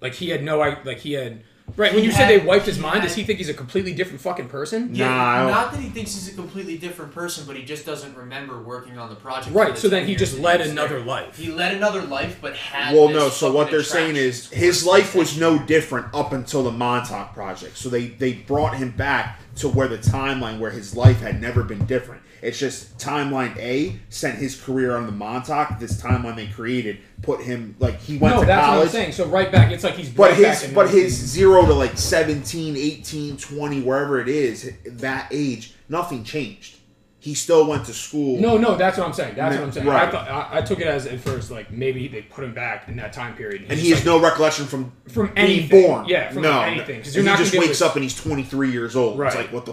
Like 0.00 0.14
he 0.14 0.30
had 0.30 0.42
no, 0.42 0.60
i- 0.60 0.78
like 0.84 0.98
he 0.98 1.12
had. 1.14 1.42
Right. 1.78 1.92
when 1.94 2.00
He 2.02 2.08
you 2.08 2.12
said 2.12 2.28
they 2.28 2.38
wiped 2.44 2.66
his 2.66 2.76
he 2.76 2.82
mind, 2.82 3.02
does 3.04 3.14
he 3.14 3.24
think 3.24 3.38
he's 3.38 3.48
a 3.48 3.54
completely 3.54 3.94
different 3.94 4.20
fucking 4.20 4.48
person? 4.48 4.90
Yeah, 4.94 5.08
Nah, 5.08 5.48
don't- 5.62 5.72
that 5.72 5.80
he 5.80 5.88
thinks 5.88 6.12
he's 6.12 6.28
a 6.30 6.34
completely 6.36 6.76
different 6.76 7.14
person, 7.14 7.44
but 7.46 7.56
he 7.56 7.62
just 7.64 7.86
doesn't 7.86 8.14
remember 8.14 8.60
working 8.60 8.98
on 8.98 9.08
the 9.08 9.14
project. 9.14 9.56
Right, 9.56 9.74
the 9.74 9.80
so 9.80 9.88
then 9.88 10.06
he 10.06 10.14
just 10.14 10.38
led 10.38 10.60
was 10.60 10.68
another 10.68 10.98
there. 10.98 11.06
life. 11.06 11.38
He 11.38 11.50
led 11.50 11.74
another 11.74 12.02
life, 12.02 12.36
but 12.42 12.54
had. 12.54 12.94
Well, 12.94 13.08
this 13.08 13.16
no. 13.16 13.28
So 13.30 13.50
what 13.50 13.70
they're 13.70 13.82
saying 13.82 14.16
is 14.16 14.50
his 14.50 14.84
life 14.84 15.14
was 15.14 15.38
no 15.38 15.58
different 15.58 16.08
up 16.12 16.34
until 16.34 16.62
the 16.64 16.70
Montauk 16.70 17.32
Project. 17.32 17.78
So 17.78 17.88
they 17.88 18.08
they 18.08 18.34
brought 18.34 18.76
him 18.76 18.90
back 18.90 19.40
to 19.56 19.68
where 19.68 19.88
the 19.88 19.98
timeline 19.98 20.58
where 20.58 20.70
his 20.70 20.94
life 20.94 21.22
had 21.22 21.40
never 21.40 21.62
been 21.62 21.86
different. 21.86 22.20
It's 22.44 22.58
just 22.58 22.98
timeline 22.98 23.56
A 23.56 23.98
sent 24.10 24.38
his 24.38 24.60
career 24.60 24.96
on 24.96 25.06
the 25.06 25.12
Montauk. 25.12 25.78
This 25.78 26.00
timeline 26.00 26.36
they 26.36 26.46
created 26.46 26.98
put 27.22 27.40
him 27.40 27.74
like 27.78 27.98
he 28.00 28.18
went 28.18 28.34
no, 28.34 28.40
to 28.42 28.46
that's 28.46 28.68
what 28.68 28.82
I'm 28.82 28.88
saying. 28.88 29.12
So 29.12 29.26
right 29.26 29.50
back, 29.50 29.72
it's 29.72 29.82
like 29.82 29.94
he's 29.94 30.10
But 30.10 30.32
right 30.32 30.42
back 30.42 30.58
his 30.58 30.74
but 30.74 30.84
19 30.84 31.02
his 31.02 31.14
0 31.14 31.66
to 31.66 31.72
like 31.72 31.96
17, 31.96 32.76
18, 32.76 33.38
20 33.38 33.80
wherever 33.80 34.20
it 34.20 34.28
is, 34.28 34.72
that 34.84 35.28
age, 35.30 35.72
nothing 35.88 36.22
changed. 36.22 36.76
He 37.24 37.32
still 37.32 37.66
went 37.66 37.86
to 37.86 37.94
school. 37.94 38.38
No, 38.38 38.58
no, 38.58 38.74
that's 38.76 38.98
what 38.98 39.06
I'm 39.06 39.14
saying. 39.14 39.34
That's 39.34 39.56
what 39.56 39.64
I'm 39.64 39.72
saying. 39.72 39.88
I 39.88 40.10
thought 40.10 40.28
I, 40.28 40.58
I 40.58 40.60
took 40.60 40.78
it 40.80 40.86
as 40.86 41.06
at 41.06 41.20
first 41.20 41.50
like 41.50 41.70
maybe 41.70 42.06
they 42.06 42.20
put 42.20 42.44
him 42.44 42.52
back 42.52 42.86
in 42.86 42.96
that 42.96 43.14
time 43.14 43.34
period, 43.34 43.62
and 43.62 43.72
he's 43.72 43.80
he 43.82 43.90
has 43.92 44.00
like, 44.00 44.06
no 44.06 44.20
recollection 44.20 44.66
from 44.66 44.92
from 45.08 45.32
being 45.32 45.38
anything. 45.38 45.86
born. 45.86 46.04
Yeah, 46.04 46.30
from 46.30 46.42
no, 46.42 46.60
anything. 46.60 46.98
Because 46.98 47.16
And 47.16 47.26
he 47.26 47.34
just 47.36 47.44
gonna 47.44 47.50
be 47.52 47.56
able 47.56 47.66
wakes 47.68 47.80
up 47.80 47.94
and 47.94 48.02
he's 48.02 48.14
23 48.22 48.70
years 48.70 48.94
old. 48.94 49.18
Right. 49.18 49.28
It's 49.28 49.36
Right. 49.36 49.44
like 49.46 49.54
what 49.54 49.64
the 49.64 49.72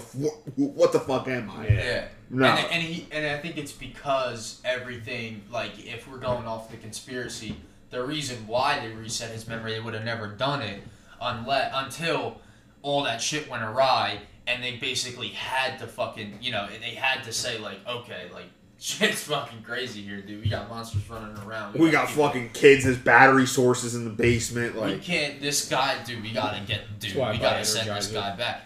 what 0.55 0.93
the 0.93 1.01
fuck 1.01 1.27
am 1.27 1.51
I? 1.51 1.67
Yeah. 1.67 1.73
Yeah. 1.73 2.07
No. 2.29 2.45
And, 2.45 2.71
and 2.71 2.81
he 2.83 3.05
and 3.11 3.27
I 3.27 3.37
think 3.39 3.57
it's 3.57 3.73
because 3.73 4.61
everything 4.63 5.41
like 5.51 5.71
if 5.77 6.07
we're 6.09 6.19
going 6.19 6.47
off 6.47 6.71
the 6.71 6.77
conspiracy, 6.77 7.57
the 7.89 8.01
reason 8.01 8.47
why 8.47 8.79
they 8.79 8.93
reset 8.95 9.29
his 9.29 9.45
memory, 9.45 9.73
they 9.73 9.81
would 9.81 9.93
have 9.93 10.05
never 10.05 10.27
done 10.27 10.61
it 10.61 10.81
unless 11.19 11.69
until 11.75 12.39
all 12.81 13.03
that 13.03 13.21
shit 13.21 13.49
went 13.49 13.61
awry 13.61 14.19
and 14.51 14.63
they 14.63 14.75
basically 14.77 15.29
had 15.29 15.79
to 15.79 15.87
fucking 15.87 16.37
you 16.41 16.51
know 16.51 16.67
they 16.81 16.91
had 16.91 17.23
to 17.23 17.31
say 17.33 17.57
like 17.59 17.77
okay 17.87 18.27
like 18.33 18.45
shit's 18.79 19.23
fucking 19.23 19.61
crazy 19.61 20.01
here 20.01 20.21
dude 20.21 20.43
we 20.43 20.49
got 20.49 20.67
monsters 20.69 21.07
running 21.09 21.37
around 21.45 21.73
We 21.75 21.91
got 21.91 22.07
people- 22.07 22.25
fucking 22.27 22.49
kids 22.53 22.85
as 22.85 22.97
battery 22.97 23.45
sources 23.45 23.93
in 23.95 24.03
the 24.05 24.09
basement. 24.11 24.75
Like 24.77 24.95
we 24.95 24.99
can't 24.99 25.39
this 25.39 25.69
guy 25.69 26.01
dude 26.03 26.21
we 26.23 26.31
gotta 26.33 26.61
get 26.65 26.99
dude 26.99 27.15
we 27.15 27.37
gotta 27.37 27.63
send 27.63 27.89
this 27.89 28.09
Energizer. 28.09 28.13
guy 28.13 28.35
back 28.35 28.63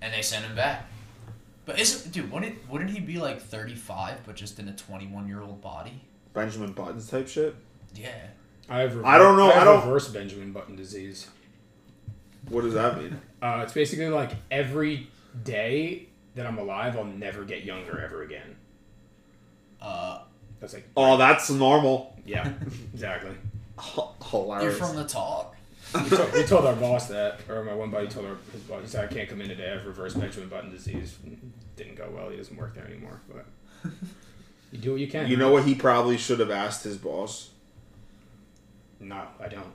and 0.00 0.12
they 0.14 0.22
sent 0.22 0.44
him 0.44 0.56
back 0.56 0.86
but 1.66 1.78
isn't 1.78 2.12
dude 2.12 2.30
wouldn't 2.32 2.68
wouldn't 2.70 2.90
he 2.90 3.00
be 3.00 3.18
like 3.18 3.40
35 3.42 4.20
but 4.24 4.34
just 4.36 4.58
in 4.58 4.68
a 4.68 4.72
21 4.74 5.28
year 5.28 5.42
old 5.42 5.60
body 5.60 6.00
Benjamin 6.32 6.72
Buttons 6.72 7.08
type 7.10 7.28
shit. 7.28 7.54
yeah 7.94 8.10
I 8.70 8.80
have. 8.80 9.02
I 9.04 9.16
don't 9.16 9.36
know, 9.38 9.48
I, 9.50 9.54
have 9.54 9.62
I 9.62 9.64
don't- 9.64 9.84
reverse 9.86 10.08
Benjamin 10.08 10.52
Button 10.52 10.76
disease. 10.76 11.26
What 12.50 12.62
does 12.64 12.74
that 12.74 12.98
mean? 12.98 13.18
Uh, 13.42 13.60
it's 13.64 13.72
basically 13.72 14.08
like 14.08 14.30
every 14.50 15.08
day 15.44 16.08
that 16.34 16.46
I'm 16.46 16.58
alive, 16.58 16.96
I'll 16.96 17.04
never 17.04 17.44
get 17.44 17.64
younger 17.64 18.00
ever 18.00 18.22
again. 18.22 18.56
uh 19.80 20.20
That's 20.60 20.74
like, 20.74 20.88
Oh, 20.96 21.16
that's 21.16 21.50
normal. 21.50 22.16
yeah, 22.24 22.52
exactly. 22.94 23.32
H- 23.80 24.00
you're 24.32 24.72
from 24.72 24.96
the 24.96 25.04
talk 25.04 25.54
We 25.94 26.08
told, 26.10 26.32
we 26.32 26.42
told 26.44 26.66
our 26.66 26.74
boss 26.74 27.06
that, 27.08 27.40
or 27.48 27.62
my 27.64 27.72
one 27.74 27.90
buddy 27.90 28.08
told 28.08 28.26
our, 28.26 28.36
his 28.52 28.60
boss, 28.62 28.82
he 28.82 28.88
said, 28.88 29.04
I 29.10 29.12
can't 29.12 29.28
come 29.28 29.40
in 29.40 29.48
today. 29.48 29.70
I 29.70 29.76
have 29.76 29.86
reverse 29.86 30.14
Benjamin 30.14 30.48
Button 30.48 30.70
disease. 30.70 31.16
Didn't 31.76 31.94
go 31.94 32.10
well. 32.14 32.28
He 32.28 32.36
doesn't 32.36 32.56
work 32.56 32.74
there 32.74 32.84
anymore. 32.86 33.20
But 33.32 33.46
you 34.72 34.78
do 34.78 34.92
what 34.92 35.00
you 35.00 35.06
can. 35.08 35.28
you 35.28 35.36
know 35.36 35.50
what 35.50 35.64
he 35.64 35.74
probably 35.74 36.16
should 36.18 36.40
have 36.40 36.50
asked 36.50 36.82
his 36.84 36.98
boss 36.98 37.50
No, 39.00 39.22
I 39.40 39.46
don't. 39.48 39.72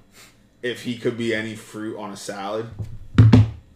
if 0.61 0.83
he 0.83 0.97
could 0.97 1.17
be 1.17 1.33
any 1.33 1.55
fruit 1.55 1.97
on 1.97 2.11
a 2.11 2.17
salad. 2.17 2.67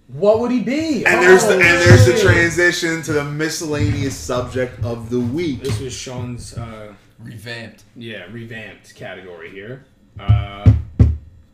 What 0.08 0.40
would 0.40 0.52
he 0.52 0.62
be? 0.62 1.06
And 1.06 1.22
there's 1.22 1.44
the 1.44 1.56
Oh, 1.56 1.60
and 1.60 1.62
there's 1.62 2.06
the 2.06 2.18
transition 2.18 3.02
to 3.04 3.14
the 3.14 3.26
miscellaneous 3.26 4.16
subject 4.16 4.84
of 4.84 5.10
the 5.10 5.20
week. 5.20 5.62
This 5.64 5.80
was 5.80 5.94
Sean's, 5.94 6.54
uh, 6.58 6.94
revamped 7.20 7.84
yeah, 7.96 8.26
revamped 8.32 8.96
category 8.96 9.50
here. 9.52 9.86
Uh, 10.18 10.72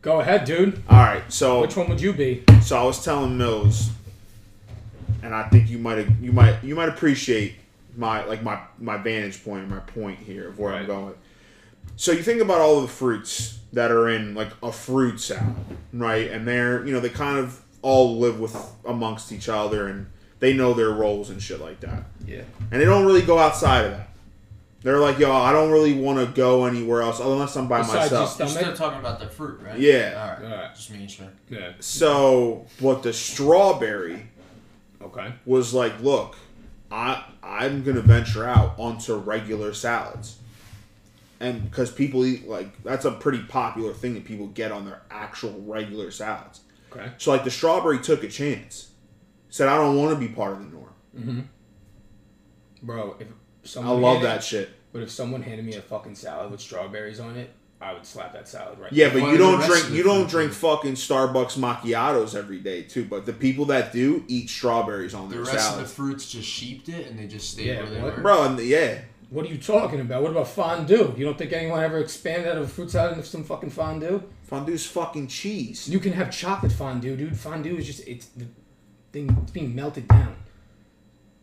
go 0.02 0.20
ahead, 0.20 0.44
dude. 0.44 0.82
All 0.88 0.98
right, 0.98 1.24
so 1.32 1.62
Which 1.62 1.76
one 1.76 1.88
would 1.88 2.00
you 2.00 2.12
be? 2.12 2.44
so 2.62 2.78
I 2.78 2.84
was 2.84 3.04
telling 3.04 3.36
Mills, 3.36 3.90
and 5.22 5.34
I 5.34 5.48
think 5.48 5.68
you 5.68 5.78
might 5.78 6.06
you 6.20 6.32
might 6.32 6.62
you 6.62 6.76
might 6.76 6.88
appreciate 6.88 7.56
my 7.96 8.24
like 8.24 8.42
my 8.44 8.60
my 8.78 8.96
vantage 8.98 9.42
point 9.44 9.62
and 9.62 9.70
my 9.70 9.80
point 9.80 10.20
here 10.20 10.48
of 10.48 10.60
where 10.60 10.72
I'm 10.72 10.86
going. 10.86 11.14
So 11.96 12.12
you 12.12 12.22
think 12.22 12.40
about 12.40 12.60
all 12.60 12.76
of 12.76 12.82
the 12.82 12.88
fruits 12.88 13.58
that 13.72 13.90
are 13.90 14.08
in 14.08 14.34
like 14.34 14.50
a 14.62 14.70
fruit 14.70 15.18
salad, 15.20 15.54
right? 15.92 16.30
And 16.30 16.46
they're 16.46 16.86
you 16.86 16.92
know 16.92 17.00
they 17.00 17.08
kind 17.08 17.38
of 17.38 17.60
all 17.84 18.18
live 18.18 18.40
with 18.40 18.56
amongst 18.86 19.30
each 19.30 19.46
other 19.48 19.88
and 19.88 20.06
they 20.40 20.54
know 20.54 20.72
their 20.72 20.90
roles 20.90 21.28
and 21.28 21.40
shit 21.42 21.60
like 21.60 21.80
that. 21.80 22.04
Yeah. 22.26 22.42
And 22.72 22.80
they 22.80 22.86
don't 22.86 23.04
really 23.04 23.20
go 23.22 23.38
outside 23.38 23.84
of 23.84 23.90
that. 23.92 24.08
They're 24.82 24.98
like, 24.98 25.18
yo, 25.18 25.30
I 25.32 25.52
don't 25.52 25.70
really 25.70 25.92
want 25.94 26.18
to 26.26 26.34
go 26.34 26.64
anywhere 26.64 27.02
else 27.02 27.20
unless 27.20 27.56
I'm 27.56 27.68
by 27.68 27.78
Besides 27.80 28.10
myself. 28.12 28.38
just- 28.38 28.54
you're 28.54 28.62
still 28.64 28.76
talking 28.76 29.00
about 29.00 29.20
the 29.20 29.28
fruit 29.28 29.60
right 29.62 29.78
Yeah. 29.78 30.14
all 30.40 30.44
right 30.44 30.52
Alright. 30.52 30.74
just 30.74 30.90
making 30.90 31.08
sure 31.08 31.26
Yeah. 31.50 31.72
So, 31.80 32.66
but 32.80 33.02
the 33.02 33.12
strawberry 33.12 34.28
Okay. 35.02 35.32
was 35.44 35.74
like, 35.74 36.00
look, 36.00 36.36
I 36.90 37.22
I'm 37.42 37.82
gonna 37.84 38.00
venture 38.00 38.46
out 38.46 38.74
onto 38.78 39.14
regular 39.14 39.74
salads, 39.74 40.36
and 41.40 41.70
because 41.70 41.90
people 41.90 42.24
eat 42.24 42.48
like 42.48 42.82
that's 42.82 43.04
a 43.04 43.10
pretty 43.10 43.40
popular 43.40 43.92
thing 43.92 44.14
that 44.14 44.24
people 44.24 44.46
get 44.48 44.70
on 44.72 44.84
their 44.86 45.02
actual 45.10 45.60
regular 45.66 46.10
salads. 46.10 46.60
Okay. 46.94 47.12
So 47.18 47.30
like 47.32 47.44
the 47.44 47.50
strawberry 47.50 47.98
took 47.98 48.22
a 48.22 48.28
chance, 48.28 48.90
said 49.48 49.68
I 49.68 49.76
don't 49.76 49.96
want 49.96 50.10
to 50.10 50.16
be 50.16 50.32
part 50.32 50.52
of 50.52 50.58
the 50.60 50.70
norm. 50.76 50.92
Mm-hmm. 51.16 51.40
Bro, 52.82 53.16
if 53.20 53.76
I 53.76 53.80
love 53.80 54.14
handed- 54.16 54.24
that 54.30 54.44
shit. 54.44 54.70
But 54.92 55.02
if 55.02 55.10
someone 55.10 55.42
handed 55.42 55.64
me 55.64 55.74
a 55.74 55.82
fucking 55.82 56.14
salad 56.14 56.52
with 56.52 56.60
strawberries 56.60 57.18
on 57.18 57.36
it, 57.36 57.50
I 57.80 57.92
would 57.92 58.06
slap 58.06 58.32
that 58.32 58.48
salad 58.48 58.78
right. 58.78 58.92
Yeah, 58.92 59.12
but 59.12 59.22
What 59.22 59.28
you 59.28 59.34
are 59.34 59.38
the 59.56 59.58
don't 59.58 59.66
drink 59.66 59.90
you 59.90 60.02
don't 60.04 60.28
drink 60.30 60.52
fucking 60.52 60.94
Starbucks 60.94 61.58
macchiatos 61.58 62.34
every 62.34 62.60
day 62.60 62.82
too. 62.82 63.04
But 63.04 63.26
the 63.26 63.32
people 63.32 63.64
that 63.66 63.92
do 63.92 64.24
eat 64.28 64.48
strawberries 64.48 65.12
on 65.12 65.28
the 65.28 65.34
their 65.34 65.44
rest 65.44 65.54
of 65.56 65.60
salads, 65.60 65.90
the 65.90 65.96
fruits 65.96 66.30
just 66.30 66.48
sheeped 66.48 66.88
it 66.88 67.08
and 67.08 67.18
they 67.18 67.26
just 67.26 67.50
stayed 67.50 67.66
Yeah, 67.66 67.82
where 67.82 67.90
they 67.90 68.00
were 68.02 68.20
bro. 68.22 68.44
And 68.44 68.58
yeah, 68.60 69.00
What 69.34 69.46
are 69.46 69.48
you 69.48 69.58
talking 69.58 69.98
about? 69.98 70.22
What 70.22 70.30
about 70.30 70.46
fondue? 70.46 71.12
You 71.16 71.24
don't 71.24 71.36
think 71.36 71.52
anyone 71.52 71.82
ever 71.82 71.98
expanded 71.98 72.46
out 72.46 72.56
of 72.56 72.62
a 72.62 72.68
fruit 72.68 72.92
salad 72.92 73.16
into 73.16 73.26
some 73.26 73.42
fucking 73.42 73.70
fondue? 73.70 74.22
fondue's 74.44 74.86
fucking 74.86 75.26
cheese. 75.26 75.88
You 75.88 75.98
can 75.98 76.12
have 76.12 76.30
chocolate 76.30 76.70
fondue, 76.70 77.16
dude. 77.16 77.36
Fondue 77.36 77.76
is 77.76 77.84
just 77.84 78.06
it's 78.06 78.26
the 78.26 78.46
thing 79.10 79.36
it's 79.42 79.50
being 79.50 79.74
melted 79.74 80.06
down. 80.06 80.36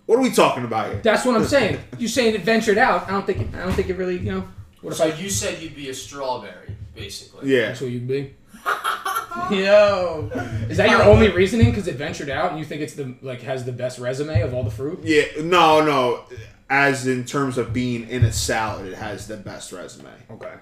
What 0.06 0.20
are 0.20 0.22
we 0.22 0.32
talking 0.32 0.64
about 0.64 0.90
here? 0.90 1.02
That's 1.04 1.26
what 1.26 1.36
I'm 1.36 1.44
saying. 1.44 1.82
You're 1.98 2.08
saying 2.08 2.34
it 2.34 2.44
ventured 2.44 2.78
out? 2.78 3.10
I 3.10 3.12
don't 3.12 3.26
think 3.26 3.42
it, 3.42 3.48
I 3.56 3.66
don't 3.66 3.74
think 3.74 3.90
it 3.90 3.98
really 3.98 4.20
you 4.20 4.32
know. 4.32 4.48
What 4.80 4.94
if 4.94 5.02
I? 5.02 5.08
you 5.08 5.30
said 5.30 5.62
you'd 5.62 5.76
be 5.76 5.90
a 5.90 5.94
strawberry 5.94 6.78
basically 6.96 7.54
Yeah. 7.54 7.68
That's 7.68 7.82
what 7.82 7.92
you'd 7.92 8.08
be. 8.08 8.34
Yo, 9.52 10.30
is 10.70 10.78
that 10.78 10.90
your 10.90 11.04
only 11.04 11.30
reasoning? 11.30 11.72
Because 11.72 11.88
it 11.88 11.96
ventured 11.96 12.30
out, 12.30 12.52
and 12.52 12.60
you 12.60 12.66
think 12.66 12.82
it's 12.82 12.94
the 12.94 13.16
like 13.22 13.42
has 13.42 13.66
the 13.66 13.72
best 13.74 14.00
resume 14.00 14.42
of 14.42 14.54
all 14.54 14.64
the 14.64 14.72
fruit? 14.72 15.00
Yeah, 15.04 15.24
no, 15.42 15.84
no. 15.84 16.24
As 16.72 17.06
in 17.06 17.26
terms 17.26 17.58
of 17.58 17.74
being 17.74 18.10
in 18.10 18.24
a 18.24 18.32
salad, 18.32 18.88
it 18.88 18.96
has 18.96 19.28
the 19.28 19.36
best 19.36 19.74
resume. 19.74 20.10
Okay. 20.32 20.54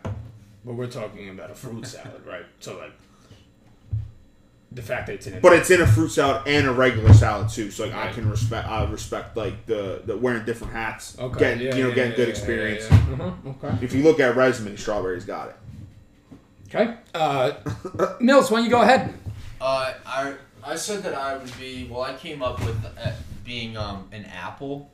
But 0.65 0.73
we're 0.73 0.87
talking 0.87 1.29
about 1.29 1.51
a 1.51 1.53
fruit 1.53 1.85
salad, 1.85 2.25
right? 2.25 2.45
So 2.59 2.79
like 2.79 2.93
the 4.71 4.81
fact 4.81 5.05
that 5.05 5.13
it's 5.13 5.27
in 5.27 5.35
a 5.35 5.39
But 5.39 5.53
it's 5.53 5.69
in 5.69 5.81
a 5.81 5.87
fruit 5.87 6.09
salad 6.09 6.47
and 6.47 6.67
a 6.67 6.71
regular 6.71 7.13
salad 7.13 7.49
too. 7.49 7.69
So 7.69 7.85
like 7.85 7.93
I 7.93 8.11
can 8.11 8.27
respect 8.27 8.67
I 8.67 8.83
respect 8.89 9.37
like 9.37 9.67
the, 9.67 10.01
the 10.03 10.17
wearing 10.17 10.45
different 10.45 10.73
hats. 10.73 11.15
okay, 11.19 11.39
Getting 11.39 11.67
yeah, 11.67 11.75
you 11.75 11.83
know, 11.83 11.89
yeah, 11.89 11.95
getting 11.95 12.11
yeah, 12.11 12.17
good 12.17 12.27
yeah, 12.27 12.33
experience. 12.33 12.87
Yeah, 12.89 13.05
yeah. 13.09 13.23
Uh-huh. 13.25 13.49
Okay. 13.67 13.85
If 13.85 13.93
you 13.93 14.01
look 14.01 14.19
at 14.19 14.35
resume, 14.35 14.75
strawberries 14.77 15.25
got 15.25 15.49
it. 15.49 15.55
Okay. 16.73 16.95
Uh, 17.13 17.51
Mills, 18.19 18.49
why 18.49 18.57
don't 18.57 18.65
you 18.65 18.71
go 18.71 18.81
ahead? 18.81 19.13
Uh, 19.61 19.93
I 20.05 20.33
I 20.63 20.75
said 20.75 21.03
that 21.03 21.13
I 21.13 21.37
would 21.37 21.57
be. 21.59 21.87
Well, 21.89 22.01
I 22.01 22.13
came 22.15 22.41
up 22.41 22.59
with 22.59 22.83
uh, 22.85 23.11
being 23.43 23.77
um, 23.77 24.07
an 24.11 24.25
apple, 24.25 24.89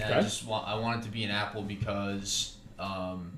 and 0.00 0.14
I 0.14 0.20
just 0.20 0.46
want 0.46 0.66
I 0.68 0.78
wanted 0.78 1.02
to 1.04 1.10
be 1.10 1.24
an 1.24 1.30
apple 1.30 1.62
because 1.62 2.56
um, 2.78 3.32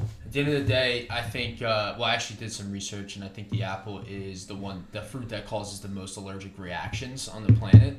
at 0.00 0.32
the 0.32 0.40
end 0.40 0.48
of 0.48 0.54
the 0.54 0.68
day, 0.68 1.06
I 1.10 1.22
think. 1.22 1.62
Uh, 1.62 1.94
well, 1.96 2.04
I 2.04 2.14
actually 2.14 2.38
did 2.38 2.52
some 2.52 2.72
research, 2.72 3.16
and 3.16 3.24
I 3.24 3.28
think 3.28 3.50
the 3.50 3.62
apple 3.62 4.02
is 4.08 4.46
the 4.46 4.54
one, 4.54 4.86
the 4.92 5.02
fruit 5.02 5.28
that 5.30 5.46
causes 5.46 5.80
the 5.80 5.88
most 5.88 6.16
allergic 6.16 6.58
reactions 6.58 7.28
on 7.28 7.46
the 7.46 7.52
planet. 7.52 7.96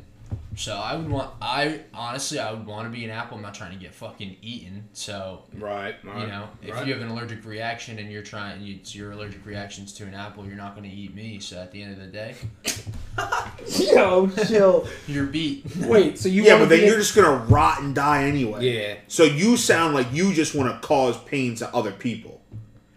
So 0.60 0.76
I 0.76 0.96
would 0.96 1.08
want. 1.08 1.30
I 1.40 1.82
honestly, 1.94 2.40
I 2.40 2.52
would 2.52 2.66
want 2.66 2.92
to 2.92 2.98
be 2.98 3.06
an 3.06 3.12
apple. 3.12 3.38
I'm 3.38 3.44
not 3.44 3.54
trying 3.54 3.74
to 3.74 3.78
get 3.78 3.94
fucking 3.94 4.38
eaten. 4.42 4.90
So 4.92 5.44
Right. 5.54 5.94
you 6.04 6.10
know, 6.28 6.50
if 6.64 6.70
you 6.88 6.94
have 6.94 7.02
an 7.04 7.10
allergic 7.10 7.46
reaction 7.46 8.00
and 8.00 8.12
you're 8.12 8.24
trying, 8.24 8.62
you, 8.64 8.76
it's 8.82 8.96
your 8.96 9.12
allergic 9.12 9.46
reactions 9.46 9.94
to 9.94 10.06
an 10.06 10.16
apple, 10.16 10.46
you're 10.48 10.56
not 10.56 10.76
going 10.76 10.90
to 10.90 10.96
eat 10.96 11.14
me. 11.14 11.40
So 11.40 11.58
at 11.62 11.72
the 11.72 11.84
end 11.84 11.94
of 11.94 12.00
the 12.00 12.08
day, 12.08 12.34
Yo, 13.94 14.28
chill. 14.48 14.88
you're 15.08 15.28
beat. 15.28 15.64
Wait, 15.78 16.18
so 16.18 16.28
you 16.28 16.44
yeah, 16.44 16.58
but 16.58 16.70
then 16.70 16.84
you're 16.86 16.98
just 16.98 17.16
gonna 17.16 17.46
rot 17.46 17.82
and 17.82 17.94
die 17.94 18.24
anyway. 18.24 18.66
Yeah. 18.68 18.96
So 19.08 19.24
you 19.24 19.58
sound 19.58 19.94
like 19.94 20.08
you 20.12 20.34
just 20.34 20.56
want 20.56 20.72
to 20.82 20.88
cause 20.88 21.18
pain 21.24 21.54
to 21.56 21.74
other 21.76 21.92
people 21.92 22.42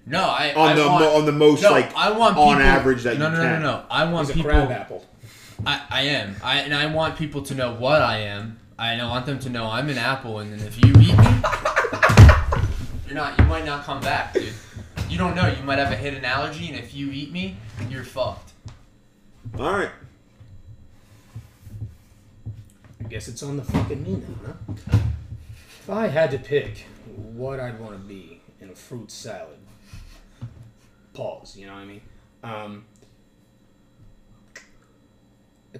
No, 0.06 0.22
I 0.22 0.54
on 0.54 0.68
I 0.70 0.74
the 0.74 0.86
want, 0.86 1.04
mo- 1.04 1.16
on 1.16 1.26
the 1.26 1.32
most 1.32 1.62
no, 1.62 1.70
like 1.72 1.94
I 1.94 2.10
want 2.12 2.36
on 2.36 2.60
average 2.62 3.02
that 3.02 3.18
no, 3.18 3.26
you 3.28 3.32
no, 3.36 3.42
can. 3.42 3.62
no, 3.62 3.70
no, 3.72 3.84
I 3.90 4.10
want 4.10 4.28
He's 4.28 4.36
a 4.36 4.38
people. 4.38 4.50
crab 4.50 4.70
apple. 4.70 5.04
I, 5.66 5.82
I 5.90 6.02
am. 6.02 6.36
I 6.42 6.58
and 6.60 6.74
I 6.74 6.86
want 6.86 7.16
people 7.16 7.42
to 7.42 7.54
know 7.54 7.74
what 7.74 8.02
I 8.02 8.18
am. 8.18 8.58
I 8.78 8.96
don't 8.96 9.10
want 9.10 9.26
them 9.26 9.38
to 9.40 9.50
know 9.50 9.66
I'm 9.66 9.88
an 9.90 9.98
apple, 9.98 10.38
and 10.38 10.52
then 10.52 10.66
if 10.66 10.82
you 10.82 10.92
eat 10.92 11.18
me, 11.18 11.42
you're 13.06 13.14
not. 13.14 13.38
You 13.38 13.44
might 13.44 13.64
not 13.66 13.84
come 13.84 14.00
back, 14.00 14.32
dude. 14.32 14.54
You 15.08 15.18
don't 15.18 15.34
know. 15.34 15.46
You 15.46 15.62
might 15.64 15.78
have 15.78 15.92
a 15.92 15.96
hidden 15.96 16.24
allergy, 16.24 16.68
and 16.68 16.78
if 16.78 16.94
you 16.94 17.10
eat 17.10 17.30
me, 17.30 17.56
you're 17.88 18.04
fucked. 18.04 18.52
All 19.58 19.72
right. 19.72 19.90
I 23.00 23.08
guess 23.08 23.28
it's 23.28 23.42
on 23.42 23.56
the 23.56 23.64
fucking 23.64 24.02
me 24.02 24.22
now, 24.44 24.54
huh? 24.86 24.98
If 25.80 25.90
I 25.90 26.06
had 26.06 26.30
to 26.30 26.38
pick 26.38 26.86
what 27.16 27.58
I'd 27.58 27.80
want 27.80 27.92
to 27.92 27.98
be 27.98 28.40
in 28.60 28.70
a 28.70 28.74
fruit 28.74 29.10
salad, 29.10 29.58
pause, 31.12 31.56
you 31.56 31.66
know 31.66 31.74
what 31.74 31.80
I 31.80 31.84
mean? 31.86 32.00
Um, 32.44 32.84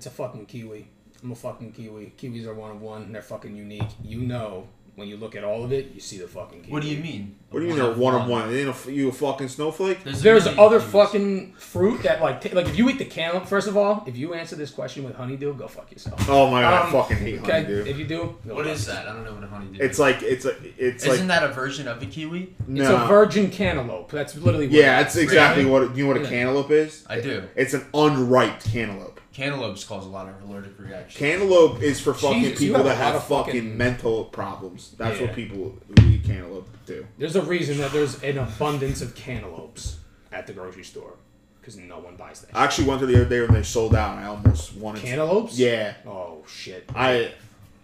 it's 0.01 0.07
a 0.07 0.11
fucking 0.11 0.47
kiwi. 0.47 0.89
I'm 1.23 1.31
a 1.33 1.35
fucking 1.35 1.73
kiwi. 1.73 2.15
Kiwis 2.19 2.47
are 2.47 2.55
one 2.55 2.71
of 2.71 2.81
one. 2.81 3.13
They're 3.13 3.21
fucking 3.21 3.55
unique. 3.55 3.83
You 4.03 4.21
know, 4.23 4.67
when 4.95 5.09
you 5.09 5.19
look 5.19 5.37
at 5.37 5.45
all 5.45 5.63
of 5.63 5.73
it, 5.75 5.93
you 5.95 6.01
see 6.01 6.17
the 6.17 6.27
fucking 6.27 6.63
kiwi. 6.63 6.73
What 6.73 6.81
do 6.83 6.89
you 6.89 7.03
mean? 7.03 7.37
What 7.51 7.61
do 7.61 7.67
you 7.67 7.73
mean 7.75 7.83
they're 7.83 7.93
one 7.93 8.15
of 8.15 8.27
one? 8.27 8.49
Ain't 8.55 8.75
a, 8.87 8.93
you 8.93 9.11
a 9.11 9.13
fucking 9.13 9.49
snowflake? 9.49 10.03
There's, 10.03 10.21
a 10.21 10.23
There's 10.23 10.45
million 10.47 10.61
other 10.65 10.81
kiwis. 10.81 10.91
fucking 10.91 11.53
fruit 11.59 12.03
that 12.05 12.23
like 12.23 12.41
t- 12.41 12.49
like 12.49 12.67
if 12.69 12.79
you 12.79 12.89
eat 12.89 12.97
the 12.97 13.05
cantaloupe. 13.05 13.47
First 13.47 13.69
of 13.69 13.77
all, 13.77 14.03
if 14.07 14.17
you 14.17 14.33
answer 14.33 14.57
this 14.57 14.71
question 14.71 15.05
with 15.05 15.15
honeydew, 15.17 15.53
go 15.57 15.69
fuck 15.69 15.93
yourself. 15.93 16.27
Oh 16.31 16.51
my 16.51 16.63
god, 16.63 16.85
Um, 16.85 16.89
I 16.89 16.93
fucking 17.03 17.17
hate 17.19 17.41
Okay, 17.43 17.53
honeydew. 17.65 17.85
if 17.91 17.99
you 17.99 18.07
do, 18.07 18.39
go 18.49 18.55
What 18.55 18.65
fuck 18.65 18.75
is 18.75 18.87
that? 18.87 19.07
I 19.07 19.13
don't 19.13 19.25
know 19.25 19.35
what 19.35 19.45
a 19.45 19.49
honeydew. 19.49 19.85
It's 19.85 19.95
is. 19.97 20.01
like 20.01 20.23
it's 20.23 20.47
a 20.47 20.55
it's 20.79 21.05
Isn't 21.05 21.29
like 21.29 21.41
that 21.41 21.51
a 21.51 21.53
version 21.53 21.87
of 21.87 22.03
a 22.03 22.07
kiwi? 22.07 22.55
It's 22.67 22.89
a 22.89 23.07
virgin 23.07 23.51
cantaloupe. 23.51 24.11
That's 24.11 24.35
literally 24.37 24.69
what 24.69 24.75
Yeah, 24.75 24.99
it 25.01 25.03
that's 25.03 25.17
is. 25.17 25.25
exactly 25.25 25.67
Really? 25.67 25.87
what 25.89 25.95
you 25.97 26.05
know 26.05 26.09
what 26.15 26.17
a 26.17 26.23
Yeah. 26.23 26.31
cantaloupe 26.31 26.71
is. 26.71 27.05
I 27.11 27.21
do. 27.21 27.43
It's 27.57 27.75
an 27.75 27.85
unripe 27.93 28.63
cantaloupe. 28.65 29.20
Cantaloupes 29.33 29.85
cause 29.85 30.05
a 30.05 30.09
lot 30.09 30.29
of 30.29 30.43
allergic 30.51 30.79
reactions. 30.79 31.17
Cantaloupe 31.17 31.81
is 31.83 32.01
for 32.01 32.13
fucking 32.15 32.41
Jesus, 32.43 32.61
you 32.61 32.73
people 32.73 32.79
have 32.85 32.87
a 32.87 32.89
that 32.89 32.99
lot 33.05 33.13
have 33.13 33.15
of 33.17 33.25
fucking, 33.29 33.53
fucking- 33.55 33.77
mental 33.79 34.25
problems. 34.25 34.93
That's 34.99 35.21
what 35.21 35.35
people 35.35 35.77
who 35.89 36.07
eat 36.09 36.25
cantaloupe 36.25 36.69
do. 36.87 37.07
There's 37.17 37.37
a 37.37 37.43
reason 37.43 37.79
that 37.79 37.93
there's 37.93 38.21
an 38.25 38.39
abundance 38.39 39.03
of 39.03 39.15
cantaloupes 39.15 39.99
at 40.33 40.47
the 40.49 40.53
grocery 40.53 40.83
store 40.85 41.15
because 41.61 41.77
no 41.77 41.99
one 42.01 42.17
buys 42.17 42.41
that. 42.41 42.57
I 42.57 42.65
actually 42.65 42.89
went 42.89 43.01
to 43.01 43.07
the 43.07 43.15
other 43.17 43.25
day 43.29 43.41
when 43.41 43.53
they 43.55 43.63
sold 43.63 43.95
out. 43.95 44.17
and 44.17 44.25
I 44.25 44.29
almost 44.29 44.75
wanted. 44.75 45.01
to. 45.03 45.07
Cantaloupes? 45.07 45.57
Yeah, 45.59 45.95
Oh 46.07 46.43
shit. 46.49 46.91
I, 46.97 47.33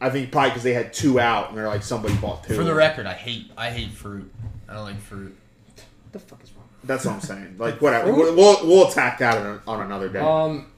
I 0.00 0.10
think 0.10 0.32
probably 0.32 0.50
because 0.50 0.64
they 0.64 0.74
had 0.74 0.92
two 0.92 1.20
out 1.20 1.50
and 1.50 1.58
they're 1.58 1.68
like 1.68 1.84
somebody 1.84 2.14
bought 2.16 2.42
two. 2.44 2.54
For 2.54 2.64
the 2.64 2.74
record, 2.74 3.06
I 3.06 3.14
hate 3.14 3.50
I 3.56 3.70
hate 3.70 3.92
fruit. 3.92 4.32
I 4.68 4.74
don't 4.74 4.82
like 4.84 4.98
fruit. 5.00 5.36
What 5.76 6.12
the 6.12 6.18
fuck 6.18 6.42
is 6.42 6.50
wrong? 6.52 6.66
That's 6.82 7.04
what 7.04 7.14
I'm 7.14 7.20
saying. 7.20 7.54
Like 7.58 7.80
whatever. 7.80 8.12
We'll, 8.12 8.34
we'll 8.34 8.66
we'll 8.66 8.88
attack 8.88 9.18
that 9.20 9.38
on, 9.38 9.60
on 9.68 9.80
another 9.86 10.08
day. 10.08 10.18
Um. 10.18 10.72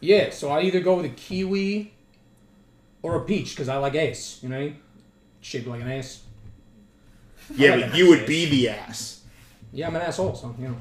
Yeah, 0.00 0.30
so 0.30 0.50
I 0.50 0.62
either 0.62 0.80
go 0.80 0.96
with 0.96 1.06
a 1.06 1.10
kiwi 1.10 1.92
or 3.02 3.16
a 3.16 3.20
peach 3.24 3.50
because 3.50 3.68
I 3.68 3.76
like 3.78 3.94
ace. 3.94 4.38
You 4.42 4.48
know, 4.48 4.56
what 4.56 4.62
I 4.62 4.66
mean? 4.66 4.76
shaped 5.40 5.66
like 5.66 5.80
an 5.80 5.90
ass. 5.90 6.22
yeah, 7.54 7.74
like 7.74 7.90
but 7.90 7.98
you 7.98 8.08
would 8.08 8.18
shit. 8.20 8.28
be 8.28 8.46
the 8.50 8.68
ass. 8.70 9.22
Yeah, 9.72 9.88
I'm 9.88 9.96
an 9.96 10.02
asshole, 10.02 10.34
so 10.34 10.54
you 10.58 10.68
know. 10.68 10.76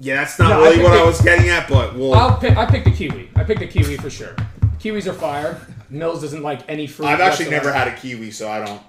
Yeah, 0.00 0.16
that's 0.16 0.38
not 0.38 0.48
No, 0.48 0.54
I 0.54 0.58
really 0.64 0.76
think 0.76 0.88
what 0.88 0.98
I 0.98 1.04
was 1.04 1.20
getting 1.20 1.48
at, 1.48 1.68
but 1.68 1.94
we'll. 1.94 2.14
I'll 2.14 2.36
pick. 2.36 2.56
I 2.56 2.66
picked 2.66 2.84
the 2.86 2.90
kiwi. 2.90 3.30
I 3.36 3.44
picked 3.44 3.60
the 3.60 3.68
kiwi 3.68 3.96
for 3.96 4.10
sure. 4.10 4.34
Kiwis 4.78 5.06
are 5.06 5.12
fire. 5.12 5.60
Mills 5.90 6.22
doesn't 6.22 6.42
like 6.42 6.60
any 6.68 6.86
fruit. 6.86 7.06
I've 7.06 7.20
actually 7.20 7.46
whatsoever. 7.46 7.66
never 7.66 7.78
had 7.78 7.88
a 7.88 7.96
kiwi, 7.96 8.30
so 8.32 8.50
I 8.50 8.64
don't. 8.64 8.82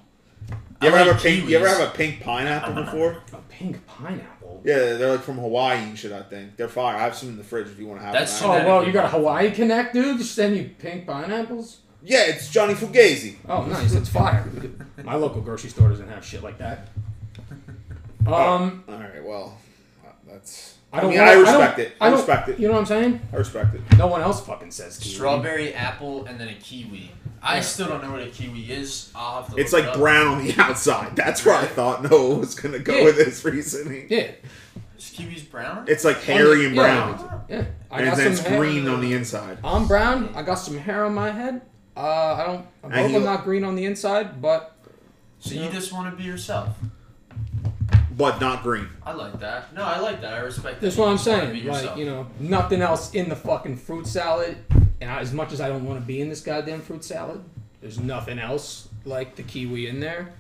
I 0.82 0.88
You 0.88 0.88
ever 0.88 0.98
like 0.98 1.08
have 1.08 1.16
a 1.18 1.20
pink? 1.22 1.50
You 1.50 1.58
ever 1.58 1.68
have 1.68 1.88
a 1.88 1.92
pink 1.92 2.22
pineapple 2.22 2.74
before? 2.74 3.22
a 3.32 3.38
pink 3.50 3.86
pineapple. 3.86 4.43
Yeah, 4.64 4.94
they're 4.94 5.12
like 5.12 5.22
from 5.22 5.38
Hawaii 5.38 5.80
and 5.80 6.00
shit. 6.00 6.12
I 6.12 6.22
think 6.22 6.56
they're 6.56 6.70
fire. 6.70 6.96
I 6.96 7.02
have 7.02 7.16
some 7.16 7.30
in 7.30 7.38
the 7.38 7.44
fridge 7.44 7.68
if 7.68 7.78
you 7.78 7.86
want 7.86 8.00
to 8.00 8.06
have 8.06 8.14
That's 8.14 8.40
them. 8.40 8.50
Oh 8.50 8.66
well, 8.66 8.86
you 8.86 8.94
got 8.94 9.06
a 9.06 9.10
Hawaii 9.10 9.52
Connect, 9.52 9.94
dude. 9.94 10.18
Just 10.18 10.36
send 10.36 10.56
you 10.56 10.72
pink 10.80 11.06
pineapples. 11.06 11.80
Yeah, 12.02 12.26
it's 12.26 12.50
Johnny 12.50 12.74
Fugazi. 12.74 13.36
Oh, 13.48 13.66
nice. 13.66 13.94
It's 13.94 14.10
fire. 14.10 14.46
My 15.04 15.16
local 15.16 15.42
grocery 15.42 15.70
store 15.70 15.90
doesn't 15.90 16.10
have 16.10 16.26
shit 16.26 16.44
like 16.44 16.58
that. 16.58 16.90
Um, 18.26 18.84
All 18.88 19.00
right, 19.00 19.24
well, 19.24 19.58
uh, 20.06 20.12
that's. 20.28 20.78
I 20.94 21.02
don't. 21.02 21.10
mean, 21.10 21.20
wanna- 21.20 21.32
I 21.32 21.36
respect 21.36 21.78
don't- 21.78 21.86
it. 21.88 21.96
I 22.00 22.10
don't- 22.10 22.18
respect 22.18 22.50
it. 22.50 22.60
You 22.60 22.68
know 22.68 22.74
what 22.74 22.80
I'm 22.82 22.86
saying? 22.86 23.22
I 23.34 23.36
respect 23.38 23.76
it. 23.76 23.82
No 23.98 24.08
one 24.08 24.22
else 24.22 24.46
fucking 24.46 24.72
says 24.72 24.98
kiwi. 24.98 25.16
Strawberry, 25.16 25.74
apple, 25.74 26.26
and 26.26 26.40
then 26.40 26.48
a 26.50 26.54
kiwi. 26.54 27.12
I 27.42 27.60
still 27.60 27.88
don't 27.88 28.02
know 28.04 28.12
what 28.12 28.22
a 28.22 28.28
kiwi 28.28 28.72
is. 28.72 29.10
I'll 29.16 29.42
have 29.44 29.54
to. 29.54 29.60
It's 29.60 29.74
look 29.74 29.82
like 29.84 29.90
it 29.90 29.96
up. 29.96 30.00
brown 30.02 30.28
on 30.28 30.46
the 30.48 30.56
outside. 30.60 31.16
That's 31.16 31.44
where 31.46 31.56
I 31.56 31.66
thought 31.66 32.10
Noah 32.10 32.36
was 32.36 32.56
gonna 32.56 32.80
go 32.80 32.96
Yeah. 32.96 33.04
with 33.06 33.18
this 33.18 33.44
reasoning. 33.44 34.08
Yeah. 34.10 34.32
Is 34.98 35.06
kiwis 35.06 35.50
brown? 35.50 35.86
It's 35.88 36.06
like 36.06 36.22
hairy 36.22 36.66
and 36.68 36.76
brown, 36.76 37.42
Yeah. 37.50 37.64
I 37.92 37.98
and 38.00 38.06
got 38.10 38.18
then 38.18 38.26
some 38.28 38.32
it's 38.34 38.42
hair. 38.42 38.60
green 38.60 38.88
on 38.88 39.02
the 39.02 39.14
inside. 39.14 39.58
I'm 39.64 39.88
brown. 39.88 40.30
I 40.36 40.44
got 40.44 40.56
some 40.56 40.78
hair 40.78 41.04
on 41.06 41.14
my 41.14 41.32
head. 41.32 41.62
Uh, 41.98 42.00
I 42.36 42.44
don't. 42.46 42.66
I 42.84 42.88
And 42.88 42.94
hope 42.96 43.10
you- 43.12 43.18
I'm 43.18 43.24
not 43.26 43.44
green 43.44 43.64
on 43.66 43.76
the 43.76 43.86
inside, 43.86 44.42
but 44.42 44.76
so 45.40 45.54
you 45.56 45.70
just 45.70 45.92
want 45.92 46.10
to 46.10 46.16
be 46.16 46.24
yourself. 46.24 46.70
But 48.16 48.40
not 48.40 48.64
green. 48.64 48.88
I 49.04 49.14
like 49.14 49.40
that. 49.40 49.74
No, 49.74 49.84
I 49.84 50.00
like 50.00 50.22
that. 50.22 50.34
I 50.34 50.38
respect. 50.40 50.82
that's 50.82 50.96
that. 50.96 51.02
what 51.02 51.10
I'm 51.10 51.18
saying. 51.18 51.52
be 51.54 51.62
Like 51.62 51.82
yourself. 51.82 51.98
you 51.98 52.06
know, 52.06 52.28
nothing 52.40 52.82
else 52.82 53.14
in 53.14 53.30
the 53.30 53.36
fucking 53.36 53.78
fruit 53.78 54.06
salad. 54.08 54.58
And 55.02 55.10
I, 55.10 55.20
as 55.20 55.34
much 55.34 55.52
as 55.52 55.60
I 55.62 55.68
don't 55.68 55.86
want 55.86 56.00
to 56.00 56.06
be 56.06 56.22
in 56.22 56.30
this 56.30 56.42
goddamn 56.42 56.82
fruit 56.82 57.04
salad, 57.04 57.44
there's 57.82 58.00
nothing 58.00 58.40
else 58.40 58.88
like 59.06 59.36
the 59.36 59.44
kiwi 59.44 59.88
in 59.88 60.00
there. 60.00 60.34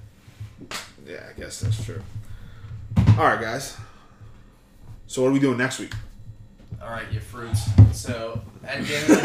Yeah, 1.05 1.23
I 1.29 1.39
guess 1.39 1.59
that's 1.61 1.83
true. 1.83 2.01
All 3.17 3.25
right, 3.25 3.41
guys. 3.41 3.75
So 5.07 5.21
what 5.21 5.29
are 5.29 5.33
we 5.33 5.39
doing 5.39 5.57
next 5.57 5.79
week? 5.79 5.93
All 6.81 6.89
right, 6.89 7.11
your 7.11 7.21
fruits. 7.21 7.61
So 7.91 8.41
at 8.63 8.83
the 8.85 8.95
end 8.95 9.03
of 9.03 9.09
the 9.09 9.21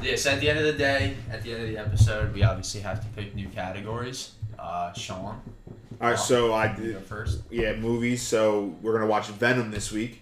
day, 0.00 0.02
yes, 0.10 0.26
at 0.26 0.40
the 0.40 0.48
end 0.48 0.58
of 0.58 0.64
the 0.64 0.72
day, 0.72 1.16
at 1.30 1.42
the 1.42 1.52
end 1.52 1.62
of 1.62 1.68
the 1.68 1.78
episode, 1.78 2.32
we 2.34 2.42
obviously 2.42 2.80
have 2.80 3.00
to 3.00 3.06
pick 3.14 3.34
new 3.34 3.48
categories. 3.48 4.32
Uh, 4.58 4.92
Sean, 4.92 5.40
All 6.02 6.10
right, 6.10 6.18
so 6.18 6.52
I 6.52 6.66
did. 6.74 6.94
go 6.94 7.00
first. 7.00 7.42
Yeah, 7.50 7.74
movies. 7.76 8.22
So 8.22 8.74
we're 8.82 8.92
gonna 8.94 9.06
watch 9.06 9.28
Venom 9.28 9.70
this 9.70 9.92
week. 9.92 10.20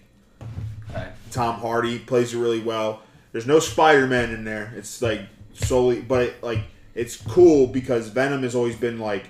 Okay. 0.91 1.09
Tom 1.31 1.59
Hardy 1.59 1.97
plays 1.99 2.33
it 2.33 2.37
really 2.39 2.59
well. 2.61 3.01
There's 3.31 3.47
no 3.47 3.59
Spider 3.59 4.05
Man 4.07 4.31
in 4.31 4.43
there. 4.43 4.73
It's 4.77 5.01
like 5.01 5.21
solely, 5.53 6.01
but 6.01 6.21
it, 6.23 6.43
like 6.43 6.59
it's 6.93 7.17
cool 7.17 7.65
because 7.67 8.09
Venom 8.09 8.43
has 8.43 8.53
always 8.53 8.75
been 8.75 8.99
like 8.99 9.25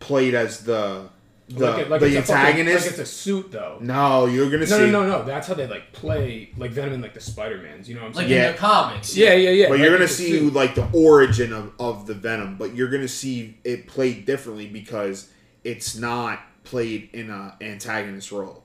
played 0.00 0.34
as 0.34 0.64
the 0.64 1.10
the, 1.48 1.70
like 1.70 1.78
it- 1.80 1.90
like 1.90 2.00
the 2.00 2.06
it's 2.18 2.28
a 2.30 2.32
fucking- 2.32 2.46
antagonist. 2.60 2.84
like 2.86 2.90
it's 2.92 2.98
a 3.00 3.06
suit 3.06 3.50
though. 3.52 3.78
no, 3.80 4.26
you're 4.26 4.46
gonna 4.50 4.58
No, 4.60 4.64
see. 4.66 4.90
no, 4.90 5.02
no, 5.02 5.18
no. 5.18 5.24
That's 5.24 5.48
how 5.48 5.54
they 5.54 5.66
like 5.66 5.92
play 5.92 6.50
like 6.56 6.70
Venom 6.70 6.94
in 6.94 7.00
like 7.02 7.12
the 7.14 7.20
Spider 7.20 7.58
Mans. 7.58 7.88
You 7.88 7.96
know 7.96 8.02
what 8.02 8.08
I'm 8.08 8.12
Like 8.14 8.26
saying? 8.28 8.38
Yeah. 8.40 8.46
in 8.48 8.52
the 8.52 8.58
comics. 8.58 9.16
yeah, 9.16 9.32
yeah, 9.34 9.50
yeah. 9.50 9.64
But 9.68 9.72
like 9.72 9.80
you're 9.80 9.96
gonna 9.96 10.08
see 10.08 10.30
suit. 10.38 10.52
like 10.54 10.74
the 10.74 10.88
origin 10.92 11.52
of, 11.52 11.72
of 11.78 12.06
the 12.06 12.14
Venom, 12.14 12.56
but 12.56 12.74
you're 12.74 12.88
gonna 12.90 13.08
see 13.08 13.58
it 13.64 13.86
played 13.86 14.24
differently 14.24 14.66
because 14.66 15.30
it's 15.68 15.96
not 15.96 16.40
played 16.64 17.10
in 17.12 17.28
a 17.28 17.54
antagonist 17.60 18.32
role. 18.32 18.64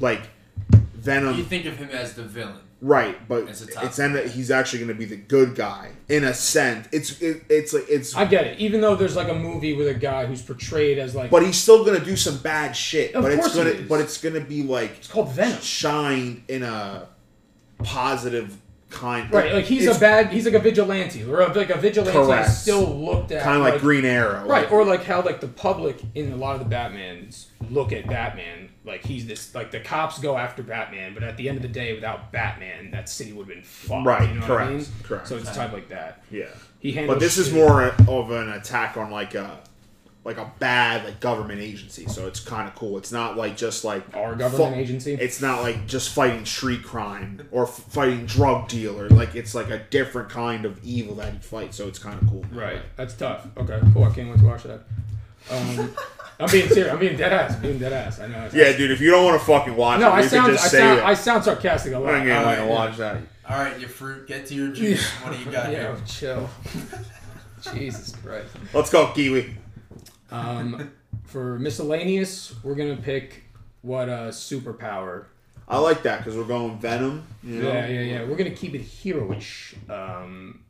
Like 0.00 0.22
Venom. 0.94 1.36
You 1.36 1.44
think 1.44 1.66
of 1.66 1.76
him 1.76 1.90
as 1.90 2.14
the 2.14 2.24
villain. 2.24 2.60
Right, 2.82 3.16
but 3.26 3.44
It's 3.44 3.62
it's, 3.62 3.70
a 3.70 3.74
top 3.74 3.92
then 3.94 4.12
that 4.12 4.26
he's 4.26 4.50
actually 4.50 4.80
going 4.80 4.90
to 4.90 4.94
be 4.94 5.06
the 5.06 5.16
good 5.16 5.54
guy 5.54 5.92
in 6.08 6.24
a 6.24 6.34
sense. 6.34 6.88
It's 6.92 7.22
it, 7.22 7.44
it's 7.48 7.72
like 7.72 7.86
it's, 7.88 8.14
I 8.14 8.26
get 8.26 8.46
it. 8.46 8.58
Even 8.58 8.82
though 8.82 8.96
there's 8.96 9.16
like 9.16 9.28
a 9.28 9.34
movie 9.34 9.72
with 9.72 9.88
a 9.88 9.94
guy 9.94 10.26
who's 10.26 10.42
portrayed 10.42 10.98
as 10.98 11.14
like 11.14 11.30
but 11.30 11.42
he's 11.42 11.56
still 11.56 11.84
going 11.84 11.98
to 11.98 12.04
do 12.04 12.16
some 12.16 12.36
bad 12.38 12.76
shit. 12.76 13.14
Of 13.14 13.22
but 13.22 13.32
it's 13.32 13.40
course 13.40 13.54
he 13.54 13.72
gonna 13.72 13.88
but 13.88 14.00
it's 14.00 14.20
going 14.20 14.34
to 14.34 14.42
be 14.42 14.62
like 14.62 14.90
it's 14.98 15.08
called 15.08 15.30
Venom. 15.30 15.60
Shined 15.60 16.42
in 16.48 16.62
a 16.64 17.08
positive 17.82 18.58
kind. 18.90 19.32
Right, 19.32 19.52
like 19.52 19.64
he's 19.64 19.86
a 19.86 19.98
bad, 19.98 20.32
he's 20.32 20.44
like 20.44 20.54
a 20.54 20.58
vigilante, 20.58 21.24
or 21.24 21.46
like 21.48 21.70
a 21.70 21.78
vigilante 21.78 22.12
Correct. 22.12 22.50
still 22.50 22.84
looked 22.84 23.32
at 23.32 23.42
kind 23.42 23.56
of 23.58 23.62
like, 23.62 23.80
Green 23.80 24.04
Arrow. 24.04 24.46
right? 24.46 24.70
Or 24.70 24.84
like 24.84 25.04
how 25.04 25.22
like 25.22 25.40
the 25.40 25.48
public 25.48 26.00
in 26.14 26.32
a 26.32 26.36
lot 26.36 26.54
of 26.54 26.60
the 26.60 26.68
Batman's 26.68 27.48
look 27.70 27.92
at 27.92 28.06
Batman 28.06 28.70
like 28.86 29.04
he's 29.04 29.26
this 29.26 29.52
like 29.54 29.72
the 29.72 29.80
cops 29.80 30.18
go 30.20 30.38
after 30.38 30.62
Batman, 30.62 31.12
but 31.12 31.24
at 31.24 31.36
the 31.36 31.48
end 31.48 31.56
of 31.56 31.62
the 31.62 31.68
day, 31.68 31.92
without 31.92 32.30
Batman, 32.30 32.92
that 32.92 33.08
city 33.08 33.32
would 33.32 33.48
have 33.48 33.54
been 33.56 33.64
fucked. 33.64 34.06
Right, 34.06 34.28
you 34.28 34.36
know 34.36 34.40
what 34.42 34.50
I 34.50 34.66
correct, 34.66 34.70
mean? 34.72 34.86
correct. 35.02 35.28
So 35.28 35.36
it's 35.36 35.54
type 35.54 35.72
like 35.72 35.88
that. 35.88 36.22
yeah. 36.30 36.46
He 36.78 36.92
handles. 36.92 37.16
But 37.16 37.20
this 37.20 37.36
is 37.36 37.52
more 37.52 37.94
of 38.06 38.30
an 38.30 38.50
attack 38.50 38.96
on 38.96 39.10
like 39.10 39.34
a 39.34 39.58
like 40.26 40.36
a 40.38 40.52
bad 40.58 41.04
like 41.04 41.20
government 41.20 41.60
agency. 41.60 42.06
So 42.08 42.26
it's 42.26 42.40
kind 42.40 42.68
of 42.68 42.74
cool. 42.74 42.98
It's 42.98 43.12
not 43.12 43.36
like 43.36 43.56
just 43.56 43.84
like 43.84 44.02
our 44.14 44.34
government 44.34 44.74
fu- 44.74 44.80
agency. 44.80 45.14
It's 45.14 45.40
not 45.40 45.62
like 45.62 45.86
just 45.86 46.10
fighting 46.10 46.44
street 46.44 46.82
crime 46.82 47.48
or 47.52 47.62
f- 47.64 47.70
fighting 47.90 48.26
drug 48.26 48.68
dealer. 48.68 49.08
Like 49.08 49.34
it's 49.34 49.54
like 49.54 49.70
a 49.70 49.78
different 49.90 50.28
kind 50.28 50.64
of 50.66 50.78
evil 50.84 51.14
that 51.14 51.32
he 51.32 51.38
fights. 51.38 51.76
So 51.76 51.88
it's 51.88 51.98
kind 51.98 52.20
of 52.20 52.28
cool. 52.28 52.44
Right, 52.52 52.82
that's 52.96 53.14
tough. 53.14 53.46
Okay, 53.56 53.80
cool. 53.94 54.04
I 54.04 54.10
can't 54.10 54.28
wait 54.28 54.38
to 54.40 54.44
watch 54.44 54.64
that. 54.64 54.80
Um, 55.50 55.94
I'm 56.40 56.50
being 56.50 56.68
serious. 56.68 56.92
I'm 56.92 56.98
being 56.98 57.16
dead 57.16 57.32
ass. 57.32 57.54
I'm 57.54 57.62
being 57.62 57.78
dead 57.78 57.92
ass. 57.94 58.20
I 58.20 58.26
know. 58.26 58.38
I- 58.38 58.50
Yeah, 58.52 58.76
dude. 58.76 58.90
If 58.90 59.00
you 59.00 59.10
don't 59.10 59.24
want 59.24 59.40
to 59.40 59.46
fucking 59.46 59.74
watch 59.74 60.00
No, 60.00 60.08
it, 60.08 60.10
I 60.10 60.22
you 60.22 60.28
sound. 60.28 60.46
can 60.46 60.54
I 60.54 60.56
say 60.58 60.78
sound. 60.78 60.98
it. 60.98 61.04
I 61.04 61.14
sound 61.14 61.44
sarcastic 61.44 61.94
a 61.94 61.98
lot. 61.98 62.12
I 62.14 62.18
ain't 62.18 62.26
gonna 62.26 62.56
yeah. 62.56 62.66
watch 62.66 62.96
that. 62.98 63.18
All 63.48 63.56
right, 63.58 63.78
your 63.80 63.88
fruit. 63.88 64.26
Get 64.26 64.46
to 64.48 64.54
your 64.54 64.68
juice. 64.72 65.08
what 65.22 65.32
do 65.32 65.38
you 65.38 65.44
got 65.52 65.70
Yeah, 65.70 65.94
here? 65.94 65.96
chill. 66.04 66.50
Jesus 67.74 68.14
Christ. 68.22 68.48
Let's 68.74 68.90
go, 68.90 69.12
Kiwi. 69.12 69.56
Um, 70.30 70.92
for 71.24 71.58
miscellaneous, 71.58 72.54
we're 72.62 72.74
gonna 72.74 72.96
pick 72.96 73.44
what 73.82 74.08
uh 74.08 74.28
superpower. 74.28 75.26
I 75.68 75.78
like 75.78 76.02
that 76.04 76.18
because 76.18 76.36
we're 76.36 76.44
going 76.44 76.78
Venom. 76.78 77.26
You 77.42 77.62
know? 77.62 77.72
Yeah, 77.72 77.86
yeah, 77.86 78.00
yeah. 78.00 78.24
We're 78.24 78.36
gonna 78.36 78.50
keep 78.50 78.74
it 78.74 78.82
heroish 78.82 79.74
um, 79.90 80.60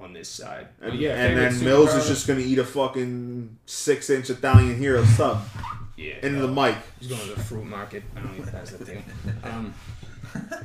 on 0.00 0.12
this 0.12 0.28
side. 0.28 0.68
But 0.80 0.90
And, 0.90 0.98
yeah, 0.98 1.14
and 1.14 1.38
then 1.38 1.64
Mills 1.64 1.94
is 1.94 2.08
just 2.08 2.26
gonna 2.26 2.40
eat 2.40 2.58
a 2.58 2.64
fucking 2.64 3.58
six 3.66 4.10
inch 4.10 4.30
Italian 4.30 4.76
hero 4.76 5.04
sub 5.04 5.42
yeah. 6.00 6.14
into 6.22 6.40
the 6.40 6.48
mic. 6.48 6.76
He's 6.98 7.08
going 7.08 7.20
to 7.20 7.34
the 7.34 7.40
fruit 7.40 7.64
market. 7.64 8.02
I 8.16 8.20
don't 8.20 8.30
even 8.30 8.42
know 8.42 8.46
if 8.46 8.52
that's 8.52 8.70
the 8.72 8.84
thing. 8.84 9.04
Um, 9.44 9.74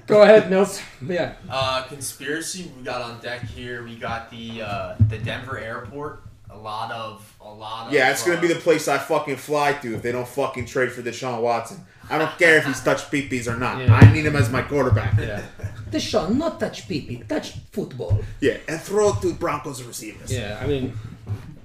go 0.08 0.24
ahead, 0.24 0.50
Mills. 0.50 0.82
Yeah. 1.06 1.34
Uh, 1.50 1.84
conspiracy. 1.84 2.72
We 2.78 2.84
got 2.84 3.02
on 3.02 3.20
deck 3.20 3.44
here. 3.44 3.84
We 3.84 3.96
got 3.96 4.32
the 4.32 4.62
uh, 4.62 4.96
the 5.10 5.18
Denver 5.18 5.60
airport. 5.60 6.24
A 6.50 6.58
lot 6.58 6.92
of 6.92 7.36
a 7.42 7.50
lot 7.52 7.88
of. 7.88 7.94
Yeah, 7.94 8.12
it's 8.12 8.24
gonna 8.26 8.38
uh, 8.38 8.42
be 8.42 8.48
the 8.48 8.56
place 8.60 8.88
I 8.88 8.98
fucking 8.98 9.36
fly 9.38 9.74
to 9.74 9.96
if 9.96 10.02
they 10.02 10.12
don't 10.12 10.28
fucking 10.28 10.66
trade 10.66 10.92
for 10.92 11.02
Deshaun 11.02 11.42
Watson. 11.42 11.84
I 12.10 12.18
don't 12.18 12.38
care 12.38 12.58
if 12.58 12.66
he's 12.66 12.82
touched 12.90 13.12
peepees 13.12 13.48
or 13.52 13.58
not. 13.58 13.80
Yeah. 13.82 13.94
I 13.94 14.12
need 14.12 14.26
him 14.26 14.36
as 14.36 14.50
my 14.50 14.62
quarterback. 14.62 15.18
Yeah. 15.20 15.42
Deshaun, 15.92 16.36
not 16.38 16.60
touch 16.60 16.88
pee 16.88 17.24
touch 17.28 17.54
football. 17.72 18.20
Yeah, 18.40 18.58
and 18.68 18.80
throw 18.80 19.10
it 19.14 19.22
to 19.22 19.34
Broncos 19.34 19.84
receivers. 19.84 20.32
Yeah. 20.32 20.60
I 20.62 20.68
mean, 20.68 20.94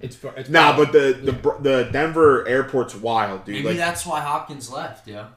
it's 0.01 0.17
fu- 0.17 0.29
it's 0.29 0.49
Nah, 0.49 0.77
but 0.77 0.93
the 0.93 1.19
the 1.23 1.33
Br- 1.33 1.61
the 1.61 1.89
Denver 1.93 2.47
airport's 2.49 2.95
wild, 2.95 3.45
dude. 3.45 3.57
Maybe 3.57 3.69
Like, 3.69 3.77
that's 3.77 4.05
why 4.07 4.21
Hopkins 4.21 4.71
left. 4.71 5.07
Yeah. 5.09 5.29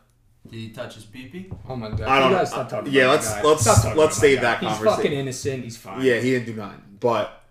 Did 0.49 0.57
he 0.57 0.69
touch 0.69 0.95
his 0.95 1.05
pee 1.05 1.27
pee? 1.27 1.49
Oh 1.69 1.75
my 1.75 1.89
god! 1.89 2.01
I 2.01 2.19
don't 2.19 2.31
you 2.31 2.37
know. 2.37 2.43
stop 2.45 2.69
talking. 2.69 2.91
Yeah, 2.91 3.03
about 3.03 3.11
let's- 3.13 3.29
guy. 3.33 3.41
let's- 3.43 3.61
Stop 3.63 3.95
let's 3.97 4.17
save 4.17 4.41
that 4.41 4.59
He's 4.59 4.67
conversation. 4.69 4.87
He's 4.87 4.95
fucking 4.95 5.19
innocent. 5.19 5.63
He's 5.63 5.77
fine. 5.77 6.01
yeah, 6.01 6.19
he 6.19 6.31
didn't 6.31 6.45
do 6.47 6.53
nothing. 6.55 6.81
But 6.99 7.41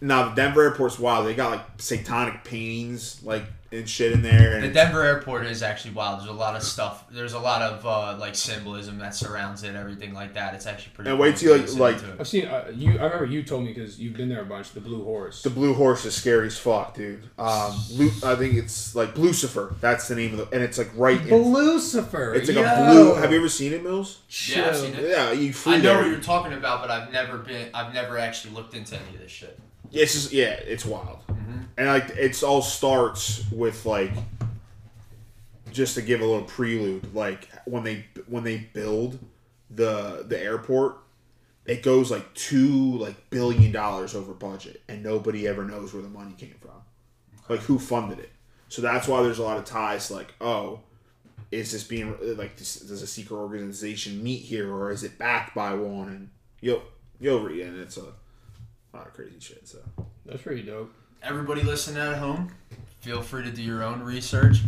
now 0.00 0.28
the 0.28 0.34
Denver 0.34 0.62
airport's 0.62 0.98
wild. 0.98 1.26
They 1.26 1.34
got 1.34 1.50
like 1.50 1.64
satanic 1.78 2.44
paintings 2.44 3.22
like 3.22 3.44
and 3.70 3.86
shit 3.86 4.12
in 4.12 4.22
there. 4.22 4.54
And 4.54 4.64
The 4.64 4.70
Denver 4.72 5.02
airport 5.02 5.44
is 5.44 5.62
actually 5.62 5.92
wild. 5.92 6.20
There's 6.20 6.30
a 6.30 6.32
lot 6.32 6.56
of 6.56 6.62
stuff. 6.62 7.04
There's 7.10 7.34
a 7.34 7.38
lot 7.38 7.60
of 7.60 7.84
uh, 7.84 8.18
like 8.18 8.34
symbolism 8.34 8.98
that 8.98 9.14
surrounds 9.14 9.62
it. 9.62 9.74
Everything 9.74 10.14
like 10.14 10.32
that. 10.34 10.54
It's 10.54 10.66
actually 10.66 10.92
pretty. 10.94 11.10
And 11.10 11.18
cool 11.18 11.22
wait 11.26 11.36
till, 11.36 11.62
to 11.62 11.82
like- 11.82 12.02
like- 12.02 12.20
I've 12.20 12.28
seen 12.28 12.46
uh, 12.46 12.70
you. 12.74 12.92
I 12.92 13.04
remember 13.04 13.26
you 13.26 13.42
told 13.42 13.64
me 13.64 13.74
because 13.74 14.00
you've 14.00 14.16
been 14.16 14.30
there 14.30 14.40
a 14.40 14.46
bunch. 14.46 14.72
The 14.72 14.80
Blue 14.80 15.04
Horse. 15.04 15.42
the 15.42 15.50
blue 15.50 15.74
horse 15.74 16.04
is 16.06 16.14
scary 16.14 16.46
as 16.46 16.56
fuck, 16.58 16.94
dude. 16.94 17.28
Um, 17.38 17.74
Lu- 17.92 18.10
I 18.24 18.36
think 18.36 18.54
it's 18.54 18.94
like 18.94 19.16
Lucifer. 19.18 19.74
That's 19.82 20.08
the 20.08 20.14
name 20.14 20.38
of 20.38 20.48
the, 20.48 20.54
and 20.54 20.64
it's 20.64 20.78
like 20.78 20.90
right. 20.96 21.20
In, 21.26 21.52
Lucifer. 21.52 22.34
it's 22.34 22.48
like 22.48 22.56
yo. 22.56 22.62
a 22.62 22.90
blue. 22.90 23.14
Have 23.16 23.32
you 23.32 23.38
ever 23.38 23.48
seen 23.50 23.74
it, 23.74 23.82
Mills? 23.82 24.20
Yeah, 24.46 24.68
I've 24.68 24.76
seen 24.76 24.94
it. 24.94 25.10
Yeah, 25.10 25.32
you. 25.32 25.52
I 25.66 25.76
know 25.76 25.82
there. 25.82 25.98
what 25.98 26.06
you're 26.06 26.20
talking 26.20 26.54
about, 26.54 26.80
but 26.80 26.90
I've 26.90 27.12
never 27.12 27.36
been. 27.36 27.68
I've 27.74 27.92
never 27.92 28.16
actually 28.16 28.54
looked 28.54 28.72
into 28.74 28.96
any 28.96 29.14
of 29.14 29.20
this 29.20 29.30
shit. 29.30 29.58
It's 29.92 30.12
just 30.12 30.32
yeah, 30.32 30.50
it's 30.52 30.84
wild, 30.84 31.18
Mm-hmm. 31.28 31.58
and 31.78 31.88
like 31.88 32.10
it's 32.16 32.42
all 32.42 32.62
starts 32.62 33.44
with 33.50 33.86
like 33.86 34.12
just 35.72 35.94
to 35.94 36.02
give 36.02 36.20
a 36.20 36.24
little 36.24 36.42
prelude, 36.46 37.14
like 37.14 37.48
when 37.64 37.84
they 37.84 38.04
when 38.26 38.42
they 38.44 38.58
build 38.72 39.18
the 39.70 40.24
the 40.26 40.38
airport, 40.40 40.96
it 41.66 41.82
goes 41.82 42.10
like 42.10 42.32
two 42.34 42.98
like 42.98 43.30
billion 43.30 43.72
dollars 43.72 44.14
over 44.14 44.32
budget, 44.32 44.82
and 44.88 45.02
nobody 45.02 45.46
ever 45.46 45.64
knows 45.64 45.92
where 45.92 46.02
the 46.02 46.08
money 46.08 46.34
came 46.36 46.54
from, 46.60 46.70
like 47.48 47.60
who 47.60 47.78
funded 47.78 48.18
it. 48.18 48.30
So 48.68 48.82
that's 48.82 49.08
why 49.08 49.22
there's 49.22 49.38
a 49.38 49.42
lot 49.42 49.56
of 49.58 49.64
ties. 49.64 50.10
Like, 50.10 50.34
oh, 50.40 50.80
is 51.50 51.72
this 51.72 51.84
being 51.84 52.14
like 52.36 52.56
this, 52.56 52.76
does 52.76 53.02
a 53.02 53.06
secret 53.06 53.36
organization 53.36 54.22
meet 54.22 54.42
here, 54.42 54.70
or 54.72 54.90
is 54.90 55.02
it 55.04 55.18
backed 55.18 55.54
by 55.54 55.74
one? 55.74 56.08
And 56.08 56.30
you'll 56.60 56.82
you'll 57.20 57.40
read, 57.40 57.60
it, 57.60 57.68
and 57.68 57.80
it's 57.80 57.96
a 57.96 58.12
lot 58.96 59.06
of 59.06 59.14
crazy 59.14 59.38
shit. 59.40 59.66
So. 59.66 59.78
That's 60.26 60.42
pretty 60.42 60.62
dope. 60.62 60.92
Everybody 61.22 61.62
listening 61.62 62.02
at 62.02 62.18
home, 62.18 62.52
feel 63.00 63.22
free 63.22 63.42
to 63.44 63.50
do 63.50 63.62
your 63.62 63.82
own 63.82 64.02
research. 64.02 64.58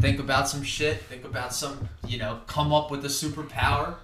Think 0.00 0.18
about 0.18 0.48
some 0.48 0.62
shit. 0.62 1.00
Think 1.02 1.24
about 1.24 1.54
some, 1.54 1.88
you 2.06 2.18
know, 2.18 2.40
come 2.46 2.72
up 2.72 2.90
with 2.90 3.04
a 3.04 3.08
superpower. 3.08 3.96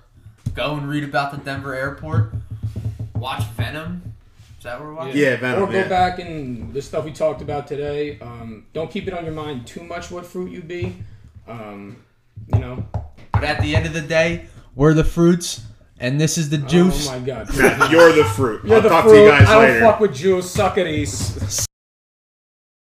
Go 0.55 0.75
and 0.77 0.89
read 0.89 1.05
about 1.05 1.33
the 1.33 1.39
Denver 1.39 1.75
airport. 1.75 2.33
Watch 3.15 3.45
Venom. 3.57 4.15
Is 4.59 4.65
that 4.65 4.79
what 4.81 4.89
we're 4.89 4.95
watching? 4.95 5.17
Yeah, 5.17 5.37
Venom, 5.37 5.63
Or 5.63 5.67
go 5.67 5.79
yeah. 5.79 5.89
back 5.89 6.19
and 6.19 6.73
the 6.73 6.83
stuff 6.83 7.05
we 7.05 7.13
talked 7.13 7.43
about 7.43 7.67
today. 7.67 8.19
Um, 8.21 8.67
don't 8.73 8.91
keep 8.91 9.07
it 9.09 9.15
on 9.15 9.25
your 9.25 9.35
mind 9.35 9.67
too 9.67 9.83
much. 9.83 10.11
What 10.11 10.27
fruit 10.27 10.51
you 10.51 10.63
be. 10.63 10.97
Um, 11.47 11.97
you 12.53 12.59
know. 12.59 12.87
But 13.33 13.45
at 13.45 13.61
the 13.61 13.77
end 13.77 13.87
of 13.87 13.93
the 13.93 14.01
day, 14.01 14.47
we're 14.75 14.95
the 14.95 15.05
fruits, 15.05 15.63
and 16.01 16.21
this 16.21 16.39
is 16.39 16.49
the 16.49 16.63
oh 16.63 16.67
juice. 16.67 17.09
Oh 17.09 17.19
my 17.19 17.27
god. 17.27 17.49
You're 17.91 18.13
the 18.13 18.25
fruit. 18.25 18.65
You're 18.65 18.77
I'll 18.77 18.83
the 18.83 18.89
talk 18.89 19.05
fruit. 19.05 19.15
to 19.15 19.21
you 19.23 19.29
guys 19.29 19.49
I 19.49 19.55
don't 19.55 19.63
later. 19.63 19.81
fuck 19.81 20.01
with 20.01 20.15
juice. 20.15 20.51
Suck 20.51 20.79
at 20.79 20.87
East. 20.87 21.65